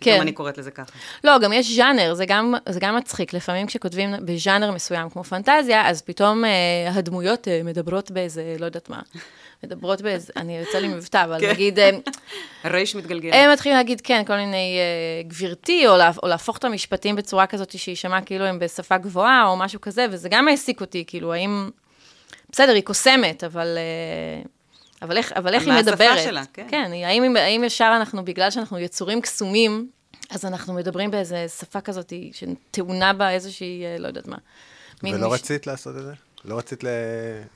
כן. 0.00 0.14
גם 0.14 0.22
אני 0.22 0.32
קוראת 0.32 0.58
לזה 0.58 0.70
ככה. 0.70 0.92
לא, 1.24 1.38
גם 1.38 1.52
יש 1.52 1.76
ז'אנר, 1.76 2.14
זה 2.14 2.26
גם, 2.26 2.54
זה 2.68 2.80
גם 2.80 2.96
מצחיק. 2.96 3.32
לפעמים 3.32 3.66
כשכותבים 3.66 4.10
בז'אנר 4.24 4.70
מסוים 4.70 5.10
כמו 5.10 5.24
פנטזיה, 5.24 5.88
אז 5.88 6.02
פתאום 6.02 6.44
אה, 6.44 6.50
הדמויות 6.92 7.48
אה, 7.48 7.60
מדברות 7.64 8.10
באיזה, 8.10 8.56
לא 8.58 8.64
יודעת 8.64 8.90
מה, 8.90 9.00
מדברות 9.64 10.02
באיזה, 10.02 10.32
אני 10.36 10.58
יוצא 10.58 10.78
לי 10.78 10.88
מבטא, 10.88 11.24
אבל 11.24 11.40
כן. 11.40 11.50
נגיד, 11.50 11.78
אה, 11.78 11.90
הרייש 12.64 12.96
מתגלגל. 12.96 13.32
הם 13.32 13.52
מתחילים 13.52 13.76
להגיד, 13.76 14.00
כן, 14.00 14.22
כל 14.26 14.36
מיני 14.36 14.78
אה, 14.78 15.22
גברתי, 15.28 15.86
או, 15.88 15.96
לה, 15.96 16.10
או 16.22 16.28
להפוך 16.28 16.58
את 16.58 16.64
המשפטים 16.64 17.16
בצורה 17.16 17.46
כזאת 17.46 17.78
שיישמע 17.78 18.20
כאילו 18.20 18.44
הם 18.44 18.58
בשפה 18.58 18.98
גבוהה, 18.98 19.46
או 19.46 19.56
משהו 19.56 19.80
כזה, 19.80 20.06
וזה 20.10 20.28
גם 20.28 20.48
העסיק 20.48 20.80
אותי, 20.80 21.04
כאילו, 21.06 21.32
האם... 21.32 21.70
בסדר, 22.50 22.72
היא 22.72 22.82
קוסמת, 22.82 23.44
אבל... 23.44 23.78
אה, 23.78 24.42
אבל 25.02 25.16
איך, 25.16 25.32
אבל 25.32 25.54
איך 25.54 25.62
היא 25.62 25.72
מה 25.72 25.78
השפה 25.78 25.92
מדברת? 25.92 26.24
שלה, 26.24 26.42
כן. 26.52 26.66
כן, 26.70 26.90
האם, 27.04 27.36
האם 27.36 27.64
ישר 27.64 27.92
אנחנו, 27.96 28.24
בגלל 28.24 28.50
שאנחנו 28.50 28.78
יצורים 28.78 29.20
קסומים, 29.20 29.88
אז 30.30 30.44
אנחנו 30.44 30.74
מדברים 30.74 31.10
באיזה 31.10 31.46
שפה 31.48 31.80
כזאת 31.80 32.12
שטעונה 32.32 33.12
בה 33.12 33.30
איזושהי, 33.30 33.82
לא 33.98 34.08
יודעת 34.08 34.26
מה. 34.26 34.36
ולא 35.02 35.30
מש... 35.30 35.40
רצית 35.40 35.66
לעשות 35.66 35.96
את 35.96 36.02
זה? 36.02 36.12
לא 36.46 36.58
רצית 36.58 36.84
ל... 36.84 36.88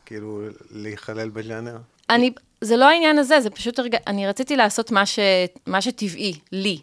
כאילו 0.06 0.40
להיכלל 0.70 1.28
בז'אנר? 1.28 1.76
אני, 2.10 2.30
זה 2.60 2.76
לא 2.76 2.88
העניין 2.88 3.18
הזה, 3.18 3.40
זה 3.40 3.50
פשוט, 3.50 3.78
הרג... 3.78 3.96
אני 4.06 4.26
רציתי 4.28 4.56
לעשות 4.56 4.90
מה, 4.90 5.06
ש... 5.06 5.18
מה 5.66 5.82
שטבעי, 5.82 6.40
לי, 6.52 6.80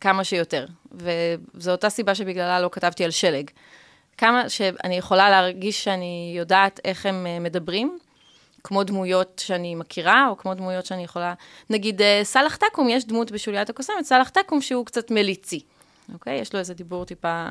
כמה 0.00 0.24
שיותר. 0.24 0.66
וזו 0.92 1.70
אותה 1.70 1.90
סיבה 1.90 2.14
שבגללה 2.14 2.60
לא 2.60 2.68
כתבתי 2.72 3.04
על 3.04 3.10
שלג. 3.10 3.50
כמה 4.18 4.48
שאני 4.48 4.96
יכולה 4.96 5.30
להרגיש 5.30 5.84
שאני 5.84 6.34
יודעת 6.36 6.80
איך 6.84 7.06
הם 7.06 7.26
אה, 7.26 7.38
מדברים, 7.38 7.98
כמו 8.64 8.84
דמויות 8.84 9.42
שאני 9.44 9.74
מכירה, 9.74 10.28
או 10.28 10.36
כמו 10.36 10.54
דמויות 10.54 10.86
שאני 10.86 11.04
יכולה... 11.04 11.34
נגיד, 11.70 12.02
אה, 12.02 12.20
סאלח 12.22 12.56
תקום, 12.56 12.88
יש 12.88 13.04
דמות 13.04 13.30
בשוליית 13.30 13.70
הקוסמת, 13.70 14.04
סאלח 14.04 14.28
תקום 14.28 14.60
שהוא 14.60 14.86
קצת 14.86 15.10
מליצי, 15.10 15.60
אוקיי? 16.12 16.40
יש 16.40 16.52
לו 16.52 16.58
איזה 16.58 16.74
דיבור 16.74 17.04
טיפה... 17.04 17.46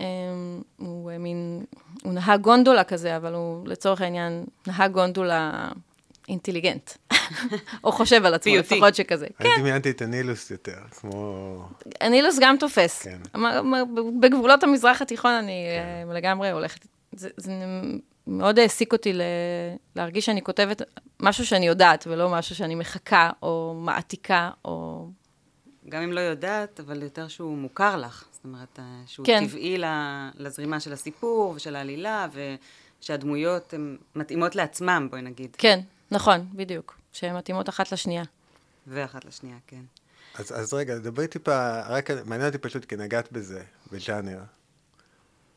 אמ, 0.00 0.62
הוא 0.76 1.12
מין... 1.18 1.64
הוא 2.02 2.12
נהג 2.12 2.40
גונדולה 2.40 2.84
כזה, 2.84 3.16
אבל 3.16 3.34
הוא 3.34 3.68
לצורך 3.68 4.00
העניין 4.00 4.44
נהג 4.66 4.92
גונדולה 4.92 5.68
אינטליגנט. 6.28 6.90
או 7.84 7.92
חושב 7.92 8.24
על 8.24 8.34
עצמו, 8.34 8.56
לפחות 8.56 8.94
שכזה. 8.94 9.26
אני 9.40 9.48
כן. 9.48 9.60
דמיינתי 9.60 9.90
את 9.90 10.02
הנילוס 10.02 10.50
יותר, 10.50 10.78
כמו... 10.90 11.68
הנילוס 12.00 12.38
גם 12.40 12.56
תופס. 12.60 13.02
כן. 13.02 13.18
בגבולות 14.20 14.62
המזרח 14.62 15.02
התיכון 15.02 15.32
אני 15.32 15.66
כן. 15.76 16.14
לגמרי 16.14 16.50
הולכת... 16.50 16.86
זה, 17.12 17.28
זה 17.36 17.52
מאוד 18.26 18.58
העסיק 18.58 18.92
אותי 18.92 19.12
ל... 19.12 19.22
להרגיש 19.96 20.26
שאני 20.26 20.42
כותבת 20.42 20.82
משהו 21.20 21.46
שאני 21.46 21.66
יודעת, 21.66 22.06
ולא 22.10 22.28
משהו 22.28 22.54
שאני 22.54 22.74
מחכה, 22.74 23.30
או 23.42 23.74
מעתיקה, 23.76 24.50
או... 24.64 25.08
גם 25.88 26.02
אם 26.02 26.12
לא 26.12 26.20
יודעת, 26.20 26.80
אבל 26.80 27.02
יותר 27.02 27.28
שהוא 27.28 27.58
מוכר 27.58 27.96
לך. 27.96 28.24
זאת 28.40 28.44
אומרת, 28.44 28.78
אה, 28.78 29.02
שהוא 29.06 29.26
כן. 29.26 29.46
טבעי 29.46 29.76
לזרימה 30.34 30.80
של 30.80 30.92
הסיפור 30.92 31.52
ושל 31.56 31.76
העלילה, 31.76 32.26
ושהדמויות 33.00 33.74
הן 33.74 33.96
מתאימות 34.14 34.56
לעצמם, 34.56 35.08
בואי 35.10 35.22
נגיד. 35.22 35.56
כן, 35.58 35.80
נכון, 36.10 36.46
בדיוק. 36.52 36.96
שהן 37.12 37.36
מתאימות 37.36 37.68
אחת 37.68 37.92
לשנייה. 37.92 38.22
ואחת 38.86 39.24
לשנייה, 39.24 39.56
כן. 39.66 39.82
אז, 40.34 40.60
אז 40.60 40.74
רגע, 40.74 40.98
דברי 40.98 41.26
טיפה, 41.26 41.80
רק 41.80 42.10
מעניין 42.10 42.48
אותי 42.48 42.58
פשוט 42.58 42.84
כי 42.84 42.96
נגעת 42.96 43.32
בזה, 43.32 43.62
בז'אנר. 43.92 44.40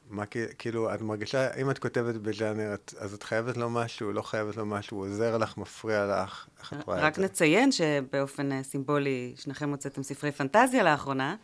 מה 0.09 0.23
כאילו, 0.57 0.93
את 0.93 1.01
מרגישה, 1.01 1.53
אם 1.53 1.69
את 1.69 1.79
כותבת 1.79 2.15
בז'אנר, 2.15 2.75
אז 2.97 3.13
את 3.13 3.23
חייבת 3.23 3.57
לו 3.57 3.69
משהו, 3.69 4.13
לא 4.13 4.21
חייבת 4.21 4.57
לו 4.57 4.65
משהו, 4.65 4.97
עוזר 4.97 5.37
לך, 5.37 5.57
מפריע 5.57 6.05
לך, 6.05 6.47
איך 6.59 6.73
את 6.73 6.83
רואה 6.83 6.97
את 6.97 7.01
זה? 7.01 7.07
רק 7.07 7.19
נציין 7.19 7.71
שבאופן 7.71 8.51
אה, 8.51 8.63
סימבולי, 8.63 9.33
שניכם 9.37 9.69
הוצאתם 9.69 10.03
ספרי 10.03 10.31
פנטזיה 10.31 10.83
לאחרונה, 10.83 11.35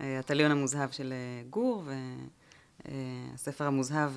אה, 0.00 0.18
הטליון 0.18 0.50
המוזהב 0.50 0.90
של 0.90 1.12
אה, 1.12 1.42
גור, 1.50 1.84
והספר 2.84 3.64
המוזהב 3.64 4.10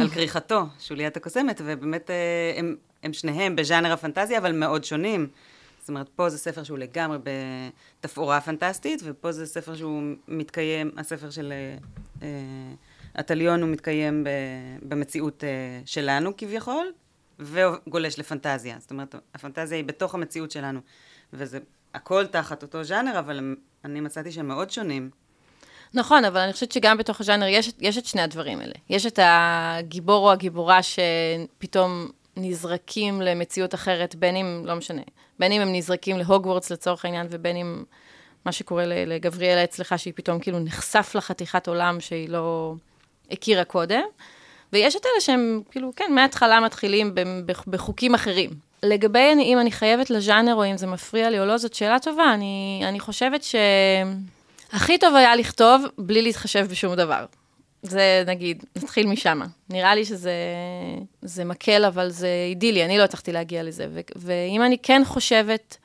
על 0.00 0.08
כריכתו, 0.14 0.66
שוליית 0.80 1.16
הקוסמת, 1.16 1.60
ובאמת 1.64 2.10
הם, 2.56 2.76
הם 3.02 3.12
שניהם 3.12 3.56
בז'אנר 3.56 3.92
הפנטזיה, 3.92 4.38
אבל 4.38 4.52
מאוד 4.52 4.84
שונים. 4.84 5.28
זאת 5.80 5.88
אומרת, 5.88 6.08
פה 6.08 6.28
זה 6.28 6.38
ספר 6.38 6.62
שהוא 6.62 6.78
לגמרי 6.78 7.18
בתפאורה 8.00 8.40
פנטסטית, 8.40 9.00
ופה 9.04 9.32
זה 9.32 9.46
ספר 9.46 9.74
שהוא 9.74 10.02
מתקיים, 10.28 10.90
הספר 10.96 11.30
של... 11.30 11.52
הטליון 13.18 13.62
הוא 13.62 13.68
מתקיים 13.68 14.26
במציאות 14.82 15.44
אה, 15.44 15.80
שלנו 15.84 16.36
כביכול, 16.36 16.92
וגולש 17.38 18.18
לפנטזיה. 18.18 18.76
זאת 18.80 18.90
אומרת, 18.90 19.14
הפנטזיה 19.34 19.76
היא 19.76 19.84
בתוך 19.84 20.14
המציאות 20.14 20.50
שלנו, 20.50 20.80
וזה 21.32 21.58
הכל 21.94 22.26
תחת 22.26 22.62
אותו 22.62 22.84
ז'אנר, 22.84 23.18
אבל 23.18 23.54
אני 23.84 24.00
מצאתי 24.00 24.32
שהם 24.32 24.48
מאוד 24.48 24.70
שונים. 24.70 25.10
נכון, 25.94 26.24
אבל 26.24 26.40
אני 26.40 26.52
חושבת 26.52 26.72
שגם 26.72 26.98
בתוך 26.98 27.20
הז'אנר 27.20 27.46
יש, 27.46 27.70
יש 27.80 27.98
את 27.98 28.06
שני 28.06 28.22
הדברים 28.22 28.60
האלה. 28.60 28.74
יש 28.90 29.06
את 29.06 29.18
הגיבור 29.22 30.26
או 30.26 30.32
הגיבורה 30.32 30.80
שפתאום 30.82 32.08
נזרקים 32.36 33.22
למציאות 33.22 33.74
אחרת, 33.74 34.14
בין 34.14 34.36
אם, 34.36 34.62
לא 34.64 34.74
משנה, 34.74 35.02
בין 35.38 35.52
אם 35.52 35.60
הם 35.60 35.72
נזרקים 35.72 36.18
להוגוורטס 36.18 36.70
לצורך 36.70 37.04
העניין, 37.04 37.26
ובין 37.30 37.56
אם 37.56 37.84
מה 38.44 38.52
שקורה 38.52 38.84
לגבריאלה 38.86 39.64
אצלך, 39.64 39.98
שהיא 39.98 40.12
פתאום 40.16 40.38
כאילו 40.38 40.58
נחשף 40.58 41.12
לחתיכת 41.14 41.68
עולם 41.68 42.00
שהיא 42.00 42.28
לא... 42.28 42.74
הכירה 43.30 43.64
קודם, 43.64 44.02
ויש 44.72 44.96
את 44.96 45.06
אלה 45.06 45.20
שהם, 45.20 45.62
כאילו, 45.70 45.92
כן, 45.96 46.12
מההתחלה 46.14 46.60
מתחילים 46.60 47.14
בחוקים 47.66 48.14
אחרים. 48.14 48.50
לגבי 48.82 49.32
אם 49.42 49.58
אני 49.60 49.70
חייבת 49.70 50.10
לז'אנר 50.10 50.54
או 50.54 50.64
אם 50.64 50.76
זה 50.76 50.86
מפריע 50.86 51.30
לי 51.30 51.40
או 51.40 51.44
לא, 51.44 51.56
זאת 51.56 51.74
שאלה 51.74 51.98
טובה. 51.98 52.34
אני, 52.34 52.82
אני 52.84 53.00
חושבת 53.00 53.44
שהכי 54.72 54.98
טוב 54.98 55.14
היה 55.14 55.36
לכתוב 55.36 55.84
בלי 55.98 56.22
להתחשב 56.22 56.66
בשום 56.70 56.94
דבר. 56.94 57.24
זה 57.82 58.22
נגיד, 58.26 58.64
נתחיל 58.76 59.06
משם. 59.06 59.40
נראה 59.70 59.94
לי 59.94 60.04
שזה 60.04 61.44
מקל, 61.44 61.84
אבל 61.84 62.08
זה 62.08 62.28
אידילי, 62.48 62.84
אני 62.84 62.98
לא 62.98 63.02
הצלחתי 63.02 63.32
להגיע 63.32 63.62
לזה. 63.62 63.86
ו, 63.90 64.00
ואם 64.16 64.62
אני 64.62 64.78
כן 64.78 65.02
חושבת 65.04 65.76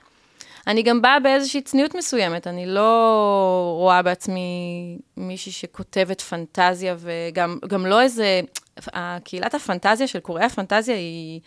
אני 0.68 0.84
גם 0.84 1.02
באה 1.02 1.20
באיזושהי 1.20 1.62
צניעות 1.62 1.96
מסוימת, 1.96 2.48
אני 2.48 2.66
לא 2.66 3.74
רואה 3.78 4.02
בעצמי 4.02 4.98
מישהי 5.18 5.52
שכותבת 5.52 6.22
פנטזיה, 6.22 6.96
וגם 7.00 7.86
לא 7.86 8.02
איזה... 8.02 8.42
קהילת 9.24 9.56
הפנטזיה 9.56 10.08
של 10.08 10.20
קוראי 10.20 10.46
הפנטזיה 10.46 10.96
היא, 10.96 11.40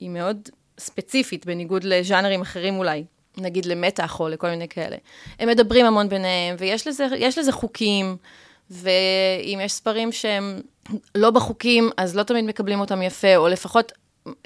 היא 0.00 0.10
מאוד 0.10 0.48
ספציפית, 0.78 1.46
בניגוד 1.46 1.84
לז'אנרים 1.84 2.40
אחרים 2.40 2.78
אולי. 2.78 3.04
נגיד 3.38 3.66
למתח 3.66 4.20
או 4.20 4.28
לכל 4.28 4.50
מיני 4.50 4.68
כאלה. 4.68 4.96
הם 5.38 5.48
מדברים 5.48 5.86
המון 5.86 6.08
ביניהם, 6.08 6.56
ויש 6.58 6.86
לזה, 6.86 7.06
לזה 7.38 7.52
חוקים, 7.52 8.16
ואם 8.70 9.58
יש 9.62 9.72
ספרים 9.72 10.12
שהם 10.12 10.60
לא 11.14 11.30
בחוקים, 11.30 11.90
אז 11.96 12.16
לא 12.16 12.22
תמיד 12.22 12.44
מקבלים 12.44 12.80
אותם 12.80 13.02
יפה, 13.02 13.36
או 13.36 13.48
לפחות 13.48 13.92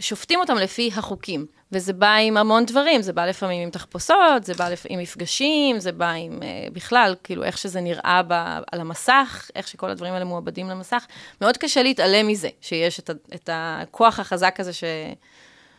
שופטים 0.01 0.41
אותם 0.41 0.57
לפי 0.57 0.91
החוקים. 0.97 1.47
וזה 1.73 1.93
בא 1.93 2.15
עם 2.15 2.37
המון 2.37 2.65
דברים, 2.65 3.03
זה 3.03 3.13
בא 3.13 3.27
לפעמים 3.27 3.63
עם 3.63 3.71
תחפושות, 3.71 4.45
זה 4.45 4.55
בא 4.55 4.69
עם 4.89 4.99
מפגשים, 4.99 5.79
זה 5.79 5.93
בא 5.93 6.11
עם 6.11 6.39
uh, 6.41 6.73
בכלל, 6.73 7.15
כאילו, 7.25 7.45
איך 7.45 7.59
שזה 7.59 7.81
נראה 7.81 8.23
ב, 8.29 8.33
על 8.73 8.81
המסך, 8.81 9.51
איך 9.57 9.69
שכל 9.69 9.91
הדברים 9.91 10.15
האלה 10.15 10.25
מועבדים 10.25 10.69
למסך. 10.69 11.07
מאוד 11.41 11.57
קשה 11.57 11.83
להתעלם 11.83 12.27
מזה, 12.27 12.49
שיש 12.61 12.99
את, 12.99 13.11
ה, 13.11 13.13
את 13.35 13.51
הכוח 13.53 14.21
החזק 14.21 14.61
הזה, 14.61 14.73
ש, 14.73 14.85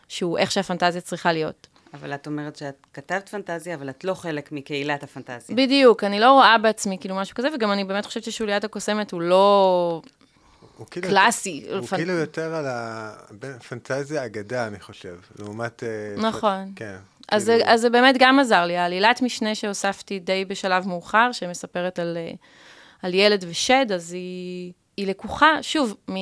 שהוא 0.07 0.37
איך 0.37 0.51
שהפנטזיה 0.51 1.01
צריכה 1.01 1.33
להיות. 1.33 1.67
אבל 1.99 2.13
את 2.13 2.27
אומרת 2.27 2.55
שאת 2.55 2.87
כתבת 2.93 3.29
פנטזיה, 3.29 3.75
אבל 3.75 3.89
את 3.89 4.03
לא 4.03 4.13
חלק 4.13 4.51
מקהילת 4.51 5.03
הפנטזיה. 5.03 5.55
בדיוק, 5.55 6.03
אני 6.03 6.19
לא 6.19 6.31
רואה 6.31 6.57
בעצמי 6.57 6.97
כאילו 6.99 7.15
משהו 7.15 7.35
כזה, 7.35 7.47
וגם 7.55 7.71
אני 7.71 7.83
באמת 7.83 8.05
חושבת 8.05 8.23
ששוליית 8.23 8.63
הקוסמת 8.63 9.11
הוא 9.11 9.21
לא... 9.21 10.01
הוא 10.77 10.87
כאילו 10.91 11.07
קלאסי. 11.07 11.65
הוא 11.71 11.87
פנ... 11.87 11.97
כאילו 11.97 12.13
יותר 12.13 12.55
על 12.55 12.65
הפנטזיה 13.43 14.25
אגדה, 14.25 14.67
אני 14.67 14.79
חושב, 14.79 15.15
לעומת... 15.39 15.83
אה, 15.83 15.89
נכון. 16.17 16.71
פ... 16.75 16.79
כן. 16.79 16.95
אז, 17.31 17.45
כאילו... 17.45 17.59
זה, 17.59 17.71
אז 17.71 17.81
זה 17.81 17.89
באמת 17.89 18.15
גם 18.19 18.39
עזר 18.39 18.65
לי, 18.65 18.77
העלילת 18.77 19.21
משנה 19.21 19.55
שהוספתי 19.55 20.19
די 20.19 20.45
בשלב 20.45 20.87
מאוחר, 20.87 21.29
שמספרת 21.31 21.99
על, 21.99 22.17
אה, 22.17 22.31
על 23.01 23.13
ילד 23.13 23.45
ושד, 23.47 23.85
אז 23.93 24.13
היא, 24.13 24.73
היא 24.97 25.07
לקוחה, 25.07 25.63
שוב, 25.63 25.95
מ, 26.09 26.13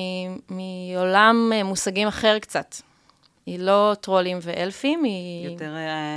מעולם 0.50 1.52
אה, 1.54 1.64
מושגים 1.64 2.08
אחר 2.08 2.40
קצת. 2.40 2.76
היא 3.46 3.60
לא 3.60 3.96
טרולים 4.02 4.38
ואלפים, 4.42 5.04
היא... 5.04 5.48
יותר 5.48 5.74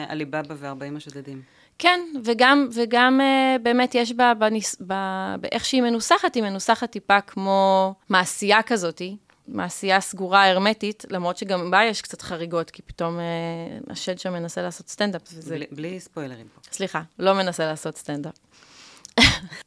עליבאבא 0.08 0.54
וארבעים 0.58 0.96
השודדים. 0.96 1.42
כן, 1.78 2.00
וגם, 2.24 2.68
וגם 2.74 3.20
uh, 3.20 3.62
באמת 3.62 3.94
יש 3.94 4.12
בה, 4.12 4.34
בניס, 4.34 4.76
ב, 4.86 4.94
באיך 5.40 5.64
שהיא 5.64 5.82
מנוסחת, 5.82 6.34
היא 6.34 6.42
מנוסחת 6.42 6.90
טיפה 6.90 7.20
כמו 7.20 7.94
מעשייה 8.08 8.62
כזאתי, 8.62 9.16
מעשייה 9.48 10.00
סגורה 10.00 10.50
הרמטית, 10.50 11.04
למרות 11.10 11.36
שגם 11.36 11.70
בה 11.70 11.84
יש 11.84 12.02
קצת 12.02 12.22
חריגות, 12.22 12.70
כי 12.70 12.82
פתאום 12.82 13.18
uh, 13.18 13.92
השד 13.92 14.18
שם 14.18 14.32
מנסה 14.32 14.62
לעשות 14.62 14.88
סטנדאפ. 14.88 15.22
וזה... 15.32 15.54
בלי, 15.54 15.66
בלי 15.70 16.00
ספוילרים 16.00 16.46
פה. 16.54 16.60
סליחה, 16.72 17.02
לא 17.18 17.34
מנסה 17.34 17.66
לעשות 17.66 17.96
סטנדאפ. 17.96 18.34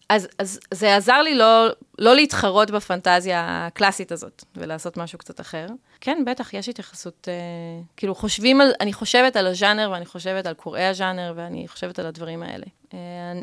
אז, 0.09 0.27
אז 0.37 0.59
זה 0.73 0.95
עזר 0.95 1.21
לי 1.21 1.35
לא, 1.35 1.67
לא 1.99 2.15
להתחרות 2.15 2.71
בפנטזיה 2.71 3.67
הקלאסית 3.67 4.11
הזאת, 4.11 4.43
ולעשות 4.55 4.97
משהו 4.97 5.17
קצת 5.17 5.39
אחר. 5.39 5.67
כן, 6.01 6.23
בטח, 6.25 6.53
יש 6.53 6.69
התייחסות, 6.69 7.27
אה, 7.27 7.81
כאילו 7.97 8.15
חושבים 8.15 8.61
על, 8.61 8.71
אני 8.79 8.93
חושבת 8.93 9.35
על 9.35 9.47
הז'אנר, 9.47 9.89
ואני 9.93 10.05
חושבת 10.05 10.45
על 10.45 10.53
קוראי 10.53 10.83
הז'אנר, 10.83 11.33
ואני 11.35 11.67
חושבת 11.67 11.99
על 11.99 12.05
הדברים 12.05 12.43
האלה. 12.43 12.65
אה, 12.93 12.99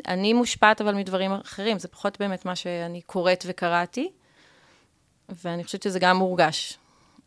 אני, 0.07 0.33
מושפעת 0.33 0.81
אבל 0.81 0.93
מדברים 0.93 1.31
אחרים, 1.31 1.79
זה 1.79 1.87
פחות 1.87 2.19
באמת 2.19 2.45
מה 2.45 2.55
שאני 2.55 3.01
קוראת 3.01 3.43
וקראתי, 3.47 4.11
ואני 5.29 5.63
חושבת 5.63 5.83
שזה 5.83 5.99
גם 5.99 6.17
מורגש. 6.17 6.77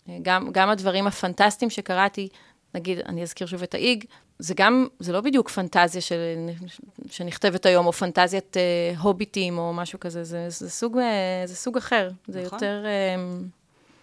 אה, 0.09 0.17
גם, 0.23 0.49
גם 0.53 0.69
הדברים 0.69 1.07
הפנטסטיים 1.07 1.71
שקראתי, 1.71 2.29
נגיד, 2.75 2.99
אני 2.99 3.23
אזכיר 3.23 3.47
שוב 3.47 3.63
את 3.63 3.75
האיג, 3.75 4.05
זה 4.43 4.55
גם, 4.57 4.87
זה 4.99 5.13
לא 5.13 5.21
בדיוק 5.21 5.49
פנטזיה 5.49 6.01
של, 6.01 6.17
שנכתבת 7.11 7.67
היום, 7.67 7.87
או 7.87 7.93
פנטזיית 7.93 8.57
אה, 8.57 8.99
הוביטים, 8.99 9.59
או 9.59 9.73
משהו 9.73 10.01
כזה, 10.01 10.25
זה, 10.25 10.47
זה, 10.49 10.71
סוג, 10.71 10.99
אה, 10.99 11.43
זה 11.47 11.57
סוג 11.57 11.77
אחר. 11.77 12.11
זה 12.29 12.43
נכון. 12.43 12.57
יותר... 12.57 12.83
אה, 12.85 13.17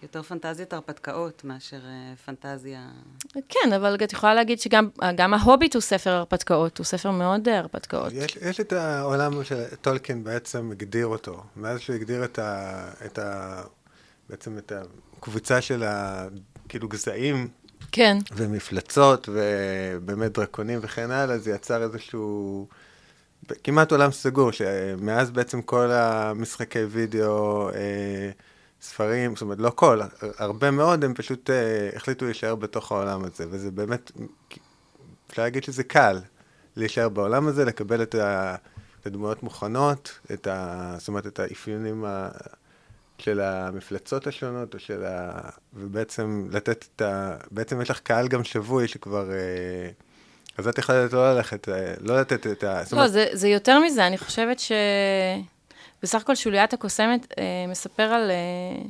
יותר 0.02 0.22
פנטזיית 0.22 0.72
הרפתקאות 0.72 1.44
מאשר 1.44 1.76
אה, 1.76 2.14
פנטזיה... 2.24 2.88
כן, 3.48 3.72
אבל 3.76 3.94
את 4.04 4.12
יכולה 4.12 4.34
להגיד 4.34 4.60
שגם 4.60 4.88
גם 5.16 5.34
ההוביט 5.34 5.74
הוא 5.74 5.80
ספר 5.80 6.10
הרפתקאות, 6.10 6.78
הוא 6.78 6.84
ספר 6.84 7.10
מאוד 7.10 7.48
אה, 7.48 7.58
הרפתקאות. 7.58 8.12
יש, 8.12 8.36
יש 8.36 8.60
את 8.60 8.72
העולם 8.72 9.44
שטולקין 9.44 10.24
בעצם 10.24 10.70
הגדיר 10.72 11.06
אותו. 11.06 11.42
מאז 11.56 11.80
שהוא 11.80 11.96
הגדיר 11.96 12.24
את 12.24 12.38
ה... 12.38 12.90
את 13.06 13.18
ה 13.18 13.62
בעצם 14.28 14.58
את 14.58 14.72
הקבוצה 15.16 15.60
של 15.60 15.82
ה... 15.82 16.26
כאילו 16.68 16.88
גזעים. 16.88 17.48
כן. 17.92 18.18
ומפלצות, 18.32 19.28
ובאמת 19.32 20.32
דרקונים 20.32 20.78
וכן 20.82 21.10
הלאה, 21.10 21.38
זה 21.38 21.50
יצר 21.50 21.82
איזשהו... 21.82 22.66
כמעט 23.64 23.92
עולם 23.92 24.10
סגור, 24.10 24.50
שמאז 24.52 25.30
בעצם 25.30 25.62
כל 25.62 25.90
המשחקי 25.90 26.84
וידאו... 26.84 27.70
אה, 27.70 28.30
ספרים, 28.82 29.36
זאת 29.36 29.42
אומרת, 29.42 29.58
לא 29.58 29.70
כל, 29.70 30.00
הרבה 30.38 30.70
מאוד, 30.70 31.04
הם 31.04 31.14
פשוט 31.14 31.50
uh, 31.50 31.96
החליטו 31.96 32.24
להישאר 32.24 32.54
בתוך 32.54 32.92
העולם 32.92 33.24
הזה, 33.24 33.44
וזה 33.50 33.70
באמת, 33.70 34.12
אפשר 35.30 35.42
להגיד 35.42 35.64
שזה 35.64 35.82
קל 35.82 36.20
להישאר 36.76 37.08
בעולם 37.08 37.46
הזה, 37.46 37.64
לקבל 37.64 38.02
את, 38.02 38.14
את 39.00 39.06
הדמויות 39.06 39.42
מוכנות, 39.42 40.18
את 40.32 40.46
ה, 40.46 40.94
זאת 40.98 41.08
אומרת, 41.08 41.26
את 41.26 41.38
האפיונים 41.38 42.04
ה, 42.04 42.28
של 43.20 43.40
המפלצות 43.40 44.26
השונות, 44.26 44.74
או 44.74 44.78
של 44.78 45.04
ה... 45.04 45.40
ובעצם 45.74 46.48
לתת 46.50 46.84
את 46.96 47.02
ה... 47.02 47.36
בעצם 47.50 47.80
יש 47.80 47.90
לך 47.90 48.00
קהל 48.00 48.28
גם 48.28 48.44
שבוי 48.44 48.88
שכבר... 48.88 49.30
Uh, 49.30 50.02
אז 50.58 50.68
את 50.68 50.78
יכולה 50.78 51.06
לא 51.12 51.34
ללכת, 51.34 51.68
אה, 51.68 51.94
לא 52.00 52.20
לתת 52.20 52.46
את 52.46 52.64
ה... 52.64 52.74
לא, 52.74 52.82
אומרת... 52.92 53.12
זה, 53.12 53.26
זה 53.32 53.48
יותר 53.48 53.78
מזה, 53.80 54.06
אני 54.06 54.18
חושבת 54.18 54.58
ש... 54.58 54.72
בסך 56.02 56.20
הכל 56.20 56.34
שוליית 56.34 56.72
הקוסמת 56.72 57.34
אה, 57.38 57.44
מספר 57.68 58.02
על, 58.02 58.30
אה, 58.30 58.82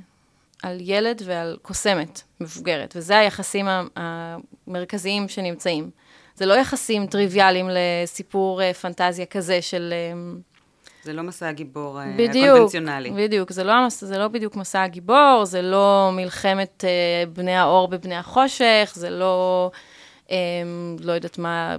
על 0.62 0.78
ילד 0.80 1.22
ועל 1.24 1.58
קוסמת 1.62 2.22
מבוגרת, 2.40 2.92
וזה 2.96 3.18
היחסים 3.18 3.66
המרכזיים 3.96 5.28
שנמצאים. 5.28 5.90
זה 6.34 6.46
לא 6.46 6.54
יחסים 6.54 7.06
טריוויאליים 7.06 7.68
לסיפור 7.70 8.62
אה, 8.62 8.74
פנטזיה 8.74 9.26
כזה 9.26 9.62
של... 9.62 9.92
אה, 9.92 10.20
זה 11.04 11.12
לא 11.12 11.22
מסע 11.22 11.48
הגיבור 11.48 11.98
בדיוק, 12.16 12.46
הקונבנציונלי. 12.46 13.10
בדיוק, 13.10 13.52
זה 13.52 13.64
לא, 13.64 13.74
זה 13.88 14.18
לא 14.18 14.28
בדיוק 14.28 14.56
מסע 14.56 14.82
הגיבור, 14.82 15.42
זה 15.44 15.62
לא 15.62 16.10
מלחמת 16.12 16.84
אה, 16.84 17.26
בני 17.32 17.56
האור 17.56 17.88
בבני 17.88 18.16
החושך, 18.16 18.92
זה 18.94 19.10
לא, 19.10 19.70
אה, 20.30 20.36
לא 21.00 21.12
יודעת 21.12 21.38
מה, 21.38 21.76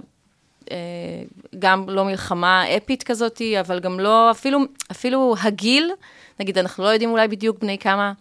אה, 0.70 0.76
גם 1.58 1.88
לא 1.88 2.04
מלחמה 2.04 2.76
אפית 2.76 3.02
כזאת, 3.02 3.42
אבל 3.60 3.80
גם 3.80 4.00
לא, 4.00 4.30
אפילו, 4.30 4.58
אפילו 4.90 5.34
הגיל, 5.42 5.90
נגיד, 6.40 6.58
אנחנו 6.58 6.84
לא 6.84 6.88
יודעים 6.88 7.10
אולי 7.10 7.28
בדיוק 7.28 7.58
בני 7.58 7.78
כמה 7.78 8.12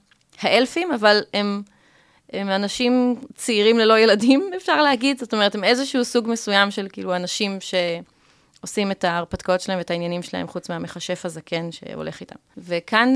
האלפים, 0.41 0.91
אבל 0.91 1.21
הם, 1.33 1.61
הם 2.33 2.49
אנשים 2.49 3.15
צעירים 3.35 3.79
ללא 3.79 3.99
ילדים, 3.99 4.49
אפשר 4.57 4.81
להגיד, 4.81 5.19
זאת 5.19 5.33
אומרת, 5.33 5.55
הם 5.55 5.63
איזשהו 5.63 6.05
סוג 6.05 6.27
מסוים 6.29 6.71
של 6.71 6.87
כאילו 6.91 7.15
אנשים 7.15 7.57
שעושים 8.61 8.91
את 8.91 9.03
ההרפתקאות 9.03 9.61
שלהם 9.61 9.77
ואת 9.77 9.91
העניינים 9.91 10.21
שלהם, 10.23 10.47
חוץ 10.47 10.69
מהמכשף 10.69 11.21
הזקן 11.25 11.71
שהולך 11.71 12.21
איתם. 12.21 12.35
וכאן, 12.57 13.13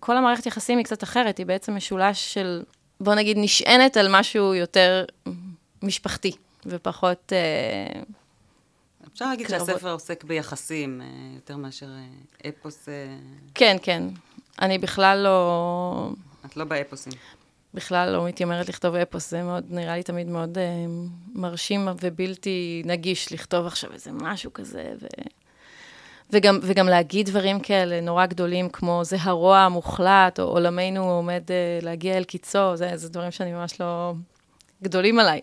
כל 0.00 0.16
המערכת 0.16 0.46
יחסים 0.46 0.78
היא 0.78 0.84
קצת 0.84 1.02
אחרת, 1.02 1.38
היא 1.38 1.46
בעצם 1.46 1.76
משולש 1.76 2.34
של, 2.34 2.62
בוא 3.00 3.14
נגיד, 3.14 3.36
נשענת 3.40 3.96
על 3.96 4.06
משהו 4.10 4.54
יותר 4.54 5.04
משפחתי. 5.82 6.32
ופחות... 6.66 7.32
אה, 7.32 8.02
אפשר 9.12 9.26
להגיד 9.30 9.46
קרבות. 9.46 9.66
שהספר 9.66 9.92
עוסק 9.92 10.24
ביחסים 10.24 11.00
אה, 11.00 11.06
יותר 11.34 11.56
מאשר 11.56 11.86
אה, 11.86 12.50
אפוס... 12.50 12.88
כן, 13.54 13.76
כן. 13.82 14.02
אני 14.62 14.78
בכלל 14.78 15.18
לא... 15.18 16.10
את 16.46 16.56
לא 16.56 16.64
באפוסים. 16.64 17.12
בכלל 17.74 18.12
לא 18.12 18.26
מתיימרת 18.26 18.68
לכתוב 18.68 18.94
אפוס, 18.94 19.30
זה 19.30 19.42
מאוד, 19.42 19.64
נראה 19.68 19.96
לי 19.96 20.02
תמיד 20.02 20.26
מאוד 20.26 20.58
אה, 20.58 20.64
מרשים 21.34 21.88
ובלתי 22.02 22.82
נגיש 22.84 23.32
לכתוב 23.32 23.66
עכשיו 23.66 23.92
איזה 23.92 24.10
משהו 24.12 24.52
כזה, 24.52 24.92
ו... 25.02 25.06
וגם, 26.30 26.58
וגם 26.62 26.88
להגיד 26.88 27.26
דברים 27.26 27.60
כאלה 27.60 28.00
נורא 28.00 28.26
גדולים, 28.26 28.68
כמו 28.68 29.00
זה 29.04 29.16
הרוע 29.20 29.58
המוחלט, 29.58 30.40
או 30.40 30.44
עולמנו 30.44 31.10
עומד 31.10 31.42
אה, 31.50 31.78
להגיע 31.82 32.16
אל 32.16 32.24
קיצו, 32.24 32.76
זה, 32.76 32.90
זה 32.94 33.08
דברים 33.08 33.30
שאני 33.30 33.52
ממש 33.52 33.80
לא... 33.80 34.14
גדולים 34.82 35.18
עליי. 35.18 35.40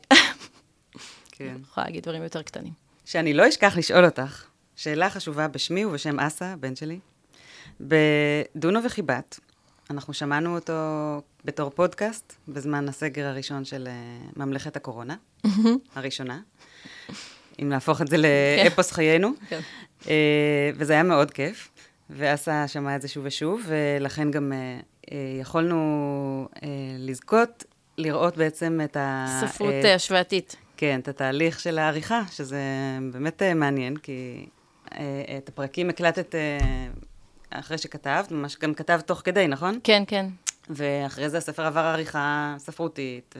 כן. 1.32 1.48
אני 1.48 1.62
יכולה 1.62 1.86
להגיד 1.86 2.04
דברים 2.04 2.24
יותר 2.24 2.42
קטנים. 2.42 2.74
שאני 3.06 3.34
לא 3.34 3.50
אשכח 3.50 3.78
לשאול 3.78 4.06
אותך, 4.06 4.46
שאלה 4.76 5.10
חשובה 5.10 5.48
בשמי 5.48 5.86
ובשם 5.86 6.20
אסה, 6.20 6.54
הבן 6.54 6.76
שלי. 6.76 7.00
בדונו 7.82 8.84
וחיבת, 8.84 9.40
אנחנו 9.90 10.14
שמענו 10.14 10.56
אותו 10.56 10.74
בתור 11.46 11.70
פודקאסט 11.70 12.34
בזמן 12.48 12.90
הסגר 12.90 13.28
הראשון 13.28 13.66
של 13.66 13.88
uh, 13.88 14.40
ממלכת 14.40 14.76
הקורונה, 14.76 15.16
הראשונה, 15.96 16.40
אם 17.62 17.70
להפוך 17.70 18.02
את 18.02 18.08
זה 18.08 18.18
לאפוס 18.18 18.90
כן. 18.90 18.96
חיינו. 18.96 19.32
כן. 19.50 19.60
uh, 20.02 20.08
וזה 20.76 20.94
היה 20.94 21.04
מאוד 21.04 21.32
כיף, 21.32 21.70
ואסה 22.10 22.68
שמע 22.68 22.96
את 22.96 23.02
זה 23.02 23.08
שוב 23.08 23.26
ושוב, 23.26 23.62
ולכן 23.68 24.32
גם 24.32 24.52
uh, 24.52 25.14
יכולנו 25.42 26.48
לזכות 27.00 27.64
לראות 27.98 28.38
בעצם 28.38 28.80
את 28.84 28.98
ה... 28.98 29.26
ספרות 29.42 29.74
השוואתית. 29.96 30.56
כן, 30.78 31.00
את 31.00 31.08
התהליך 31.08 31.60
של 31.60 31.80
העריכה, 31.80 32.22
שזה 32.32 32.62
באמת 33.12 33.42
מעניין, 33.56 33.98
כי 33.98 34.46
את 35.38 35.50
הפרקים 35.50 35.90
הקלטת 35.90 36.36
אחרי 37.60 37.78
שכתבת, 37.78 38.32
ממש 38.32 38.58
גם 38.58 38.74
כתבת 38.74 39.08
תוך 39.08 39.22
כדי, 39.24 39.47
נכון? 39.47 39.80
כן, 39.84 40.04
כן. 40.08 40.26
ואחרי 40.70 41.30
זה 41.30 41.38
הספר 41.38 41.66
עבר 41.66 41.80
עריכה 41.80 42.56
ספרותית 42.58 43.36
uh, 43.38 43.39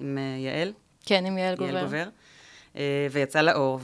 עם 0.00 0.18
uh, 0.18 0.40
יעל. 0.40 0.72
כן, 1.06 1.26
עם 1.26 1.38
יעל 1.38 1.56
גובר. 1.56 1.72
יעל 1.72 1.84
גובר. 1.84 2.08
Uh, 2.74 2.78
ויצא 3.10 3.40
לאור, 3.40 3.80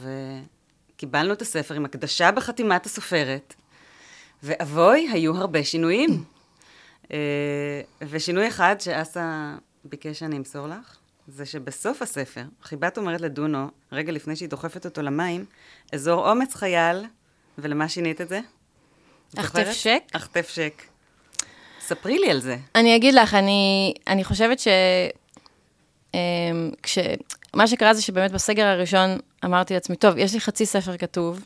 וקיבלנו 0.94 1.32
את 1.32 1.42
הספר 1.42 1.74
עם 1.74 1.84
הקדשה 1.84 2.30
בחתימת 2.30 2.86
הסופרת, 2.86 3.54
ואבוי, 4.42 5.09
היו 5.12 5.36
הרבה 5.36 5.64
שינויים. 5.64 6.24
ושינוי 8.02 8.48
אחד 8.48 8.76
שאסה 8.78 9.54
ביקש 9.84 10.18
שאני 10.18 10.36
אמסור 10.36 10.66
לך, 10.66 10.96
זה 11.28 11.46
שבסוף 11.46 12.02
הספר, 12.02 12.44
חיבת 12.62 12.98
אומרת 12.98 13.20
לדונו, 13.20 13.68
רגע 13.92 14.12
לפני 14.12 14.36
שהיא 14.36 14.48
דוחפת 14.48 14.84
אותו 14.84 15.02
למים, 15.02 15.44
אזור 15.92 16.30
אומץ 16.30 16.54
חייל, 16.54 17.04
ולמה 17.59 17.88
שינית 17.88 18.20
את 18.20 18.28
זה? 18.28 18.40
אכתף 19.37 19.72
שק? 19.72 20.03
אכתף 20.12 20.49
שק. 20.49 20.83
ספרי 21.81 22.18
לי 22.18 22.31
על 22.31 22.41
זה. 22.41 22.57
אני 22.74 22.97
אגיד 22.97 23.14
לך, 23.14 23.35
אני, 23.35 23.95
אני 24.07 24.24
חושבת 24.24 24.59
ש... 24.59 24.68
אמ, 26.14 26.70
כש... 26.83 26.99
מה 27.55 27.66
שקרה 27.66 27.95
זה 27.95 28.03
שבאמת 28.03 28.33
בסגר 28.33 28.64
הראשון 28.64 29.18
אמרתי 29.45 29.74
לעצמי, 29.74 29.97
טוב, 29.97 30.18
יש 30.18 30.35
לי 30.35 30.41
חצי 30.41 30.66
ספר 30.66 30.97
כתוב, 30.97 31.45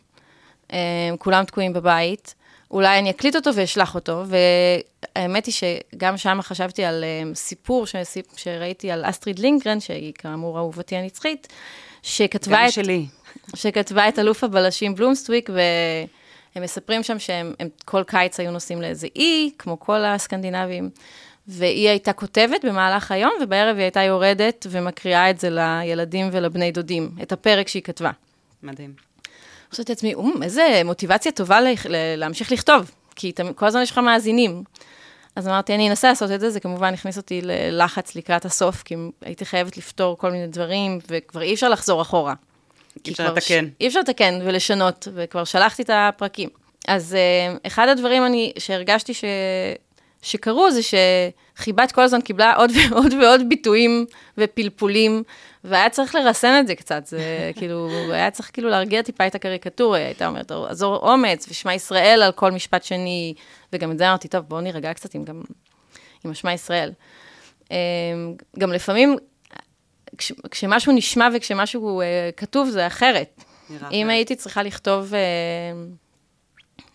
אמ, 0.73 0.77
כולם 1.19 1.45
תקועים 1.45 1.73
בבית, 1.73 2.35
אולי 2.71 2.99
אני 2.99 3.11
אקליט 3.11 3.37
אותו 3.37 3.55
ואשלח 3.55 3.95
אותו, 3.95 4.25
והאמת 4.27 5.47
היא 5.47 5.55
שגם 5.55 6.17
שם 6.17 6.39
חשבתי 6.43 6.85
על 6.85 7.05
um, 7.05 7.35
סיפור 7.35 7.87
שסיפ, 7.87 8.27
שראיתי 8.37 8.91
על 8.91 9.05
אסטריד 9.05 9.39
לינדגרן, 9.39 9.81
שהיא 9.81 10.13
כאמור 10.13 10.59
אהובתי 10.59 10.97
הנצחית, 10.97 11.49
שכתבה 12.03 12.67
את... 12.67 12.73
שלי. 12.73 13.07
שכתבה 13.55 14.09
את 14.09 14.19
אלוף 14.19 14.45
הבלשים 14.45 14.95
בלומקוויסט, 14.95 15.51
והם 16.55 16.65
מספרים 16.65 17.03
שם 17.03 17.19
שהם 17.19 17.55
כל 17.85 18.03
קיץ 18.05 18.41
היו 18.41 18.51
נוסעים 18.51 18.83
לאיזה 18.83 19.07
אי, 19.17 19.51
כמו 19.59 19.81
כל 19.81 20.05
הסקנדינבים, 20.05 20.91
והיא 21.49 21.89
הייתה 21.89 22.13
כותבת 22.13 22.65
במהלך 22.65 23.13
היום, 23.13 23.33
ובערב 23.43 23.77
היא 23.77 23.83
הייתה 23.83 24.03
יורדת 24.03 24.67
ומקריאה 24.71 25.31
את 25.31 25.41
זה 25.41 25.49
לילדים 25.51 26.29
ולבני 26.33 26.73
דודים, 26.73 27.11
את 27.23 27.33
הפרק 27.33 27.69
שהיא 27.69 27.83
כתבה. 27.83 28.11
מדהים. 28.63 28.95
חושבת 29.71 29.89
לעצמי, 29.89 30.15
אום, 30.15 30.43
איזה 30.43 30.83
מוטיבציה 30.85 31.33
טובה 31.33 31.59
להמשיך 32.17 32.53
לכתוב, 32.53 32.91
כי 33.17 33.33
כל 33.55 33.67
הזמן 33.67 33.83
יש 33.83 33.91
לך 33.91 33.99
מאזינים. 33.99 34.65
אז 35.37 35.49
אמרתי, 35.49 35.75
אני 35.75 35.91
אנסה 35.91 36.09
לעשות 36.09 36.31
את 36.31 36.41
זה, 36.41 36.51
זה 36.51 36.61
כמובן 36.61 36.95
הכניס 36.95 37.17
אותי 37.17 37.41
ללחץ 37.43 38.17
לקראת 38.17 38.45
הסוף, 38.45 38.83
כי 38.83 38.95
הייתי 39.23 39.45
חייבת 39.45 39.77
לפתור 39.77 40.19
כל 40.19 40.31
מיני 40.31 40.47
דברים, 40.47 40.99
וכבר 41.09 41.43
אי 41.43 41.55
אפשר 41.55 41.69
לחזור 41.69 42.03
אחורה. 42.03 42.35
אי 43.07 43.13
אפשר 43.13 43.33
לתקן. 43.33 43.69
אי 43.81 43.89
אפשר 43.89 44.01
לתקן 44.01 44.39
ולשנות, 44.45 45.09
וכבר 45.15 45.45
שלחתי 45.45 45.83
את 45.83 45.91
הפרקים. 45.93 46.49
אז 46.89 47.17
uh, 47.17 47.59
אחד 47.67 47.89
הדברים 47.89 48.27
אני, 48.27 48.53
שהרגשתי 48.59 49.15
ש... 49.15 49.25
שקרו 50.23 50.71
זה 50.71 50.81
שחיבת 50.83 51.93
כל 51.93 52.03
הזמן 52.03 52.21
קיבלה 52.21 52.55
עוד 52.55 52.71
ועוד 52.91 53.13
ועוד 53.13 53.49
ביטויים 53.49 54.07
ופלפולים, 54.39 55.23
והיה 55.65 55.91
צריך 55.91 56.15
לרסן 56.15 56.61
את 56.61 56.67
זה 56.67 56.75
קצת, 56.75 57.07
זה 57.07 57.21
כאילו, 57.57 57.89
היה 58.13 58.31
צריך 58.31 58.51
כאילו 58.53 58.69
להרגיע 58.69 59.03
טיפה 59.03 59.27
את 59.27 59.35
הקריקטורה, 59.35 59.99
היא 59.99 60.07
הייתה 60.07 60.27
אומרת, 60.27 60.53
אזור 60.53 60.97
אומץ, 60.97 61.47
ושמע 61.51 61.75
ישראל 61.75 62.23
על 62.23 62.33
כל 62.33 62.51
משפט 62.51 62.83
שני, 62.83 63.35
וגם 63.73 63.91
את 63.91 63.99
זה 63.99 64.09
אמרתי, 64.09 64.29
טוב, 64.29 64.45
בואו 64.49 64.61
נירגע 64.61 64.95
קצת 64.95 65.15
עם 65.15 65.25
גם, 65.25 65.43
עם 66.25 66.31
השמע 66.31 66.53
ישראל. 66.53 66.93
אמ, 67.71 67.77
גם 68.59 68.73
לפעמים, 68.73 69.17
כש, 70.19 70.33
כשמשהו 70.51 70.93
נשמע 70.93 71.29
וכשמשהו 71.35 72.01
uh, 72.01 72.05
כתוב, 72.37 72.69
זה 72.69 72.87
אחרת. 72.87 73.45
אם 73.71 73.77
אחרת. 73.77 74.11
הייתי 74.11 74.37
צריכה 74.37 74.63
לכתוב... 74.63 75.13
Uh, 75.13 75.17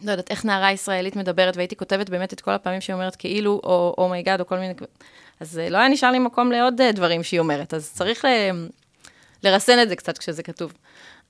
לא 0.01 0.11
יודעת, 0.11 0.31
איך 0.31 0.45
נערה 0.45 0.71
ישראלית 0.71 1.15
מדברת, 1.15 1.57
והייתי 1.57 1.75
כותבת 1.75 2.09
באמת 2.09 2.33
את 2.33 2.41
כל 2.41 2.51
הפעמים 2.51 2.81
שהיא 2.81 2.93
אומרת 2.93 3.15
כאילו, 3.15 3.61
או 3.63 3.95
oh 3.97 4.08
my 4.08 4.18
god, 4.18 4.39
oh 4.39 4.43
או 4.43 4.47
כל 4.47 4.59
מיני... 4.59 4.73
אז 5.39 5.61
לא 5.69 5.77
היה 5.77 5.87
נשאר 5.87 6.11
לי 6.11 6.19
מקום 6.19 6.51
לעוד 6.51 6.81
דברים 6.81 7.23
שהיא 7.23 7.39
אומרת, 7.39 7.73
אז 7.73 7.91
צריך 7.93 8.25
ל... 8.25 8.27
לרסן 9.43 9.81
את 9.81 9.89
זה 9.89 9.95
קצת 9.95 10.17
כשזה 10.17 10.43
כתוב. 10.43 10.73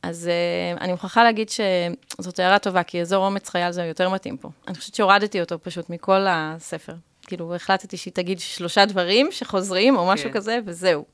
אז 0.03 0.29
uh, 0.77 0.81
אני 0.81 0.91
מוכרחה 0.91 1.23
להגיד 1.23 1.49
שזאת 1.49 2.39
הערה 2.39 2.59
טובה, 2.59 2.83
כי 2.83 3.01
אזור 3.01 3.25
אומץ 3.25 3.49
חייל 3.49 3.71
זה 3.71 3.83
יותר 3.83 4.09
מתאים 4.09 4.37
פה. 4.37 4.49
אני 4.67 4.75
חושבת 4.75 4.95
שהורדתי 4.95 5.41
אותו 5.41 5.59
פשוט 5.63 5.89
מכל 5.89 6.25
הספר. 6.29 6.93
כאילו, 7.27 7.55
החלטתי 7.55 7.97
שהיא 7.97 8.13
תגיד 8.13 8.39
שלושה 8.39 8.85
דברים 8.85 9.31
שחוזרים, 9.31 9.97
או 9.97 10.07
משהו 10.07 10.29
כן. 10.29 10.35
כזה, 10.35 10.59
וזהו. 10.65 11.05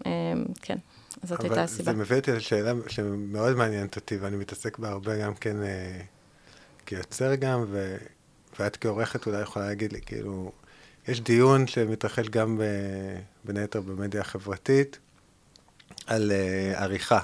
Um, 0.00 0.04
כן, 0.62 0.76
זאת 1.22 1.40
הייתה 1.40 1.62
הסיבה. 1.62 1.92
זה 1.92 1.98
מביא 1.98 2.16
אותי 2.16 2.32
לשאלה 2.32 2.72
שמאוד 2.88 3.56
מעניינת 3.56 3.96
אותי, 3.96 4.16
ואני 4.16 4.36
מתעסק 4.36 4.78
בה 4.78 4.88
הרבה 4.88 5.16
גם 5.16 5.34
כן 5.34 5.56
uh, 5.56 6.86
כיוצר 6.86 7.34
גם, 7.34 7.64
ו... 7.68 7.96
ואת 8.60 8.76
כעורכת 8.76 9.26
אולי 9.26 9.42
יכולה 9.42 9.66
להגיד 9.66 9.92
לי, 9.92 10.00
כאילו, 10.00 10.52
יש 11.08 11.20
דיון 11.20 11.66
שמתרחש 11.66 12.28
גם 12.28 12.58
ב... 12.58 12.62
בין 13.44 13.56
היתר 13.56 13.80
במדיה 13.80 14.20
החברתית, 14.20 14.98
על 16.06 16.32
uh, 16.32 16.78
עריכה. 16.78 17.20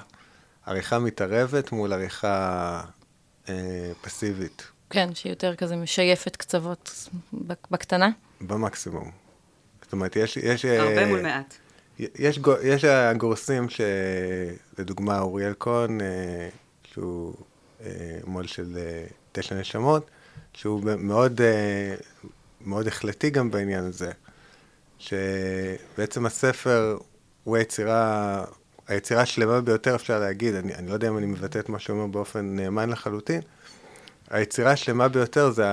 עריכה 0.67 0.99
מתערבת 0.99 1.73
מול 1.73 1.93
עריכה 1.93 2.81
אה, 3.49 3.93
פסיבית. 4.01 4.63
כן, 4.91 5.15
שהיא 5.15 5.33
יותר 5.33 5.57
כזה 5.57 5.77
משייפת 5.77 6.37
קצוות 6.37 7.09
בקטנה. 7.71 8.11
במקסימום. 8.41 9.11
זאת 9.83 9.93
אומרת, 9.93 10.17
יש... 10.17 10.37
יש 10.37 10.65
הרבה 10.65 11.03
אה, 11.03 11.09
מול 11.09 11.23
מעט. 11.23 11.55
יש, 11.99 12.41
יש 12.63 12.85
הגורסים 12.85 13.67
שלדוגמה 13.69 15.21
אוריאל 15.21 15.55
כהן, 15.61 16.01
אה, 16.01 16.49
שהוא 16.85 17.35
אה, 17.85 18.19
מו"ל 18.27 18.47
של 18.47 18.77
אה, 18.77 19.05
תשע 19.33 19.55
נשמות, 19.55 20.11
שהוא 20.53 20.83
מאוד, 20.99 21.41
אה, 21.41 21.95
מאוד 22.61 22.87
החלטי 22.87 23.31
גם 23.31 23.51
בעניין 23.51 23.85
הזה, 23.85 24.11
שבעצם 24.99 26.27
הספר 26.27 26.99
הוא 27.45 27.57
היצירה 27.57 28.45
היצירה 28.89 29.23
השלמה 29.23 29.61
ביותר, 29.61 29.95
אפשר 29.95 30.21
להגיד, 30.21 30.55
אני, 30.55 30.75
אני 30.75 30.89
לא 30.89 30.95
יודע 30.95 31.09
אם 31.09 31.19
אני 31.19 31.27
מבטא 31.27 31.59
את 31.59 31.69
מה 31.69 31.79
שהוא 31.79 31.97
אומר 31.97 32.07
באופן 32.07 32.57
נאמן 32.57 32.91
לחלוטין, 32.91 33.41
היצירה 34.31 34.71
השלמה 34.71 35.09
ביותר 35.09 35.51
זה 35.51 35.65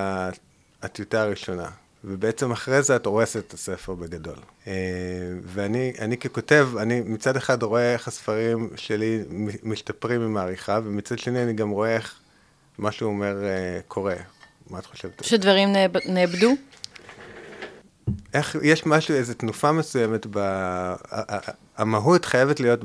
הטיוטה 0.82 1.22
הראשונה. 1.22 1.70
ובעצם 2.04 2.52
אחרי 2.52 2.82
זה 2.82 2.96
את 2.96 3.06
הורסת 3.06 3.44
את 3.48 3.54
הספר 3.54 3.96
בגדול. 3.96 4.38
אה, 4.68 4.74
ואני 5.44 6.18
ככותב, 6.18 6.70
אני 6.80 7.02
מצד 7.06 7.36
אחד 7.36 7.64
רואה 7.64 7.94
איך 7.94 8.08
הספרים 8.08 8.70
שלי 8.76 9.20
משתפרים 9.64 10.22
עם 10.22 10.38
העריכה, 10.38 10.80
ומצד 10.84 11.20
שני 11.20 11.44
אני 11.44 11.54
גם 11.54 11.70
רואה 11.70 11.96
איך 11.96 12.16
מה 12.78 12.92
שהוא 12.92 13.10
אומר 13.10 13.44
אה, 13.44 13.80
קורה. 13.88 14.16
מה 14.70 14.80
את 14.80 14.86
חושבת? 14.86 15.24
שדברים 15.24 15.74
נאבדו? 16.06 16.52
איך, 18.34 18.56
יש 18.64 18.86
משהו, 18.86 19.16
איזו 19.16 19.34
תנופה 19.34 19.72
מסוימת, 19.72 20.28
ב, 20.32 20.40
המהות 21.78 22.26
חייבת 22.26 22.60
להיות 22.60 22.80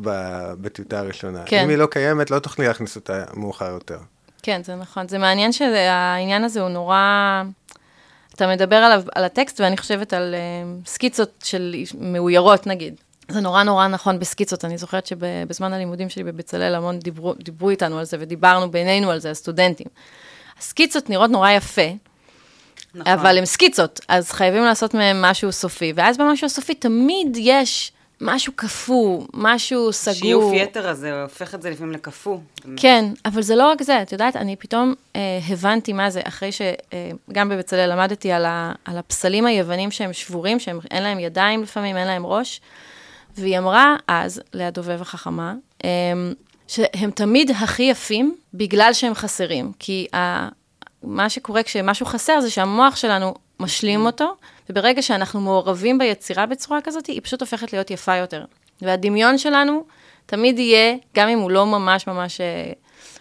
בטיוטה 0.60 0.98
הראשונה. 0.98 1.42
כן. 1.46 1.62
אם 1.64 1.68
היא 1.68 1.78
לא 1.78 1.86
קיימת, 1.86 2.30
לא 2.30 2.38
תוכלי 2.38 2.66
להכניס 2.66 2.96
אותה 2.96 3.24
מאוחר 3.34 3.70
יותר. 3.70 3.98
כן, 4.42 4.62
זה 4.64 4.74
נכון. 4.74 5.08
זה 5.08 5.18
מעניין 5.18 5.52
שהעניין 5.52 6.44
הזה 6.44 6.60
הוא 6.60 6.68
נורא... 6.68 7.42
אתה 8.36 8.46
מדבר 8.46 8.76
עליו, 8.76 9.02
על 9.14 9.24
הטקסט, 9.24 9.60
ואני 9.60 9.76
חושבת 9.76 10.12
על 10.12 10.34
uh, 10.34 10.88
סקיצות 10.88 11.30
של 11.44 11.74
מאוירות, 11.98 12.66
נגיד. 12.66 12.94
זה 13.28 13.40
נורא 13.40 13.62
נורא 13.62 13.88
נכון 13.88 14.18
בסקיצות. 14.18 14.64
אני 14.64 14.78
זוכרת 14.78 15.06
שבזמן 15.06 15.72
הלימודים 15.72 16.08
שלי 16.08 16.24
בבצלאל 16.24 16.74
המון 16.74 16.98
דיברו, 16.98 17.34
דיברו 17.34 17.70
איתנו 17.70 17.98
על 17.98 18.04
זה, 18.04 18.16
ודיברנו 18.20 18.70
בינינו 18.70 19.10
על 19.10 19.18
זה, 19.18 19.30
הסטודנטים. 19.30 19.86
הסקיצות 20.58 21.10
נראות 21.10 21.30
נורא 21.30 21.50
יפה, 21.50 21.92
נכון. 22.94 23.12
אבל 23.12 23.38
הן 23.38 23.44
סקיצות, 23.44 24.00
אז 24.08 24.32
חייבים 24.32 24.64
לעשות 24.64 24.94
מהן 24.94 25.16
משהו 25.20 25.52
סופי, 25.52 25.92
ואז 25.96 26.18
במשהו 26.18 26.46
הסופי 26.46 26.74
תמיד 26.74 27.36
יש 27.40 27.92
משהו 28.20 28.52
קפוא, 28.56 29.22
משהו 29.34 29.92
סגור. 29.92 30.14
שיוף 30.14 30.52
יתר 30.54 30.88
הזה 30.88 31.22
הופך 31.22 31.54
את 31.54 31.62
זה 31.62 31.70
לפעמים 31.70 31.92
לקפוא. 31.92 32.38
כן, 32.76 33.04
אבל 33.24 33.42
זה 33.42 33.56
לא 33.56 33.68
רק 33.68 33.82
זה, 33.82 34.02
את 34.02 34.12
יודעת, 34.12 34.36
אני 34.36 34.56
פתאום 34.56 34.94
אה, 35.16 35.20
הבנתי 35.48 35.92
מה 35.92 36.10
זה, 36.10 36.20
אחרי 36.24 36.50
שגם 36.52 37.52
אה, 37.52 37.56
בבצלאל 37.56 37.92
למדתי 37.92 38.32
על, 38.32 38.44
ה, 38.44 38.72
על 38.84 38.98
הפסלים 38.98 39.46
היוונים 39.46 39.90
שהם 39.90 40.12
שבורים, 40.12 40.58
שאין 40.58 41.02
להם 41.02 41.18
ידיים 41.18 41.62
לפעמים, 41.62 41.96
אין 41.96 42.06
להם 42.06 42.26
ראש, 42.26 42.60
והיא 43.36 43.58
אמרה 43.58 43.96
אז, 44.08 44.40
להדובב 44.52 45.00
החכמה, 45.00 45.54
אה, 45.84 45.90
שהם 46.68 47.10
תמיד 47.10 47.50
הכי 47.50 47.82
יפים 47.82 48.36
בגלל 48.54 48.92
שהם 48.92 49.14
חסרים, 49.14 49.72
כי 49.78 50.06
ה, 50.14 50.48
מה 51.02 51.30
שקורה 51.30 51.62
כשמשהו 51.62 52.06
חסר 52.06 52.40
זה 52.40 52.50
שהמוח 52.50 52.96
שלנו 52.96 53.34
משלים 53.60 54.06
אותו, 54.06 54.36
וברגע 54.70 55.02
שאנחנו 55.02 55.40
מעורבים 55.40 55.98
ביצירה 55.98 56.46
בצורה 56.46 56.80
כזאת, 56.80 57.06
היא 57.06 57.20
פשוט 57.22 57.40
הופכת 57.40 57.72
להיות 57.72 57.90
יפה 57.90 58.16
יותר. 58.16 58.44
והדמיון 58.82 59.38
שלנו 59.38 59.84
תמיד 60.26 60.58
יהיה, 60.58 60.94
גם 61.14 61.28
אם 61.28 61.38
הוא 61.38 61.50
לא 61.50 61.66
ממש 61.66 62.06
ממש 62.06 62.40
אה, 62.40 62.72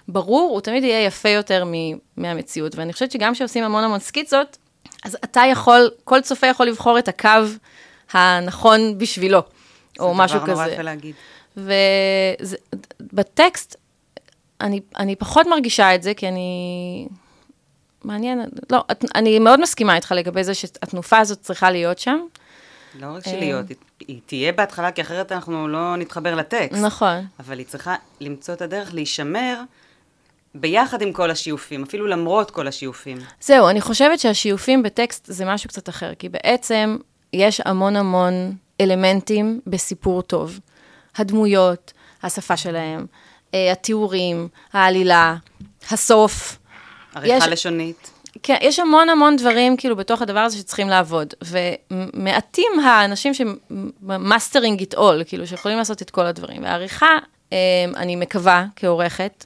ברור, 0.08 0.50
הוא 0.52 0.62
תמיד 0.62 0.84
יהיה 0.84 1.06
יפה 1.06 1.30
יותר 1.30 1.64
מהמציאות. 2.18 2.76
ואני 2.76 2.94
חושבת 2.94 3.12
שגם 3.12 3.34
כשעושים 3.34 3.64
המון 3.64 3.84
המון 3.84 4.00
סקיצות, 4.00 4.58
אז 5.04 5.18
אתה 5.24 5.42
יכול, 5.52 5.92
כל 6.04 6.22
צופה 6.22 6.48
יכול 6.48 6.66
לבחור 6.66 7.00
את 7.00 7.08
הקו 7.08 7.30
הנכון 8.14 8.98
בשבילו, 8.98 9.40
או 10.00 10.14
משהו 10.14 10.40
כזה. 10.40 10.46
זה 10.46 10.54
דבר 10.54 10.64
נורא 10.64 10.74
יפה 10.74 10.82
להגיד. 10.82 11.16
ובטקסט, 13.12 13.76
אני, 14.62 14.80
אני 14.98 15.16
פחות 15.16 15.48
מרגישה 15.48 15.96
את 15.96 16.04
זה, 16.04 16.14
כי 16.14 16.28
אני 16.28 17.08
מעניין, 18.06 18.42
לא, 18.72 18.84
את, 18.92 19.06
אני 19.16 19.40
מאוד 19.40 19.62
מסכימה 19.62 19.96
איתך 19.96 20.12
לגבי 20.12 20.44
זה 20.44 20.54
שהתנופה 20.54 21.18
הזאת 21.18 21.42
צריכה 21.42 21.72
להיות 21.72 22.00
שם. 22.00 22.20
לא 23.00 23.08
רק 23.16 23.24
שלהיות, 23.24 23.70
היא, 23.70 23.78
היא 24.08 24.20
תהיה 24.26 24.52
בהתחלה, 24.52 24.92
כי 24.92 25.02
אחרת 25.02 25.32
אנחנו 25.32 25.68
לא 25.68 25.96
נתחבר 25.96 26.36
לטקסט. 26.36 26.82
נכון. 26.82 27.26
אבל 27.40 27.58
היא 27.58 27.66
צריכה 27.66 27.96
למצוא 28.22 28.54
את 28.54 28.62
הדרך 28.62 28.94
להישמר 28.94 29.62
ביחד 30.56 31.02
עם 31.02 31.14
כל 31.14 31.32
השיופים, 31.32 31.84
אפילו 31.84 32.08
למרות 32.08 32.52
כל 32.52 32.68
השיופים. 32.68 33.18
זהו, 33.42 33.70
אני 33.70 33.82
חושבת 33.82 34.20
שהשיופים 34.20 34.84
בטקסט 34.84 35.26
זה 35.26 35.46
משהו 35.46 35.70
קצת 35.70 35.90
אחר, 35.90 36.14
כי 36.20 36.30
בעצם 36.30 36.98
יש 37.34 37.62
המון 37.66 37.96
המון 37.96 38.56
אלמנטים 38.82 39.60
בסיפור 39.68 40.22
טוב. 40.22 40.60
הדמויות, 41.18 41.94
השפה 42.24 42.58
שלהם, 42.58 43.06
אה, 43.54 43.72
התיאורים, 43.72 44.48
העלילה, 44.74 45.36
הסוף. 45.92 46.58
עריכה 47.16 47.36
יש, 47.38 47.48
לשונית. 47.48 48.12
כן, 48.44 48.56
יש 48.62 48.80
המון 48.80 49.10
המון 49.10 49.36
דברים 49.36 49.78
כאילו 49.78 49.96
בתוך 49.96 50.22
הדבר 50.22 50.40
הזה 50.40 50.58
שצריכים 50.58 50.90
לעבוד, 50.90 51.34
ומעטים 51.42 52.80
האנשים 52.86 53.34
ש 53.34 53.60
mastering 53.60 54.80
it 54.80 54.94
all, 54.94 55.24
כאילו 55.28 55.48
שיכולים 55.48 55.78
לעשות 55.78 56.02
את 56.02 56.10
כל 56.10 56.26
הדברים. 56.26 56.64
והעריכה, 56.64 57.18
אמ, 57.52 57.58
אני 57.96 58.16
מקווה, 58.16 58.66
כעורכת, 58.76 59.46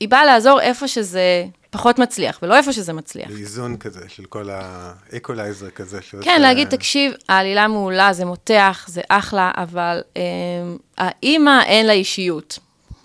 היא 0.00 0.08
באה 0.08 0.24
לעזור 0.24 0.60
איפה 0.60 0.88
שזה 0.88 1.44
פחות 1.70 1.98
מצליח, 1.98 2.38
ולא 2.42 2.56
איפה 2.56 2.72
שזה 2.72 2.92
מצליח. 2.92 3.30
איזון 3.30 3.76
כזה, 3.76 4.00
של 4.08 4.24
כל 4.24 4.48
האקולייזר 4.50 5.70
כזה. 5.70 6.02
שעושה... 6.02 6.24
כן, 6.24 6.42
להגיד, 6.42 6.68
תקשיב, 6.68 7.12
העלילה 7.28 7.68
מעולה, 7.68 8.12
זה 8.12 8.24
מותח, 8.24 8.86
זה 8.88 9.00
אחלה, 9.08 9.50
אבל 9.56 10.00
אה, 10.16 10.22
האימא 10.98 11.62
אין 11.62 11.86
לה 11.86 11.92
אישיות. 11.92 12.58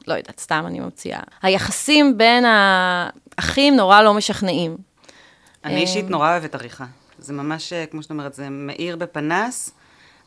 לא 0.08 0.14
יודעת, 0.14 0.40
סתם 0.40 0.64
אני 0.68 0.80
ממציאה. 0.80 1.20
היחסים 1.42 2.18
בין 2.18 2.46
האחים 2.48 3.76
נורא 3.76 4.02
לא 4.02 4.14
משכנעים. 4.14 4.78
אני 5.66 5.82
אישית 5.82 6.06
אה, 6.06 6.10
נורא 6.10 6.32
אוהבת 6.32 6.56
עריכה. 6.56 6.86
זה 7.20 7.34
ממש, 7.34 7.74
אה, 7.74 7.86
כמו 7.86 8.04
שאת 8.04 8.12
אומרת, 8.12 8.34
זה 8.34 8.50
מאיר 8.50 8.96
בפנס 8.96 9.72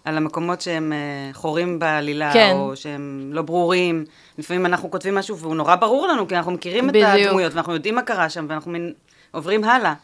על 0.05 0.17
המקומות 0.17 0.61
שהם 0.61 0.93
אה, 0.93 1.33
חורים 1.33 1.79
בעלילה, 1.79 2.33
כן. 2.33 2.53
או 2.55 2.77
שהם 2.77 3.31
לא 3.33 3.43
ברורים. 3.43 4.05
לפעמים 4.39 4.67
אנחנו 4.67 4.91
כותבים 4.91 5.15
משהו 5.15 5.39
והוא 5.39 5.55
נורא 5.55 5.77
ברור 5.77 6.07
לנו, 6.07 6.29
כי 6.29 6.37
אנחנו 6.37 6.53
מכירים 6.53 6.87
בדיוק. 6.87 7.09
את 7.15 7.27
הדמויות, 7.27 7.55
ואנחנו 7.55 7.75
יודעים 7.75 7.95
מה 7.95 8.03
קרה 8.03 8.31
שם, 8.31 8.47
ואנחנו 8.49 8.71
מין, 8.71 8.93
עוברים 9.31 9.65
הלאה. 9.65 9.95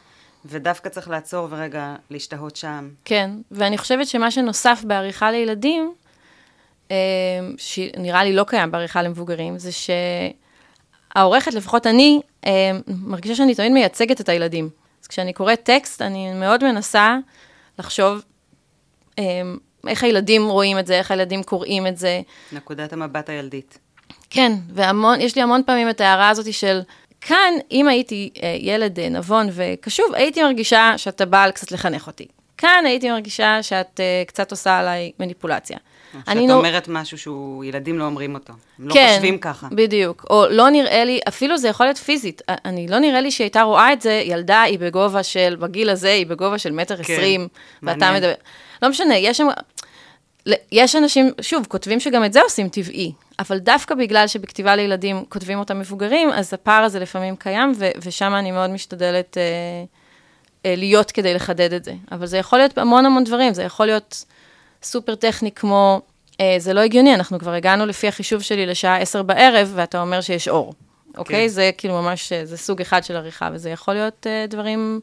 ודווקא 0.45 0.89
צריך 0.89 1.11
לעצור 1.11 1.49
ורגע 1.51 1.95
להשתהות 2.11 2.57
שם. 2.57 2.89
כן, 3.05 3.31
ואני 3.51 3.79
חושבת 3.79 4.07
שמה 4.07 4.31
שנוסף 4.31 4.83
בעריכה 4.85 5.31
לילדים, 5.31 5.95
שנראה 7.57 8.25
לי 8.25 8.33
לא 8.33 8.45
קיים 8.45 8.71
בעריכה 8.71 9.03
למבוגרים, 9.03 9.59
זה 9.59 9.71
שהעורכת, 11.15 11.55
לפחות 11.55 11.87
אני, 11.87 12.21
מרגישה 12.89 13.35
שאני 13.35 13.55
תמיד 13.55 13.73
מייצגת 13.73 14.21
את 14.21 14.29
הילדים. 14.29 14.69
אז 15.03 15.07
כשאני 15.07 15.33
קוראת 15.33 15.63
טקסט, 15.63 16.03
אני 16.03 16.33
מאוד 16.35 16.65
מנסה 16.65 17.17
לחשוב 17.79 18.23
איך 19.89 20.05
הילדים 20.05 20.49
רואים 20.49 20.79
את 20.79 20.87
זה, 20.87 20.99
איך 20.99 21.11
הילדים 21.11 21.43
קוראים 21.43 21.87
את 21.87 21.97
זה. 21.97 22.21
נקודת 22.53 22.93
המבט 22.93 23.29
הילדית. 23.29 23.79
כן, 24.31 24.53
ויש 24.75 25.37
לי 25.37 25.43
המון 25.43 25.63
פעמים 25.67 25.91
את 25.91 26.01
ההערה 26.01 26.29
הזאת 26.29 26.53
של, 26.53 26.81
כאן, 27.21 27.53
אם 27.71 27.89
הייתי 27.89 28.31
ילד 28.59 29.01
נבון 29.01 29.47
וקשוב, 29.53 30.15
הייתי 30.15 30.43
מרגישה 30.43 30.93
שאתה 30.97 31.27
בא 31.27 31.51
קצת 31.51 31.73
לחנך 31.73 32.07
אותי. 32.07 32.27
כאן 32.59 32.85
הייתי 32.87 33.11
מרגישה 33.11 33.63
שאת 33.63 34.01
קצת 34.27 34.51
עושה 34.51 34.79
עליי 34.79 35.13
מניפולציה. 35.21 35.79
שאת 36.21 36.29
אני 36.29 36.47
נו- 36.47 36.55
אומרת 36.55 36.89
משהו 36.89 37.19
שהוא, 37.19 37.65
ילדים 37.65 37.99
לא 37.99 38.05
אומרים 38.05 38.35
אותו. 38.35 38.53
הם 38.79 38.89
לא 38.89 38.95
כן, 38.95 39.09
חושבים 39.15 39.39
ככה. 39.39 39.69
בדיוק. 39.73 40.27
או 40.31 40.47
לא 40.51 40.69
נראה 40.71 41.05
לי, 41.05 41.21
אפילו 41.29 41.59
זה 41.59 41.69
יכול 41.69 41.87
להיות 41.87 41.97
פיזית. 41.99 42.43
א- 42.51 42.55
אני, 42.65 42.89
לא 42.89 42.99
נראה 42.99 43.21
לי 43.21 43.31
שהיא 43.31 43.45
הייתה 43.45 43.63
רואה 43.63 43.93
את 43.93 44.03
זה, 44.03 44.23
ילדה 44.25 44.63
היא 44.63 44.79
בגובה 44.79 45.23
של, 45.23 45.57
בגיל 45.61 45.91
הזה 45.91 46.13
היא 46.13 46.27
בגובה 46.27 46.59
של 46.59 46.73
מטר 46.73 46.97
כן, 46.97 47.03
עשרים, 47.03 47.49
ואתה 47.83 47.97
מעניין. 47.99 48.15
מדבר... 48.15 48.33
לא 48.83 48.89
משנה, 48.89 49.17
יש 49.17 49.37
שם... 49.37 49.47
יש 50.73 50.97
אנשים, 50.97 51.31
שוב, 51.41 51.67
כותבים 51.69 52.01
שגם 52.01 52.25
את 52.25 52.33
זה 52.33 52.41
עושים 52.43 52.69
טבעי, 52.69 53.13
אבל 53.39 53.59
דווקא 53.59 53.95
בגלל 53.95 54.27
שבכתיבה 54.27 54.77
לילדים 54.77 55.25
כותבים 55.29 55.59
אותם 55.59 55.79
מבוגרים, 55.81 56.31
אז 56.33 56.55
הפער 56.55 56.85
הזה 56.85 56.99
לפעמים 57.01 57.37
קיים, 57.37 57.73
ו- 57.77 57.91
ושם 58.03 58.35
אני 58.35 58.53
מאוד 58.53 58.71
משתדלת 58.71 59.37
אה, 59.39 59.43
אה, 60.67 60.75
להיות 60.77 61.11
כדי 61.11 61.35
לחדד 61.35 61.73
את 61.73 61.85
זה. 61.85 61.93
אבל 62.13 62.27
זה 62.27 62.39
יכול 62.39 62.59
להיות 62.59 62.79
המון 62.79 63.07
המון 63.07 63.25
דברים, 63.25 63.55
זה 63.55 63.63
יכול 63.63 63.87
להיות 63.87 64.25
סופר 64.87 65.15
טכני 65.15 65.53
כמו, 65.53 66.01
אה, 66.41 66.57
זה 66.59 66.73
לא 66.73 66.81
הגיוני, 66.81 67.15
אנחנו 67.15 67.39
כבר 67.39 67.53
הגענו 67.53 67.87
לפי 67.87 68.09
החישוב 68.09 68.43
שלי 68.43 68.67
לשעה 68.67 68.99
10 68.99 69.23
בערב, 69.23 69.73
ואתה 69.75 70.01
אומר 70.01 70.21
שיש 70.21 70.49
אור, 70.49 70.75
אוקיי? 71.17 71.43
כן. 71.43 71.49
זה 71.49 71.71
כאילו 71.79 72.03
ממש, 72.03 72.33
אה, 72.33 72.47
זה 72.47 72.57
סוג 72.57 72.81
אחד 72.81 73.05
של 73.05 73.17
עריכה, 73.17 73.51
וזה 73.53 73.71
יכול 73.71 73.95
להיות 73.95 74.27
אה, 74.27 74.47
דברים 74.49 75.01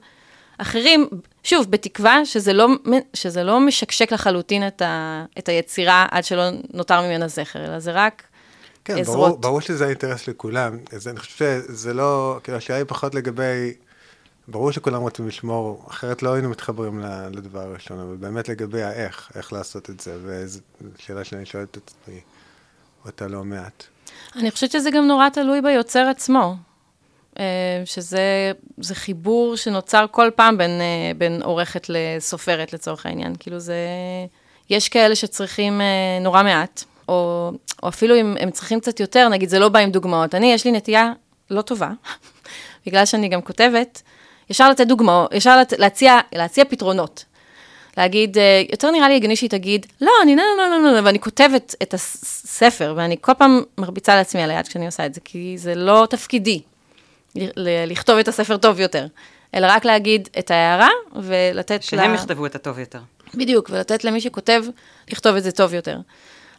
אחרים, 0.57 1.07
שוב, 1.43 1.71
בתקווה 1.71 2.25
שזה 2.25 2.53
לא, 2.53 2.67
שזה 3.13 3.43
לא 3.43 3.59
משקשק 3.59 4.11
לחלוטין 4.11 4.67
את, 4.67 4.81
ה, 4.81 5.25
את 5.37 5.49
היצירה 5.49 6.05
עד 6.11 6.23
שלא 6.23 6.43
נותר 6.73 7.01
ממנה 7.01 7.27
זכר, 7.27 7.65
אלא 7.65 7.79
זה 7.79 7.91
רק 7.91 8.23
כן, 8.85 8.93
ברור, 8.93 9.25
עזרות. 9.25 9.41
ברור 9.41 9.61
שזה 9.61 9.85
האינטרס 9.85 10.27
לכולם. 10.27 10.77
אז 10.91 11.07
אני 11.07 11.19
חושב 11.19 11.35
שזה 11.35 11.93
לא, 11.93 12.39
כאילו, 12.43 12.57
השאלה 12.57 12.77
היא 12.77 12.85
פחות 12.87 13.15
לגבי, 13.15 13.73
ברור 14.47 14.71
שכולם 14.71 15.01
רוצים 15.01 15.27
לשמור, 15.27 15.85
אחרת 15.89 16.23
לא 16.23 16.33
היינו 16.33 16.49
מתחברים 16.49 16.99
לדבר 17.33 17.59
הראשון, 17.59 17.99
אבל 17.99 18.15
באמת 18.15 18.49
לגבי 18.49 18.83
האיך, 18.83 19.31
איך 19.35 19.53
לעשות 19.53 19.89
את 19.89 19.99
זה, 19.99 20.17
וזו 20.21 20.59
שאלה 20.97 21.23
שאני 21.23 21.45
שואל 21.45 21.63
את 21.63 21.77
עצמי 21.77 22.19
אותה 23.05 23.27
לא 23.27 23.43
מעט. 23.43 23.83
אני 24.35 24.51
חושבת 24.51 24.71
שזה 24.71 24.91
גם 24.91 25.07
נורא 25.07 25.29
תלוי 25.29 25.61
ביוצר 25.61 26.07
עצמו. 26.07 26.55
אה, 27.39 27.81
שזה 27.85 28.51
זה 28.77 28.95
חיבור 28.95 29.57
שנוצר 29.57 30.05
כל 30.11 30.29
פעם 30.35 30.57
בין, 30.57 30.81
אה, 30.81 31.11
בין 31.17 31.41
עורכת 31.43 31.87
לסופרת 31.89 32.73
לצורך 32.73 33.05
העניין. 33.05 33.35
כאילו 33.39 33.59
זה, 33.59 33.77
יש 34.69 34.89
כאלה 34.89 35.15
שצריכים 35.15 35.81
אה, 35.81 35.85
נורא 36.21 36.43
מעט, 36.43 36.83
או, 37.07 37.51
או 37.83 37.89
אפילו 37.89 38.15
אם 38.15 38.35
הם 38.39 38.51
צריכים 38.51 38.79
קצת 38.79 38.99
יותר, 38.99 39.29
נגיד 39.29 39.49
זה 39.49 39.59
לא 39.59 39.69
בא 39.69 39.79
עם 39.79 39.91
דוגמאות. 39.91 40.35
אני, 40.35 40.53
יש 40.53 40.65
לי 40.65 40.71
נטייה 40.71 41.13
לא 41.49 41.61
טובה, 41.61 41.91
בגלל 42.85 43.05
שאני 43.05 43.29
גם 43.29 43.41
כותבת, 43.41 44.01
ישר 44.49 44.69
לתת 44.69 44.87
דוגמאות, 44.87 45.33
ישר 45.33 45.57
לת, 45.57 45.73
להציע, 45.77 46.19
להציע 46.35 46.65
פתרונות. 46.65 47.25
להגיד, 47.97 48.37
אה, 48.37 48.61
יותר 48.71 48.91
נראה 48.91 49.07
לי 49.07 49.15
הגיוני 49.15 49.35
שהיא 49.35 49.49
תגיד, 49.49 49.85
לא, 50.01 50.11
אני 50.23 50.35
לא, 50.35 50.43
לא, 50.57 50.69
לא, 50.69 50.93
לא, 50.93 50.99
ואני 51.03 51.19
כותבת 51.19 51.75
את 51.81 51.93
הספר, 51.93 52.93
ואני 52.97 53.15
כל 53.21 53.33
פעם 53.37 53.61
מרביצה 53.77 54.15
לעצמי 54.15 54.41
על 54.43 54.51
היד 54.51 54.67
כשאני 54.67 54.85
עושה 54.85 55.05
את 55.05 55.13
זה, 55.13 55.21
כי 55.21 55.57
זה 55.57 55.75
לא 55.75 56.07
תפקידי 56.09 56.61
לכתוב 57.65 58.17
את 58.17 58.27
הספר 58.27 58.57
טוב 58.57 58.79
יותר, 58.79 59.07
אלא 59.55 59.67
רק 59.69 59.85
להגיד 59.85 60.29
את 60.39 60.51
ההערה 60.51 60.89
ולתת 61.15 61.83
שהם 61.83 62.13
יכתבו 62.13 62.45
את 62.45 62.55
הטוב 62.55 62.79
יותר. 62.79 62.99
בדיוק, 63.35 63.69
ולתת 63.69 64.03
למי 64.03 64.21
שכותב 64.21 64.63
לכתוב 65.11 65.35
את 65.35 65.43
זה 65.43 65.51
טוב 65.51 65.73
יותר. 65.73 65.97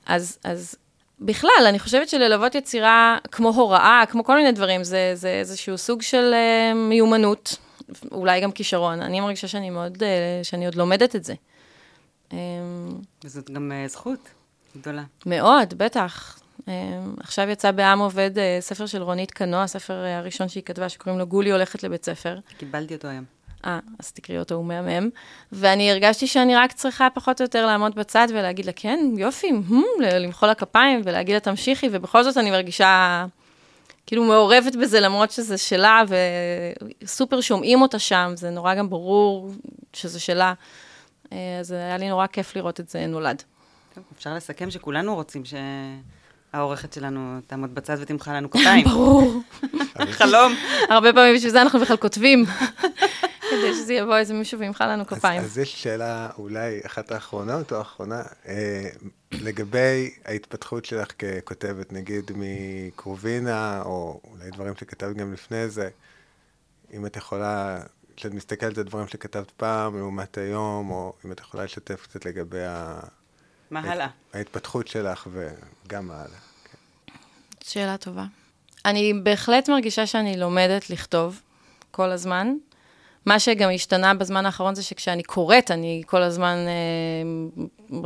אז, 0.07 0.39
אז 0.45 0.77
בכלל, 1.21 1.67
אני 1.69 1.79
חושבת 1.79 2.09
שללוות 2.09 2.55
יצירה 2.55 3.19
כמו 3.33 3.49
הוראה, 3.49 4.03
כמו 4.11 4.25
כל 4.25 4.37
מיני 4.37 4.53
דברים, 4.53 4.85
זה, 4.85 5.13
זה 5.15 5.29
איזשהו 5.29 5.79
סוג 5.79 6.03
של 6.03 6.35
uh, 6.35 6.75
מיומנות, 6.75 7.57
אולי 8.13 8.41
גם 8.41 8.53
כישרון. 8.53 9.03
אני 9.03 9.21
מרגישה 9.21 9.49
שאני 9.49 9.71
מאוד, 9.71 9.97
uh, 9.97 10.07
שאני 10.43 10.67
עוד 10.67 10.75
לומדת 10.75 11.17
את 11.17 11.25
זה. 11.25 11.35
Um, 12.31 12.35
וזאת 13.25 13.51
גם 13.51 13.73
אה, 13.73 13.89
זכות 13.89 14.29
גדולה. 14.77 15.03
מאוד, 15.27 15.75
בטח. 15.77 16.39
Um, 16.61 16.65
עכשיו 17.21 17.49
יצא 17.49 17.71
בעם 17.71 17.99
עובד 17.99 18.31
uh, 18.35 18.41
ספר 18.61 18.87
של 18.87 19.03
רונית 19.03 19.31
קנוע, 19.31 19.63
הספר 19.63 19.95
הראשון 19.95 20.49
שהיא 20.49 20.63
כתבה, 20.63 20.89
שקוראים 20.89 21.19
לו 21.19 21.27
גולי 21.27 21.51
הולכת 21.51 21.83
לבית 21.83 22.05
ספר. 22.05 22.39
קיבלתי 22.59 22.95
אותו 22.95 23.09
היום. 23.09 23.25
אה, 23.67 23.79
אז 23.99 24.13
תקראי 24.13 24.39
אותו, 24.39 24.55
הוא 24.55 24.65
מהמם. 24.65 25.11
ואני 25.53 25.91
הרגשתי 25.91 26.27
שאני 26.27 26.57
רק 26.57 26.73
צריכה 26.73 27.09
פחות 27.15 27.41
או 27.41 27.45
יותר 27.45 27.67
לעמוד 27.67 27.95
בצד 27.95 28.29
ולהגיד 28.31 28.67
לה, 28.67 28.73
כן, 28.73 28.99
יופי, 29.17 29.53
למחוא 30.01 30.49
לה 30.49 30.55
כפיים 30.55 31.01
ולהגיד 31.05 31.35
לה, 31.35 31.41
תמשיכי, 31.41 31.89
ובכל 31.93 32.23
זאת 32.23 32.37
אני 32.37 32.51
מרגישה 32.51 33.27
כאילו 34.07 34.25
מעורבת 34.25 34.77
בזה, 34.77 35.01
למרות 35.01 35.31
שזה 35.31 35.59
שלה, 35.59 36.03
וסופר 37.03 37.41
שומעים 37.41 37.83
אותה 37.83 37.99
שם, 37.99 38.33
זה 38.37 38.51
נורא 38.51 38.75
גם 38.75 38.91
ברור 38.91 39.51
שזה 39.93 40.21
שלה. 40.21 40.55
אה, 41.33 41.59
אז 41.61 41.71
היה 41.71 41.97
לי 41.97 42.09
נורא 42.09 42.27
כיף 42.27 42.57
לראות 42.57 42.81
את 42.81 42.89
זה 42.89 43.07
נולד. 43.07 43.43
טוב, 43.95 44.05
אפשר 44.17 44.35
לסכם 44.35 44.71
שכולנו 44.71 45.15
רוצים 45.15 45.43
שהעורכת 45.45 46.93
שלנו 46.93 47.39
תעמוד 47.47 47.75
בצד 47.75 47.97
ותמחא 48.01 48.31
לנו 48.31 48.51
כפיים. 48.51 48.85
ברור. 48.85 49.41
חלום. 50.19 50.55
הרבה 50.89 51.13
פעמים 51.13 51.35
בשביל 51.35 51.51
זה 51.51 51.63
אנחנו 51.63 51.81
בכלל 51.81 51.97
כותבים, 51.97 52.45
כדי 53.65 53.75
שזה 53.75 53.95
יבוא 53.95 54.17
איזה 54.17 54.35
מישהו 54.35 54.59
וימחא 54.59 54.85
לנו 54.85 55.07
כפיים. 55.07 55.41
אז, 55.41 55.47
אז 55.47 55.59
יש 55.59 55.83
שאלה, 55.83 56.29
אולי 56.39 56.81
אחת 56.87 57.13
האחרונות 57.13 57.73
או 57.73 57.77
האחרונה, 57.77 58.23
אה, 58.49 58.89
לגבי 59.33 60.11
ההתפתחות 60.25 60.85
שלך 60.85 61.13
ככותבת, 61.19 61.93
נגיד 61.93 62.31
מקרובינה, 62.37 63.83
או 63.85 64.21
אולי 64.31 64.51
דברים 64.51 64.75
שכתבת 64.77 65.17
גם 65.17 65.33
לפני 65.33 65.69
זה, 65.69 65.89
אם 66.93 67.07
את 67.07 67.17
יכולה, 67.17 67.81
כשאת 68.17 68.35
מסתכלת 68.35 68.79
על 68.79 68.85
דברים 68.85 69.09
שכתבת 69.09 69.51
פעם 69.51 69.99
לעומת 69.99 70.39
היום, 70.39 70.91
או 70.91 71.13
אם 71.25 71.33
את 71.33 71.41
יכולה 71.41 71.65
לשתף 71.65 72.03
קצת 72.03 72.25
לגבי 72.25 72.65
ה... 72.65 73.01
מה 73.71 73.81
הלאה? 73.81 74.09
ההתפתחות 74.35 74.89
שלך 74.89 75.29
וגם 75.33 76.11
הלאה. 76.11 76.39
שאלה 77.65 77.97
טובה. 77.97 78.25
אני 78.85 79.15
בהחלט 79.23 79.69
מרגישה 79.69 80.07
שאני 80.07 80.37
לומדת 80.37 80.91
לכתוב 80.91 81.41
כל 81.91 82.11
הזמן. 82.11 82.55
מה 83.27 83.39
שגם 83.39 83.71
השתנה 83.71 84.15
בזמן 84.15 84.47
האחרון 84.47 84.75
זה 84.75 84.83
שכשאני 84.83 85.23
קוראת, 85.23 85.71
אני 85.71 86.03
כל 86.07 86.23
הזמן 86.23 86.57
אה, 86.67 87.53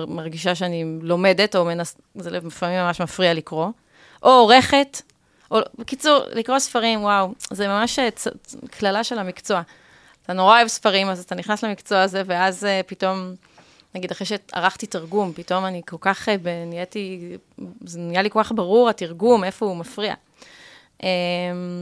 מרגישה 0.06 0.54
שאני 0.54 0.84
לומדת, 1.02 1.56
או 1.56 1.64
מנס... 1.64 1.96
זה 2.14 2.30
לפעמים 2.30 2.80
ממש 2.80 3.00
מפריע 3.00 3.34
לקרוא. 3.34 3.68
או 4.22 4.30
עורכת, 4.30 5.02
או 5.50 5.58
בקיצור, 5.78 6.18
לקרוא 6.32 6.58
ספרים, 6.58 7.02
וואו, 7.02 7.34
זה 7.50 7.68
ממש 7.68 7.98
אה, 7.98 8.08
קללה 8.70 9.04
של 9.04 9.18
המקצוע. 9.18 9.62
אתה 10.22 10.32
נורא 10.32 10.56
אוהב 10.56 10.68
ספרים, 10.68 11.08
אז 11.08 11.20
אתה 11.20 11.34
נכנס 11.34 11.64
למקצוע 11.64 12.00
הזה, 12.00 12.22
ואז 12.26 12.64
אה, 12.64 12.80
פתאום, 12.86 13.34
נגיד, 13.94 14.10
אחרי 14.10 14.26
שערכתי 14.26 14.86
תרגום, 14.86 15.32
פתאום 15.32 15.64
אני 15.64 15.82
כל 15.86 15.96
כך, 16.00 16.28
אה, 16.28 16.36
נהייתי, 16.66 17.36
זה 17.84 17.98
נהיה 17.98 18.22
לי 18.22 18.30
כל 18.30 18.42
כך 18.42 18.52
ברור, 18.52 18.88
התרגום, 18.88 19.44
איפה 19.44 19.66
הוא 19.66 19.76
מפריע. 19.76 20.14
אה, 21.02 21.08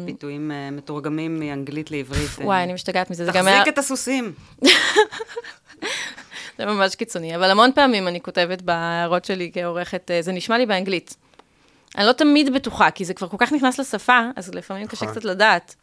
ביטויים 0.07 0.51
אה, 0.51 0.71
מתורגמים 0.71 1.41
מאנגלית 1.41 1.91
לעברית. 1.91 2.31
אה, 2.41 2.47
וואי, 2.47 2.63
אני 2.63 2.73
משתגעת 2.73 3.11
מזה, 3.11 3.25
זה 3.25 3.33
גם 3.35 3.47
היה... 3.47 3.59
תחזיק 3.59 3.75
את 3.75 3.79
הסוסים. 3.79 4.33
זה 6.59 6.67
ממש 6.67 6.95
קיצוני, 6.95 7.37
אבל 7.37 7.51
המון 7.51 7.71
פעמים 7.75 8.09
אני 8.09 8.21
כותבת 8.21 8.63
בהערות 8.63 9.25
שלי 9.25 9.51
כעורכת, 9.55 10.11
אה, 10.11 10.23
זה 10.23 10.33
נשמע 10.33 10.59
לי 10.59 10.67
באנגלית. 10.67 11.17
אני 11.97 12.07
לא 12.07 12.13
תמיד 12.13 12.55
בטוחה, 12.55 12.91
כי 12.91 13.05
זה 13.05 13.15
כבר 13.15 13.29
כל 13.29 13.37
כך 13.41 13.53
נכנס 13.53 13.81
לשפה, 13.81 14.21
אז 14.37 14.55
לפעמים 14.55 14.87
קשה 14.87 15.05
נכון. 15.05 15.17
קצת 15.17 15.25
לדעת. 15.25 15.75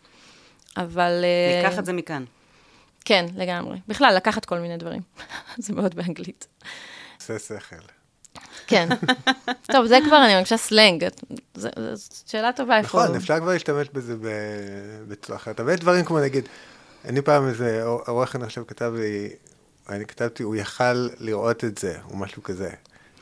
אבל... 0.77 1.25
ניקח 1.63 1.79
את 1.79 1.85
זה 1.85 1.93
מכאן. 1.93 2.23
כן, 3.05 3.25
לגמרי. 3.35 3.77
בכלל, 3.87 4.13
לקחת 4.15 4.45
כל 4.45 4.59
מיני 4.59 4.77
דברים. 4.77 5.01
זה 5.57 5.73
מאוד 5.73 5.95
באנגלית. 5.95 6.47
עושה 7.19 7.39
שכל. 7.39 7.92
כן. 8.67 8.89
טוב, 9.71 9.85
זה 9.85 9.99
כבר, 10.07 10.25
אני 10.25 10.33
מרגישה 10.33 10.57
סלנג. 10.57 11.07
זו 11.55 11.69
שאלה 12.27 12.53
טובה 12.53 12.77
איפה 12.77 13.03
נכון. 13.03 13.15
אפשר 13.15 13.39
כבר 13.39 13.53
להשתמש 13.53 13.87
בזה 13.93 14.15
בצורה 15.07 15.37
אחרת. 15.37 15.59
אבל 15.59 15.73
יש 15.73 15.79
דברים 15.79 16.05
כמו 16.05 16.19
נגיד, 16.19 16.47
אני 17.05 17.21
פעם 17.21 17.47
איזה 17.47 17.83
עורך 17.83 18.35
עכשיו 18.35 18.67
כתב 18.67 18.93
לי, 18.95 19.29
אני 19.89 20.05
כתבתי, 20.05 20.43
הוא 20.43 20.55
יכל 20.55 21.09
לראות 21.19 21.63
את 21.63 21.77
זה, 21.77 21.97
או 22.09 22.17
משהו 22.17 22.43
כזה. 22.43 22.69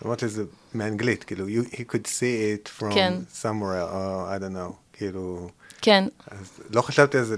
אמרתי 0.06 0.30
שזה 0.30 0.44
מאנגלית, 0.74 1.24
כאילו, 1.24 1.48
you, 1.48 1.74
he 1.74 1.80
could 1.80 2.06
see 2.06 2.68
it 2.68 2.82
from 2.82 2.94
כן. 2.94 3.14
somewhere, 3.42 3.92
או 3.92 4.28
I 4.36 4.40
don't 4.40 4.56
know, 4.56 4.74
כאילו, 4.94 5.50
כן. 5.82 6.04
אז 6.28 6.60
לא 6.70 6.82
חשבתי 6.82 7.18
על 7.18 7.24
זה, 7.24 7.36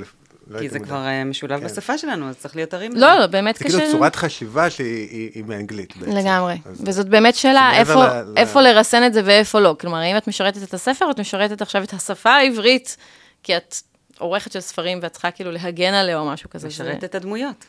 לא 0.48 0.60
כי 0.60 0.70
זה 0.70 0.80
מודע. 0.80 0.90
כבר 0.90 1.06
אה, 1.06 1.24
משולב 1.24 1.60
כן. 1.60 1.66
בשפה 1.66 1.98
שלנו, 1.98 2.30
אז 2.30 2.38
צריך 2.38 2.56
להיות 2.56 2.74
ערים. 2.74 2.92
לזה. 2.92 3.02
לא, 3.02 3.20
לא, 3.20 3.28
באמת 3.28 3.56
זה 3.58 3.64
קשה. 3.64 3.78
כאילו 3.78 3.92
צורת 3.92 4.16
חשיבה 4.16 4.70
שהיא 4.70 5.10
היא, 5.10 5.30
היא 5.36 5.44
מאנגלית 5.44 5.98
בעצם. 5.98 6.12
לגמרי. 6.18 6.58
אז- 6.66 6.84
וזאת 6.86 7.10
באמת 7.10 7.36
שאלה 7.36 7.78
איפה, 7.80 7.94
ל- 8.06 8.22
ל- 8.22 8.34
איפה 8.38 8.62
לרסן 8.62 9.04
את 9.06 9.14
זה 9.14 9.22
ואיפה 9.26 9.60
לא. 9.60 9.76
כלומר, 9.80 9.98
האם 9.98 10.18
את 10.18 10.28
משרתת 10.28 10.64
את 10.64 10.74
הספר, 10.74 11.06
או 11.06 11.12
את 11.12 11.20
משרתת 11.20 11.62
עכשיו 11.62 11.84
את 11.84 11.94
השפה 11.94 12.30
העברית, 12.30 12.98
כי 13.44 13.58
את 13.58 13.76
עורכת 14.20 14.52
של 14.52 14.60
ספרים 14.60 15.00
ואת 15.02 15.12
צריכה 15.12 15.32
כאילו 15.32 15.52
להגן 15.52 15.94
עליה 15.94 16.20
או 16.20 16.26
משהו 16.26 16.50
כזה. 16.50 16.68
לשרת 16.68 17.02
זה, 17.02 17.06
את 17.08 17.16
הדמויות. 17.16 17.66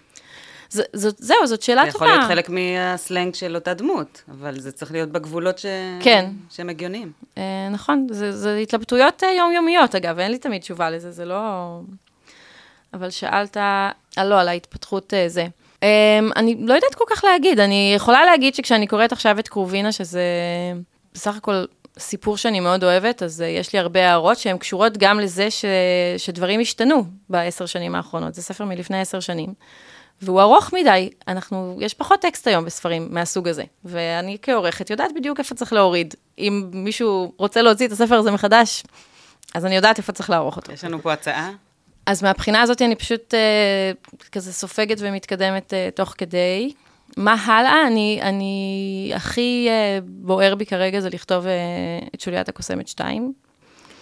זה, 0.70 0.82
זאת, 0.92 1.14
זהו, 1.18 1.46
זאת 1.46 1.62
שאלה 1.62 1.82
זה 1.86 1.92
טובה. 1.92 2.04
יכול 2.06 2.16
להיות 2.16 2.28
חלק 2.28 2.48
מהסלנג 2.50 3.34
של 3.34 3.54
אותה 3.54 3.74
דמות, 3.74 4.22
אבל 4.30 4.60
זה 4.60 4.72
צריך 4.72 4.92
להיות 4.92 5.08
בגבולות 5.08 5.58
ש... 5.58 5.66
כן. 6.00 6.30
שהם 6.50 6.68
הגיוניים. 6.68 7.12
אה, 7.38 7.42
נכון, 7.70 8.06
זה, 8.10 8.32
זה 8.32 8.56
התלבטויות 8.56 9.22
אה, 9.24 9.32
יומיומיות, 9.38 9.94
אגב, 9.94 10.18
אין 10.18 10.30
לי 10.30 10.38
תמיד 10.38 10.60
תשובה 10.60 10.90
לזה, 10.90 11.10
זה 11.10 11.24
לא... 11.24 11.80
אבל 12.94 13.10
שאלת, 13.10 13.56
אה, 13.56 13.90
לא, 14.24 14.40
על 14.40 14.48
ההתפתחות 14.48 15.14
אה, 15.14 15.28
זה. 15.28 15.46
Um, 15.74 15.84
אני 16.36 16.56
לא 16.60 16.74
יודעת 16.74 16.94
כל 16.94 17.04
כך 17.10 17.24
להגיד, 17.24 17.60
אני 17.60 17.92
יכולה 17.96 18.24
להגיד 18.24 18.54
שכשאני 18.54 18.86
קוראת 18.86 19.12
עכשיו 19.12 19.38
את 19.38 19.48
קרובינה, 19.48 19.92
שזה 19.92 20.22
בסך 21.14 21.36
הכל 21.36 21.64
סיפור 21.98 22.36
שאני 22.36 22.60
מאוד 22.60 22.84
אוהבת, 22.84 23.22
אז 23.22 23.40
uh, 23.40 23.44
יש 23.44 23.72
לי 23.72 23.78
הרבה 23.78 24.08
הערות 24.08 24.38
שהן 24.38 24.58
קשורות 24.58 24.98
גם 24.98 25.20
לזה 25.20 25.50
ש, 25.50 25.64
שדברים 26.18 26.60
השתנו 26.60 27.04
בעשר 27.28 27.66
שנים 27.66 27.94
האחרונות. 27.94 28.34
זה 28.34 28.42
ספר 28.42 28.64
מלפני 28.64 29.00
עשר 29.00 29.20
שנים, 29.20 29.54
והוא 30.22 30.40
ארוך 30.40 30.72
מדי. 30.72 31.10
אנחנו, 31.28 31.78
יש 31.80 31.94
פחות 31.94 32.20
טקסט 32.20 32.46
היום 32.46 32.64
בספרים 32.64 33.08
מהסוג 33.10 33.48
הזה, 33.48 33.64
ואני 33.84 34.36
כעורכת 34.42 34.90
יודעת 34.90 35.10
בדיוק 35.14 35.38
איפה 35.38 35.54
צריך 35.54 35.72
להוריד. 35.72 36.14
אם 36.38 36.70
מישהו 36.72 37.32
רוצה 37.36 37.62
להוציא 37.62 37.86
את 37.86 37.92
הספר 37.92 38.14
הזה 38.14 38.30
מחדש, 38.30 38.82
אז 39.54 39.66
אני 39.66 39.76
יודעת 39.76 39.98
איפה 39.98 40.12
צריך 40.12 40.30
לערוך 40.30 40.56
אותו. 40.56 40.72
יש 40.72 40.84
לנו 40.84 41.02
פה 41.02 41.12
הצעה. 41.12 41.50
אז 42.06 42.22
מהבחינה 42.22 42.62
הזאת 42.62 42.82
אני 42.82 42.96
פשוט 42.96 43.34
אה, 43.34 43.92
כזה 44.32 44.52
סופגת 44.52 44.96
ומתקדמת 45.00 45.74
אה, 45.74 45.88
תוך 45.94 46.14
כדי. 46.18 46.72
מה 47.16 47.34
הלאה? 47.44 47.86
אני, 47.86 48.18
אני 48.22 49.12
הכי 49.14 49.66
אה, 49.68 49.98
בוער 50.04 50.54
בי 50.54 50.66
כרגע 50.66 51.00
זה 51.00 51.10
לכתוב 51.10 51.46
אה, 51.46 51.52
את 52.14 52.20
שוליית 52.20 52.48
הקוסמת 52.48 52.88
2. 52.88 53.32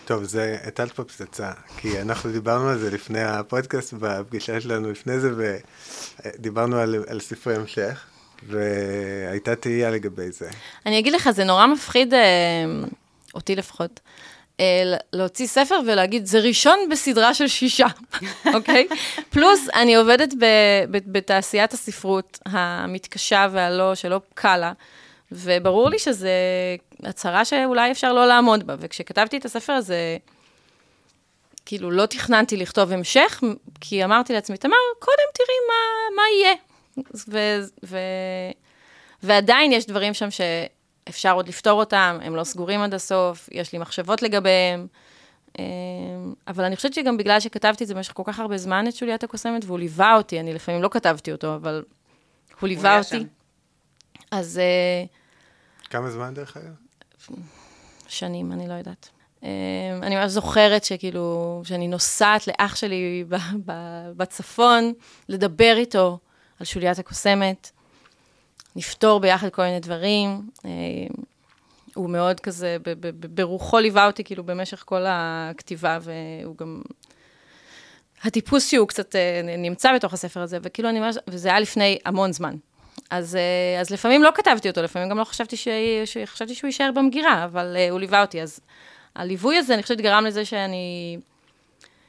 טוב, 0.04 0.24
זה 0.24 0.58
הטלת 0.64 0.92
פה 0.92 1.04
פצצה, 1.04 1.50
כי 1.76 2.00
אנחנו 2.00 2.32
דיברנו 2.32 2.68
על 2.68 2.78
זה 2.78 2.90
לפני 2.90 3.22
הפודקאסט, 3.24 3.92
בפגישה 3.92 4.60
שלנו 4.60 4.90
לפני 4.90 5.20
זה, 5.20 5.30
ודיברנו 5.36 6.76
על, 6.76 7.04
על 7.08 7.20
ספרי 7.20 7.54
המשך, 7.54 8.04
והייתה 8.48 9.56
תהייה 9.56 9.90
לגבי 9.90 10.30
זה. 10.30 10.50
אני 10.86 10.98
אגיד 10.98 11.12
לך, 11.12 11.30
זה 11.30 11.44
נורא 11.44 11.66
מפחיד, 11.66 12.14
אותי 13.34 13.56
לפחות. 13.56 14.00
אה, 14.60 14.94
להוציא 15.12 15.46
ספר 15.46 15.78
ולהגיד, 15.86 16.26
זה 16.26 16.38
ראשון 16.38 16.78
בסדרה 16.90 17.34
של 17.34 17.48
שישה, 17.48 17.86
אוקיי? 18.54 18.88
פלוס, 19.30 19.68
אני 19.74 19.94
עובדת 19.94 20.34
בתעשיית 20.90 21.72
הספרות 21.72 22.38
המתקשה 22.46 23.46
והלא, 23.52 23.94
שלא 23.94 24.20
קלה, 24.34 24.72
וברור 25.32 25.88
לי 25.88 25.98
שזו 25.98 26.28
הצהרה 27.02 27.44
שאולי 27.44 27.90
אפשר 27.90 28.12
לא 28.12 28.26
לעמוד 28.26 28.66
בה. 28.66 28.74
וכשכתבתי 28.78 29.36
את 29.36 29.44
הספר 29.44 29.72
הזה, 29.72 30.16
כאילו, 31.66 31.90
לא 31.90 32.06
תכננתי 32.06 32.56
לכתוב 32.56 32.92
המשך, 32.92 33.40
כי 33.80 34.04
אמרתי 34.04 34.32
לעצמי, 34.32 34.56
תמר, 34.56 34.76
קודם 34.98 35.28
תראי 35.34 35.56
מה, 35.68 36.16
מה 36.16 36.22
יהיה. 36.36 36.54
ו, 37.28 37.38
ו, 37.84 37.98
ועדיין 39.22 39.72
יש 39.72 39.86
דברים 39.86 40.14
שם 40.14 40.30
ש... 40.30 40.40
אפשר 41.08 41.32
עוד 41.32 41.48
לפתור 41.48 41.80
אותם, 41.80 42.18
הם 42.22 42.36
לא 42.36 42.44
סגורים 42.44 42.80
עד 42.80 42.94
הסוף, 42.94 43.48
יש 43.52 43.72
לי 43.72 43.78
מחשבות 43.78 44.22
לגביהם. 44.22 44.86
אמ, 45.58 45.64
אבל 46.48 46.64
אני 46.64 46.76
חושבת 46.76 46.94
שגם 46.94 47.16
בגלל 47.16 47.40
שכתבתי 47.40 47.84
את 47.84 47.88
זה 47.88 47.94
במשך 47.94 48.12
כל 48.12 48.22
כך 48.26 48.40
הרבה 48.40 48.58
זמן, 48.58 48.88
את 48.88 48.94
שוליית 48.94 49.24
הקוסמת, 49.24 49.64
והוא 49.64 49.78
ליווה 49.78 50.14
אותי, 50.16 50.40
אני 50.40 50.54
לפעמים 50.54 50.82
לא 50.82 50.88
כתבתי 50.88 51.32
אותו, 51.32 51.54
אבל 51.54 51.84
הוא 52.60 52.68
ליווה 52.68 52.98
אותי. 52.98 53.08
שם. 53.08 53.24
אז... 54.30 54.58
אה, 54.58 55.04
כמה 55.90 56.10
זמן 56.10 56.34
דרך 56.34 56.56
אגב? 56.56 56.74
שנים, 58.08 58.52
אני 58.52 58.68
לא 58.68 58.74
יודעת. 58.74 59.08
אמ, 59.42 59.48
אני 60.02 60.16
ממש 60.16 60.30
זוכרת 60.30 60.84
שכאילו, 60.84 61.62
שאני 61.64 61.88
נוסעת 61.88 62.46
לאח 62.46 62.76
שלי 62.76 63.24
בצפון, 64.16 64.92
לדבר 65.28 65.74
איתו 65.76 66.18
על 66.60 66.66
שוליית 66.66 66.98
הקוסמת. 66.98 67.70
נפתור 68.76 69.20
ביחד 69.20 69.48
כל 69.48 69.62
מיני 69.62 69.80
דברים. 69.80 70.40
אה, 70.64 70.70
הוא 71.94 72.10
מאוד 72.10 72.40
כזה, 72.40 72.76
ברוחו 73.34 73.78
ליווה 73.78 74.06
אותי 74.06 74.24
כאילו 74.24 74.44
במשך 74.44 74.82
כל 74.86 75.02
הכתיבה, 75.06 75.98
והוא 76.02 76.56
גם... 76.56 76.82
הטיפוס 78.24 78.70
שהוא 78.70 78.88
קצת 78.88 79.16
אה, 79.16 79.40
נמצא 79.58 79.94
בתוך 79.94 80.12
הספר 80.12 80.40
הזה, 80.40 80.58
וכאילו 80.62 80.88
אני 80.88 81.00
ממש, 81.00 81.16
וזה 81.28 81.48
היה 81.48 81.60
לפני 81.60 81.98
המון 82.04 82.32
זמן. 82.32 82.54
אז, 83.10 83.36
אה, 83.36 83.80
אז 83.80 83.90
לפעמים 83.90 84.22
לא 84.22 84.30
כתבתי 84.34 84.68
אותו, 84.68 84.82
לפעמים 84.82 85.08
גם 85.08 85.18
לא 85.18 85.24
חשבתי, 85.24 85.56
ש... 85.56 85.68
חשבתי 86.24 86.54
שהוא 86.54 86.68
יישאר 86.68 86.90
במגירה, 86.94 87.44
אבל 87.44 87.76
הוא 87.90 88.00
ליווה 88.00 88.20
אותי. 88.20 88.42
אז 88.42 88.60
הליווי 89.14 89.58
הזה, 89.58 89.74
אני 89.74 89.82
חושבת, 89.82 90.00
גרם 90.00 90.24
לזה 90.24 90.44
שאני 90.44 91.18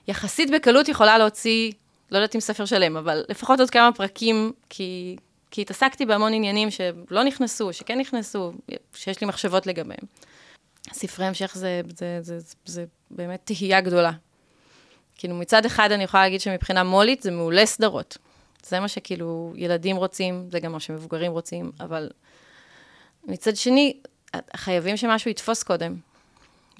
יחסית 0.07 0.51
בקלות 0.51 0.88
יכולה 0.88 1.18
להוציא, 1.18 1.72
לא 2.11 2.18
יודעת 2.18 2.36
אם 2.36 2.39
ספר 2.39 2.66
שלם, 2.66 2.97
אבל 2.97 3.24
לפחות 3.30 3.59
עוד 3.59 3.70
כמה 3.70 3.91
פרקים, 3.91 4.51
כי 4.70 5.16
כי 5.54 5.62
התעסקתי 5.62 6.06
בהמון 6.06 6.34
עניינים 6.34 6.72
שלא 6.72 7.24
נכנסו, 7.24 7.74
שכן 7.74 7.99
נכנסו, 7.99 8.54
שיש 8.93 9.22
לי 9.22 9.28
מחשבות 9.28 9.68
לגביהם. 9.68 10.06
ספרי 10.93 11.26
המשך 11.26 11.51
זה, 11.56 11.82
זה, 11.97 12.18
זה, 12.22 12.39
זה, 12.39 12.56
זה 12.66 12.86
באמת 13.12 13.41
תהייה 13.43 13.82
גדולה. 13.82 14.12
כאילו, 15.16 15.36
מצד 15.36 15.66
אחד 15.66 15.91
אני 15.91 16.04
יכולה 16.04 16.24
להגיד 16.24 16.41
שמבחינה 16.41 16.84
מולית 16.84 17.22
זה 17.22 17.32
מעולה 17.32 17.66
סדרות. 17.66 18.18
זה 18.64 18.80
מה 18.80 18.88
שכאילו 18.88 19.54
ילדים 19.56 19.95
רוצים, 19.95 20.47
זה 20.51 20.60
גם 20.60 20.72
מה 20.72 20.80
שמבוגרים 20.80 21.32
רוצים, 21.32 21.72
אבל 21.80 22.10
מצד 23.24 23.56
שני, 23.56 23.97
חייבים 24.56 24.97
שמשהו 24.97 25.32
יתפוס 25.32 25.64
קודם. 25.64 25.95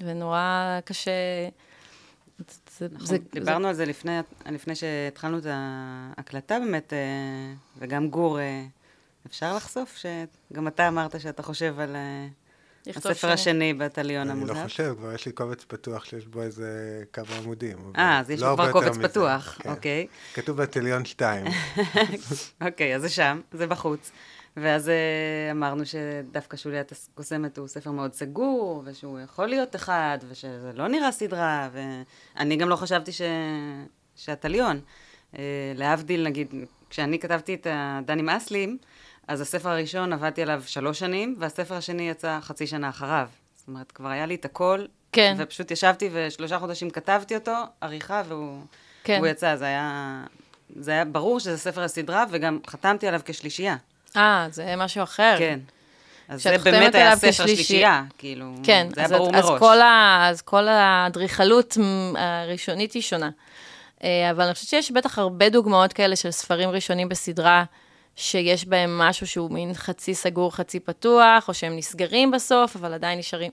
ונורא 0.00 0.78
קשה... 0.84 1.10
זה, 2.78 2.86
נכון, 2.92 3.06
זה, 3.06 3.16
דיברנו 3.32 3.62
זה... 3.62 3.68
על 3.68 3.74
זה 3.74 3.84
לפני, 3.84 4.18
לפני 4.50 4.74
שהתחלנו 4.74 5.38
את 5.38 5.46
ההקלטה 5.48 6.58
באמת, 6.58 6.92
אה, 6.92 6.98
וגם 7.78 8.08
גור, 8.08 8.40
אה, 8.40 8.64
אפשר 9.26 9.56
לחשוף 9.56 9.96
שגם 9.96 10.68
אתה 10.68 10.88
אמרת 10.88 11.20
שאתה 11.20 11.42
חושב 11.42 11.80
על 11.80 11.96
אה, 11.96 12.26
הספר 12.90 13.14
שני. 13.14 13.32
השני 13.32 13.74
בטליון 13.74 14.30
המוזר? 14.30 14.52
אני 14.52 14.60
לא 14.60 14.64
חושב, 14.64 14.94
כבר 14.98 15.12
יש 15.14 15.26
לי 15.26 15.32
קובץ 15.32 15.64
פתוח 15.64 16.04
שיש 16.04 16.26
בו 16.26 16.42
איזה 16.42 17.02
כמה 17.12 17.36
עמודים. 17.42 17.92
אה, 17.96 18.20
אז 18.20 18.30
יש 18.30 18.40
לא 18.40 18.52
כבר 18.54 18.72
קובץ 18.72 18.96
פתוח, 18.96 19.58
כן. 19.62 19.70
אוקיי. 19.70 20.06
כתוב 20.34 20.62
בטליון 20.62 21.04
2. 21.04 21.46
אוקיי, 22.66 22.96
אז 22.96 23.02
זה 23.02 23.08
שם, 23.08 23.40
זה 23.52 23.66
בחוץ. 23.66 24.10
ואז 24.56 24.88
uh, 24.88 25.52
אמרנו 25.52 25.82
שדווקא 25.86 26.56
שוליית 26.56 26.92
הקוסמת 26.92 27.58
הוא 27.58 27.68
ספר 27.68 27.90
מאוד 27.90 28.14
סגור, 28.14 28.82
ושהוא 28.84 29.20
יכול 29.20 29.46
להיות 29.46 29.76
אחד, 29.76 30.18
ושזה 30.28 30.70
לא 30.74 30.88
נראה 30.88 31.12
סדרה, 31.12 31.68
ואני 31.72 32.56
גם 32.56 32.68
לא 32.68 32.76
חשבתי 32.76 33.12
ש... 33.12 33.22
שהטליון. 34.16 34.80
Uh, 35.32 35.36
להבדיל, 35.74 36.24
נגיד, 36.24 36.54
כשאני 36.90 37.18
כתבתי 37.18 37.54
את 37.54 37.66
דני 38.06 38.22
מסלים, 38.22 38.78
אז 39.28 39.40
הספר 39.40 39.68
הראשון 39.68 40.12
עבדתי 40.12 40.42
עליו 40.42 40.62
שלוש 40.66 40.98
שנים, 40.98 41.36
והספר 41.38 41.74
השני 41.74 42.10
יצא 42.10 42.38
חצי 42.40 42.66
שנה 42.66 42.88
אחריו. 42.88 43.28
זאת 43.56 43.68
אומרת, 43.68 43.92
כבר 43.92 44.08
היה 44.08 44.26
לי 44.26 44.34
את 44.34 44.44
הכל, 44.44 44.84
כן. 45.12 45.36
ופשוט 45.38 45.70
ישבתי 45.70 46.08
ושלושה 46.12 46.58
חודשים 46.58 46.90
כתבתי 46.90 47.34
אותו, 47.34 47.54
עריכה, 47.80 48.22
והוא 48.28 48.60
כן. 49.04 49.22
יצא. 49.26 49.56
זה 49.56 49.64
היה, 49.64 50.24
זה 50.76 50.90
היה 50.90 51.04
ברור 51.04 51.40
שזה 51.40 51.58
ספר 51.58 51.82
הסדרה, 51.82 52.24
וגם 52.30 52.58
חתמתי 52.66 53.08
עליו 53.08 53.20
כשלישייה. 53.24 53.76
אה, 54.16 54.46
זה 54.50 54.74
משהו 54.76 55.02
אחר. 55.02 55.34
כן. 55.38 55.58
אז 56.28 56.42
זה 56.42 56.58
באמת 56.58 56.94
היה 56.94 57.16
ספר 57.16 57.32
שלישייה, 57.32 58.02
כאילו, 58.18 58.54
כן, 58.62 58.86
זה 58.94 59.00
היה 59.00 59.08
ברור 59.08 59.36
אז 59.36 59.44
מראש. 59.44 59.58
כל 59.58 59.80
ה, 59.80 60.26
אז 60.30 60.42
כל 60.42 60.68
האדריכלות 60.68 61.76
הראשונית 62.16 62.92
היא 62.92 63.02
שונה. 63.02 63.30
אה, 64.04 64.30
אבל 64.30 64.44
אני 64.44 64.54
חושבת 64.54 64.68
שיש 64.68 64.90
בטח 64.90 65.18
הרבה 65.18 65.48
דוגמאות 65.48 65.92
כאלה 65.92 66.16
של 66.16 66.30
ספרים 66.30 66.70
ראשונים 66.70 67.08
בסדרה, 67.08 67.64
שיש 68.16 68.66
בהם 68.66 68.98
משהו 68.98 69.26
שהוא 69.26 69.50
מין 69.50 69.74
חצי 69.74 70.14
סגור, 70.14 70.54
חצי 70.54 70.80
פתוח, 70.80 71.48
או 71.48 71.54
שהם 71.54 71.76
נסגרים 71.76 72.30
בסוף, 72.30 72.76
אבל 72.76 72.94
עדיין 72.94 73.18
נשארים. 73.18 73.50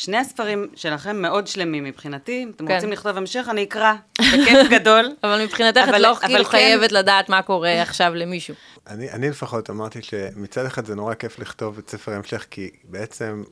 שני 0.00 0.16
הספרים 0.16 0.68
שלכם 0.74 1.22
מאוד 1.22 1.46
שלמים 1.46 1.84
מבחינתי. 1.84 2.42
אם 2.42 2.50
אתם 2.56 2.66
כן. 2.66 2.74
רוצים 2.74 2.92
לכתוב 2.92 3.16
המשך, 3.16 3.46
אני 3.50 3.64
אקרא, 3.64 3.94
בכיף 4.18 4.70
גדול. 4.78 5.10
אבל 5.24 5.42
מבחינתך 5.44 5.80
את 5.88 6.00
לא 6.00 6.14
כאילו 6.20 6.44
כן... 6.44 6.50
חייבת 6.50 6.92
לדעת 6.92 7.28
מה 7.28 7.42
קורה 7.42 7.82
עכשיו 7.82 8.14
למישהו. 8.14 8.54
אני, 8.86 9.10
אני 9.10 9.30
לפחות 9.30 9.70
אמרתי 9.70 10.02
שמצד 10.02 10.66
אחד 10.66 10.86
זה 10.86 10.94
נורא 10.94 11.14
כיף 11.14 11.38
לכתוב 11.38 11.78
את 11.78 11.90
ספר 11.90 12.12
ההמשך, 12.12 12.46
כי 12.50 12.70
בעצם 12.84 13.42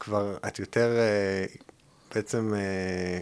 כבר 0.00 0.36
את 0.46 0.58
יותר, 0.58 0.96
אה, 0.98 1.44
בעצם 2.14 2.54
אה, 2.54 3.18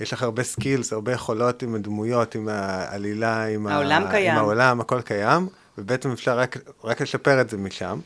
יש 0.00 0.12
לך 0.12 0.22
הרבה 0.22 0.42
skills, 0.42 0.92
הרבה 0.92 1.12
יכולות 1.12 1.62
עם 1.62 1.74
הדמויות, 1.74 2.34
עם 2.34 2.48
העלילה, 2.48 3.46
עם 3.46 3.66
העולם 3.66 4.06
ה... 4.06 4.10
קיים. 4.10 4.32
עם 4.32 4.38
העולם, 4.38 4.80
הכל 4.80 5.00
קיים, 5.00 5.48
ובעצם 5.78 6.10
אפשר 6.10 6.38
רק, 6.38 6.58
רק 6.84 7.00
לשפר 7.00 7.40
את 7.40 7.50
זה 7.50 7.56
משם. 7.56 8.00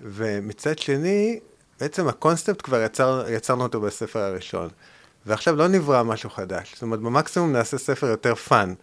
ומצד 0.00 0.78
שני, 0.78 1.40
בעצם 1.80 2.08
הקונספט 2.08 2.62
כבר 2.62 2.82
יצר, 2.82 3.24
יצרנו 3.28 3.62
אותו 3.62 3.80
בספר 3.80 4.18
הראשון. 4.18 4.68
ועכשיו 5.26 5.56
לא 5.56 5.68
נברא 5.68 6.02
משהו 6.02 6.30
חדש. 6.30 6.72
זאת 6.74 6.82
אומרת, 6.82 7.00
במקסימום 7.00 7.52
נעשה 7.52 7.78
ספר 7.78 8.06
יותר 8.06 8.34
fun, 8.34 8.74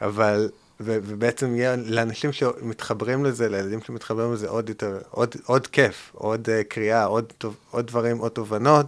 אבל 0.00 0.50
ו- 0.80 0.98
ובעצם 1.02 1.56
יהיה 1.56 1.76
לאנשים 1.76 2.32
שמתחברים 2.32 3.24
לזה, 3.24 3.48
לילדים 3.48 3.80
שמתחברים 3.82 4.32
לזה 4.32 4.48
עוד 4.48 4.68
יותר, 4.68 4.98
עוד, 5.10 5.34
עוד 5.44 5.66
כיף, 5.66 6.10
עוד 6.14 6.48
uh, 6.48 6.64
קריאה, 6.68 7.04
עוד, 7.04 7.32
עוד 7.70 7.86
דברים, 7.86 8.18
עוד 8.18 8.32
תובנות, 8.32 8.86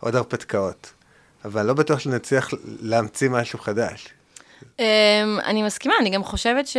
עוד 0.00 0.16
הרפתקאות. 0.16 0.92
אבל 1.44 1.66
לא 1.66 1.74
בטוח 1.74 1.98
שנצליח 1.98 2.50
להמציא 2.80 3.30
משהו 3.30 3.58
חדש. 3.58 4.13
Um, 4.76 4.80
אני 5.44 5.62
מסכימה, 5.62 5.94
אני 6.00 6.10
גם 6.10 6.24
חושבת 6.24 6.66
ש... 6.66 6.76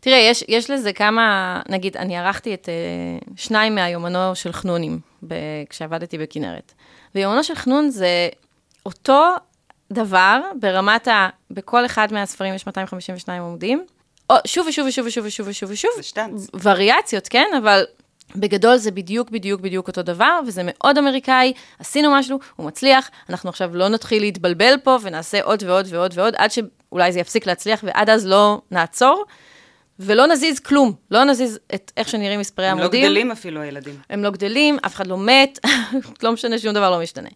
תראה, 0.00 0.16
יש, 0.16 0.44
יש 0.48 0.70
לזה 0.70 0.92
כמה, 0.92 1.60
נגיד, 1.68 1.96
אני 1.96 2.16
ערכתי 2.16 2.54
את 2.54 2.68
uh, 2.68 3.30
שניים 3.36 3.74
מהיומנו 3.74 4.36
של 4.36 4.52
חנונים, 4.52 5.00
ב... 5.28 5.34
כשעבדתי 5.70 6.18
בכנרת. 6.18 6.72
ויומנו 7.14 7.44
של 7.44 7.54
חנון 7.54 7.90
זה 7.90 8.28
אותו 8.86 9.24
דבר 9.92 10.40
ברמת 10.60 11.08
ה... 11.08 11.28
בכל 11.50 11.86
אחד 11.86 12.12
מהספרים 12.12 12.54
יש 12.54 12.66
252 12.66 13.42
עמודים, 13.42 13.84
או, 14.30 14.34
שוב 14.46 14.66
ושוב 14.66 14.86
ושוב 14.86 15.06
ושוב 15.06 15.26
ושוב 15.26 15.48
ושוב 15.48 15.70
ושוב. 15.70 15.90
זה 15.96 16.02
שטנץ. 16.02 16.46
וריאציות, 16.62 17.28
כן? 17.28 17.46
אבל 17.58 17.84
בגדול 18.36 18.76
זה 18.76 18.90
בדיוק 18.90 19.30
בדיוק 19.30 19.60
בדיוק 19.60 19.88
אותו 19.88 20.02
דבר, 20.02 20.40
וזה 20.46 20.62
מאוד 20.64 20.98
אמריקאי, 20.98 21.52
עשינו 21.78 22.10
משהו, 22.12 22.38
הוא 22.56 22.66
מצליח, 22.66 23.10
אנחנו 23.30 23.48
עכשיו 23.50 23.76
לא 23.76 23.88
נתחיל 23.88 24.22
להתבלבל 24.22 24.74
פה 24.82 24.96
ונעשה 25.02 25.42
עוד 25.42 25.62
ועוד 25.62 25.86
ועוד 25.90 26.12
ועוד, 26.14 26.34
עד 26.36 26.50
שאולי 26.88 27.12
זה 27.12 27.20
יפסיק 27.20 27.46
להצליח, 27.46 27.80
ועד 27.86 28.10
אז 28.10 28.26
לא 28.26 28.60
נעצור, 28.70 29.24
ולא 29.98 30.26
נזיז 30.26 30.60
כלום, 30.60 30.92
לא 31.10 31.24
נזיז 31.24 31.58
את 31.74 31.92
איך 31.96 32.08
שנראים 32.08 32.40
מספרי 32.40 32.66
הם 32.66 32.78
לא 32.78 32.82
עמודים. 32.82 33.04
גדלים 33.04 33.30
אפילו, 33.30 33.60
הילדים. 33.60 33.94
הם 34.10 34.22
לא 34.22 34.30
גדלים, 34.30 34.78
אף 34.86 34.94
אחד 34.94 35.06
לא 35.06 35.18
מת, 35.18 35.58
לא 36.22 36.32
משנה, 36.32 36.58
שום 36.58 36.72
דבר 36.72 36.90
לא 36.90 37.00
משתנה. 37.00 37.28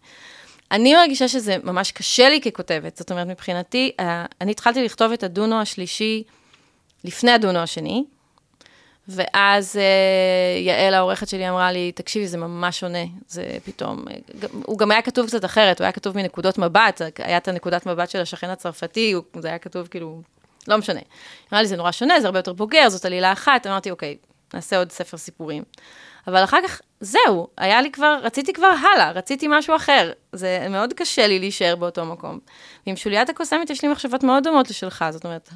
אני 0.71 0.95
מרגישה 0.95 1.29
שזה 1.29 1.57
ממש 1.65 1.93
קשה 1.93 2.29
לי 2.29 2.41
ככותבת, 2.41 2.97
זאת 2.97 3.11
אומרת, 3.11 3.27
מבחינתי, 3.27 3.93
אה, 4.01 4.27
אני 4.41 4.51
התחלתי 4.51 4.85
לכתוב 4.85 5.13
את 5.13 5.23
הדונו 5.23 5.61
השלישי 5.61 6.23
לפני 7.05 7.31
הדונו 7.31 7.59
השני, 7.59 8.05
ואז 9.09 9.77
אה, 9.77 10.61
יעל 10.61 10.95
העורכת 10.95 11.29
שלי 11.29 11.49
אמרה 11.49 11.73
לי, 11.73 11.93
תקשיבי, 11.93 12.27
זה 12.27 12.39
ממש 12.39 12.81
שונה, 12.81 13.05
זה 13.29 13.45
פתאום, 13.65 14.05
אה, 14.11 14.15
הוא 14.65 14.79
גם 14.79 14.91
היה 14.91 15.03
כתוב 15.03 15.27
קצת 15.27 15.45
אחרת, 15.45 15.79
הוא 15.81 15.85
היה 15.85 15.93
כתוב 15.93 16.17
מנקודות 16.17 16.59
מבט, 16.59 17.01
היה 17.19 17.37
את 17.37 17.49
הנקודת 17.49 17.87
מבט 17.87 18.11
של 18.11 18.21
השכן 18.21 18.51
הצרפתי, 18.51 19.13
הוא- 19.13 19.25
זה 19.39 19.49
היה 19.49 19.59
כתוב 19.59 19.87
כאילו, 19.87 20.23
לא 20.69 20.77
משנה. 20.79 21.01
אמרה 21.53 21.63
לי, 21.63 21.69
זה 21.69 21.77
נורא 21.77 21.93
שונה, 21.93 22.21
זה 22.21 22.27
הרבה 22.27 22.39
יותר 22.39 22.53
בוגר, 22.53 22.89
זאת 22.89 23.05
עלילה 23.05 23.33
אחת, 23.33 23.67
אמרתי, 23.67 23.91
אוקיי, 23.91 24.17
נעשה 24.55 24.79
עוד 24.79 24.93
ספר 24.93 25.17
סיפורים. 25.17 25.63
אבל 26.27 26.45
אחר 26.45 26.59
כך, 26.69 26.81
זהו, 27.01 27.49
היה 27.59 27.83
לי 27.83 27.91
כבר, 27.93 28.19
רציתי 28.23 28.53
כבר 28.53 28.67
הלאה, 28.95 29.11
רציתי 29.13 29.47
משהו 29.51 29.77
אחר. 29.77 30.13
זה 30.33 30.67
מאוד 30.71 30.93
קשה 30.93 31.27
לי 31.27 31.39
להישאר 31.39 31.77
באותו 31.77 32.05
מקום. 32.05 32.39
ועם 32.87 32.97
שוליית 32.97 33.29
הקוסמת 33.29 33.71
יש 33.71 33.83
לי 33.83 33.89
מחשבות 33.89 34.23
מאוד 34.23 34.45
דומות 34.45 34.71
לשלך, 34.71 35.05
זאת 35.11 35.25
אומרת, 35.25 35.49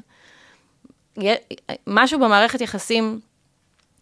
משהו 1.86 2.18
במערכת 2.20 2.61
יחסים 2.61 3.20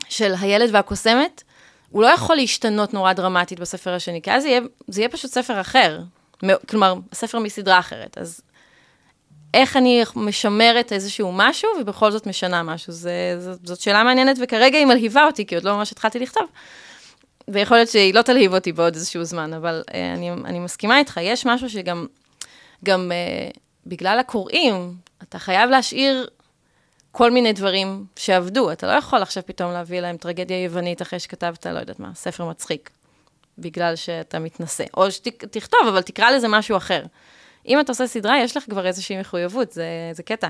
של 0.08 0.34
הילד 0.40 0.70
והקוסמת, 0.72 1.42
הוא 1.90 2.02
לא 2.02 2.06
יכול 2.06 2.36
להשתנות 2.36 2.94
נורא 2.94 3.12
דרמטית 3.12 3.60
בספר 3.60 3.94
השני, 3.94 4.22
כי 4.22 4.32
אז 4.32 4.42
זה 4.42 4.48
יהיה, 4.48 4.60
זה 4.88 5.00
יהיה 5.00 5.08
פשוט 5.08 5.30
ספר 5.30 5.60
אחר. 5.60 6.00
כלומר, 6.68 6.94
ספר 7.12 7.38
מסדרה 7.38 7.78
אחרת. 7.78 8.18
אז 8.18 8.40
איך 9.54 9.76
אני 9.76 10.02
משמרת 10.16 10.92
איזשהו 10.92 11.32
משהו, 11.32 11.70
ובכל 11.80 12.10
זאת 12.10 12.26
משנה 12.26 12.62
משהו? 12.62 12.92
זה, 12.92 13.36
זאת, 13.38 13.66
זאת 13.66 13.80
שאלה 13.80 14.04
מעניינת, 14.04 14.36
וכרגע 14.40 14.78
היא 14.78 14.86
מלהיבה 14.86 15.26
אותי, 15.26 15.46
כי 15.46 15.54
עוד 15.54 15.64
לא 15.64 15.76
ממש 15.76 15.92
התחלתי 15.92 16.18
לכתוב. 16.18 16.44
ויכול 17.48 17.76
להיות 17.76 17.88
שהיא 17.88 18.14
לא 18.14 18.22
תלהיב 18.22 18.54
אותי 18.54 18.72
בעוד 18.72 18.94
איזשהו 18.94 19.24
זמן, 19.24 19.52
אבל 19.52 19.82
אה, 19.94 20.12
אני, 20.12 20.30
אני 20.30 20.58
מסכימה 20.58 20.98
איתך, 20.98 21.20
יש 21.22 21.46
משהו 21.46 21.70
שגם, 21.70 22.06
גם 22.84 23.12
אה, 23.12 23.50
בגלל 23.86 24.18
הקוראים, 24.18 24.94
אתה 25.22 25.38
חייב 25.38 25.70
להשאיר 25.70 26.26
כל 27.16 27.30
מיני 27.30 27.52
דברים 27.52 28.04
שעבדו. 28.16 28.72
אתה 28.72 28.86
לא 28.86 28.92
יכול 28.92 29.22
עכשיו 29.22 29.42
פתאום 29.46 29.72
להביא 29.72 30.00
להם 30.00 30.16
טרגדיה 30.16 30.64
יוונית 30.64 31.02
אחרי 31.02 31.18
שכתבת, 31.18 31.66
לא 31.66 31.78
יודעת 31.78 32.00
מה, 32.00 32.10
ספר 32.14 32.44
מצחיק, 32.44 32.90
בגלל 33.58 33.96
שאתה 33.96 34.38
מתנשא. 34.38 34.84
או 34.96 35.10
שתכתוב, 35.10 35.80
אבל 35.88 36.02
תקרא 36.02 36.30
לזה 36.30 36.48
משהו 36.48 36.76
אחר. 36.76 37.02
אם 37.66 37.80
אתה 37.80 37.92
עושה 37.92 38.06
סדרה, 38.06 38.40
יש 38.40 38.56
לך 38.56 38.64
כבר 38.70 38.86
איזושהי 38.86 39.20
מחויבות, 39.20 39.72
זה, 39.72 39.84
זה 40.12 40.22
קטע. 40.22 40.48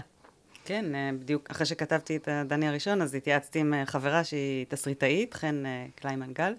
כן, 0.64 0.94
אה, 0.94 1.10
בדיוק 1.20 1.50
אחרי 1.50 1.66
שכתבתי 1.66 2.16
את 2.16 2.28
הדני 2.28 2.68
הראשון, 2.68 3.02
אז 3.02 3.14
התייעצתי 3.14 3.58
עם 3.58 3.74
אה, 3.74 3.86
חברה 3.86 4.24
שהיא 4.24 4.66
תסריטאית, 4.68 5.34
חן 5.34 5.66
אה, 5.66 5.86
קליימן 5.94 6.32
גל, 6.32 6.54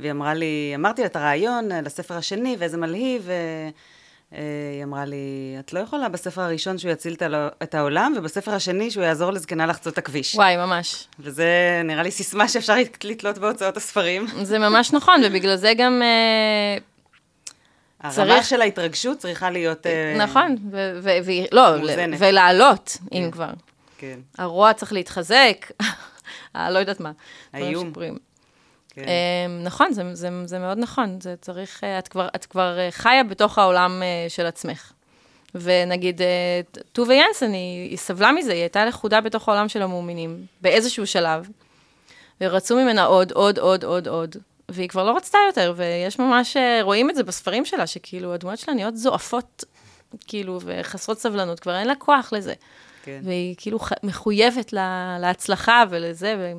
והיא 0.00 0.10
אמרה 0.10 0.34
לי, 0.34 0.72
אמרתי 0.74 1.02
לה 1.02 1.06
את 1.06 1.16
הרעיון 1.16 1.68
לספר 1.68 2.16
השני, 2.16 2.56
ואיזה 2.58 2.76
מלהיב, 2.76 3.28
והיא 4.32 4.84
אמרה 4.84 5.04
לי, 5.04 5.16
את 5.60 5.72
לא 5.72 5.80
יכולה 5.80 6.08
בספר 6.08 6.42
הראשון 6.42 6.78
שהוא 6.78 6.90
יציל 6.92 7.16
את 7.62 7.74
העולם, 7.74 8.14
ובספר 8.16 8.50
השני 8.54 8.90
שהוא 8.90 9.04
יעזור 9.04 9.30
לזקנה 9.30 9.66
לחצות 9.66 9.92
את 9.92 9.98
הכביש. 9.98 10.34
וואי, 10.34 10.56
ממש. 10.56 11.08
וזה 11.18 11.46
נראה 11.84 12.02
לי 12.02 12.10
סיסמה 12.10 12.48
שאפשר 12.48 12.74
לתלות 13.04 13.38
בהוצאות 13.38 13.76
הספרים. 13.76 14.26
זה 14.42 14.58
ממש 14.58 14.92
נכון, 14.92 15.20
ובגלל 15.24 15.56
זה 15.56 15.72
גם... 15.78 16.02
אה, 16.02 16.78
הרמה 18.00 18.14
צריך- 18.34 18.44
של 18.46 18.60
ההתרגשות 18.60 19.18
צריכה 19.18 19.50
להיות... 19.50 19.86
אה, 19.86 20.14
נכון, 20.18 20.56
ו- 20.70 20.98
ו- 21.02 21.18
ו- 21.24 21.54
לא, 21.54 21.76
מאוזנת. 21.78 22.18
ולעלות, 22.20 22.96
אם 23.12 23.22
כן. 23.24 23.30
כבר. 23.30 23.50
כן, 23.98 24.18
הרוע 24.38 24.72
צריך 24.72 24.92
להתחזק, 24.92 25.66
אה, 26.56 26.70
לא 26.70 26.78
יודעת 26.78 27.00
מה. 27.00 27.12
האיום. 27.52 27.92
כן. 28.94 29.02
אמ, 29.02 29.62
נכון, 29.62 29.92
זה, 29.92 30.14
זה, 30.14 30.28
זה 30.44 30.58
מאוד 30.58 30.78
נכון, 30.78 31.20
זה 31.20 31.34
צריך, 31.40 31.84
אה, 31.84 31.98
את 31.98 32.08
כבר, 32.08 32.28
את 32.34 32.46
כבר 32.46 32.78
אה, 32.78 32.88
חיה 32.90 33.24
בתוך 33.24 33.58
העולם 33.58 34.02
אה, 34.02 34.26
של 34.28 34.46
עצמך. 34.46 34.92
ונגיד, 35.54 36.20
טובה 36.92 37.14
ינסן, 37.14 37.52
היא, 37.52 37.88
היא 37.90 37.98
סבלה 37.98 38.32
מזה, 38.32 38.52
היא 38.52 38.60
הייתה 38.60 38.84
לכודה 38.84 39.20
בתוך 39.20 39.48
העולם 39.48 39.68
של 39.68 39.82
המאמינים, 39.82 40.46
באיזשהו 40.60 41.06
שלב, 41.06 41.48
ורצו 42.40 42.76
ממנה 42.76 43.04
עוד, 43.04 43.32
עוד, 43.32 43.58
עוד, 43.58 43.84
עוד, 43.84 44.08
עוד, 44.08 44.36
והיא 44.68 44.88
כבר 44.88 45.04
לא 45.04 45.16
רצתה 45.16 45.38
יותר, 45.48 45.74
ויש 45.76 46.18
ממש, 46.18 46.56
רואים 46.82 47.10
את 47.10 47.14
זה 47.16 47.22
בספרים 47.22 47.64
שלה, 47.64 47.86
שכאילו, 47.86 48.34
הדמויות 48.34 48.58
שלה 48.58 48.74
נהיות 48.74 48.96
זועפות, 48.96 49.64
כאילו, 50.26 50.60
וחסרות 50.64 51.18
סבלנות, 51.18 51.60
כבר 51.60 51.76
אין 51.78 51.86
לה 51.86 51.94
כוח 51.94 52.32
לזה. 52.32 52.54
כן. 53.04 53.20
והיא 53.24 53.54
כאילו 53.58 53.78
ח- 53.78 53.92
מחויבת 54.02 54.72
לה, 54.72 55.16
להצלחה 55.20 55.84
ולזה, 55.90 56.52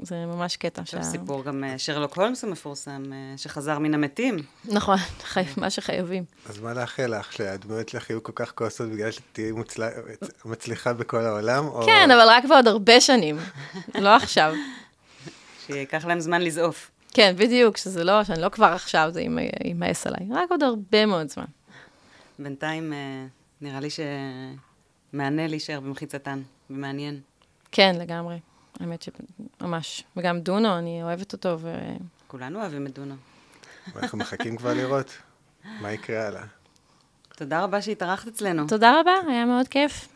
וזה 0.00 0.06
זה 0.08 0.26
ממש 0.26 0.56
קטע. 0.56 0.82
עכשיו 0.82 1.02
סיפור 1.04 1.44
גם 1.44 1.64
אה, 1.64 1.78
שרלוק 1.78 2.16
הולמס 2.16 2.44
המפורסם, 2.44 3.02
אה, 3.12 3.34
שחזר 3.36 3.78
מן 3.78 3.94
המתים. 3.94 4.36
נכון, 4.64 4.96
חי... 5.32 5.42
מה 5.56 5.70
שחייבים. 5.70 6.24
אז 6.48 6.60
מה 6.60 6.74
לאחל 6.74 7.18
לך, 7.18 7.32
שהדמויות 7.32 7.88
שלך 7.88 8.10
יהיו 8.10 8.22
כל 8.22 8.32
כך 8.34 8.52
כועסות 8.54 8.88
בגלל 8.90 9.10
שתהיי 9.10 9.52
מוצל... 9.52 9.82
מצליחה 10.44 10.92
בכל 10.92 11.20
העולם? 11.20 11.66
או... 11.66 11.82
כן, 11.86 12.10
אבל 12.10 12.26
רק 12.28 12.44
בעוד 12.44 12.68
הרבה 12.68 13.00
שנים, 13.00 13.38
לא 13.94 14.16
עכשיו. 14.16 14.54
שייקח 15.66 16.04
להם 16.04 16.20
זמן 16.20 16.42
לזעוף. 16.42 16.90
כן, 17.14 17.34
בדיוק, 17.38 17.76
שזה 17.76 18.04
לא, 18.04 18.24
שאני 18.24 18.40
לא 18.40 18.48
כבר 18.48 18.66
עכשיו, 18.66 19.08
זה 19.12 19.20
יימ- 19.20 19.64
יימאס 19.64 20.06
עליי, 20.06 20.26
רק 20.32 20.50
עוד 20.50 20.62
הרבה 20.62 21.06
מאוד 21.06 21.28
זמן. 21.28 21.44
בינתיים 22.38 22.92
אה, 22.92 22.98
נראה 23.60 23.80
לי 23.80 23.88
שמענה 25.12 25.46
להישאר 25.46 25.80
במחיצתן, 25.80 26.42
ומעניין. 26.70 27.20
כן, 27.72 27.96
לגמרי. 27.98 28.36
האמת 28.82 29.06
שממש. 29.60 30.04
וגם 30.16 30.40
דונו, 30.40 30.78
אני 30.78 31.02
אוהבת 31.02 31.32
אותו, 31.32 31.56
ו... 31.60 31.74
כולנו 32.26 32.60
אוהבים 32.60 32.86
את 32.86 32.94
דונו. 32.94 33.14
אנחנו 33.96 34.18
מחכים 34.18 34.56
כבר 34.56 34.74
לראות 34.74 35.12
מה 35.80 35.92
יקרה 35.92 36.26
הלאה. 36.26 36.42
תודה 37.36 37.64
רבה 37.64 37.82
שהתארחת 37.82 38.28
אצלנו. 38.28 38.66
תודה 38.68 39.00
רבה, 39.00 39.12
היה 39.28 39.44
מאוד 39.44 39.68
כיף. 39.68 40.08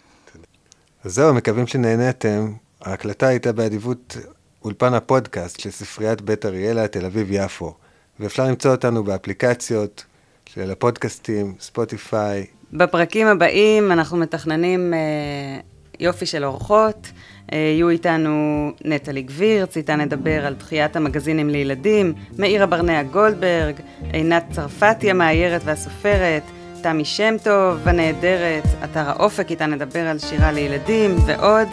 אז 1.04 1.14
זהו, 1.14 1.34
מקווים 1.34 1.66
שנהניתם. 1.66 2.52
ההקלטה 2.80 3.26
הייתה 3.26 3.52
באדיבות 3.52 4.16
אולפן 4.64 4.94
הפודקאסט 4.94 5.60
של 5.60 5.70
ספריית 5.70 6.20
בית 6.20 6.46
אריאלה, 6.46 6.88
תל 6.88 7.04
אביב-יפו. 7.04 7.74
ואפשר 8.20 8.44
למצוא 8.44 8.70
אותנו 8.70 9.04
באפליקציות 9.04 10.04
של 10.46 10.70
הפודקאסטים, 10.70 11.54
ספוטיפיי. 11.60 12.46
בפרקים 12.72 13.26
הבאים 13.26 13.92
אנחנו 13.92 14.16
מתכננים 14.16 14.94
אה, 14.94 15.60
יופי 16.00 16.26
של 16.26 16.44
אורחות. 16.44 17.08
אה, 17.52 17.58
יהיו 17.58 17.88
איתנו 17.88 18.70
נטלי 18.84 19.22
גבירץ, 19.22 19.76
איתה 19.76 19.96
נדבר 19.96 20.46
על 20.46 20.54
דחיית 20.54 20.96
המגזינים 20.96 21.50
לילדים, 21.50 22.12
מאירה 22.38 22.66
ברנע 22.66 23.02
גולדברג, 23.02 23.74
עינת 24.12 24.44
צרפתי 24.50 25.10
המאיירת 25.10 25.60
והסופרת, 25.64 26.42
תמי 26.82 27.04
שם 27.04 27.34
טוב 27.42 27.88
הנהדרת, 27.88 28.64
אתר 28.84 29.08
האופק, 29.10 29.50
איתה 29.50 29.66
נדבר 29.66 30.06
על 30.06 30.18
שירה 30.18 30.52
לילדים 30.52 31.16
ועוד, 31.26 31.68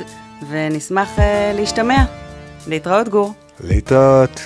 ונשמח 0.50 1.20
אה, 1.20 1.54
להשתמע. 1.56 2.04
להתראות 2.68 3.10
גור. 3.10 3.34
להתראות. 3.64 4.42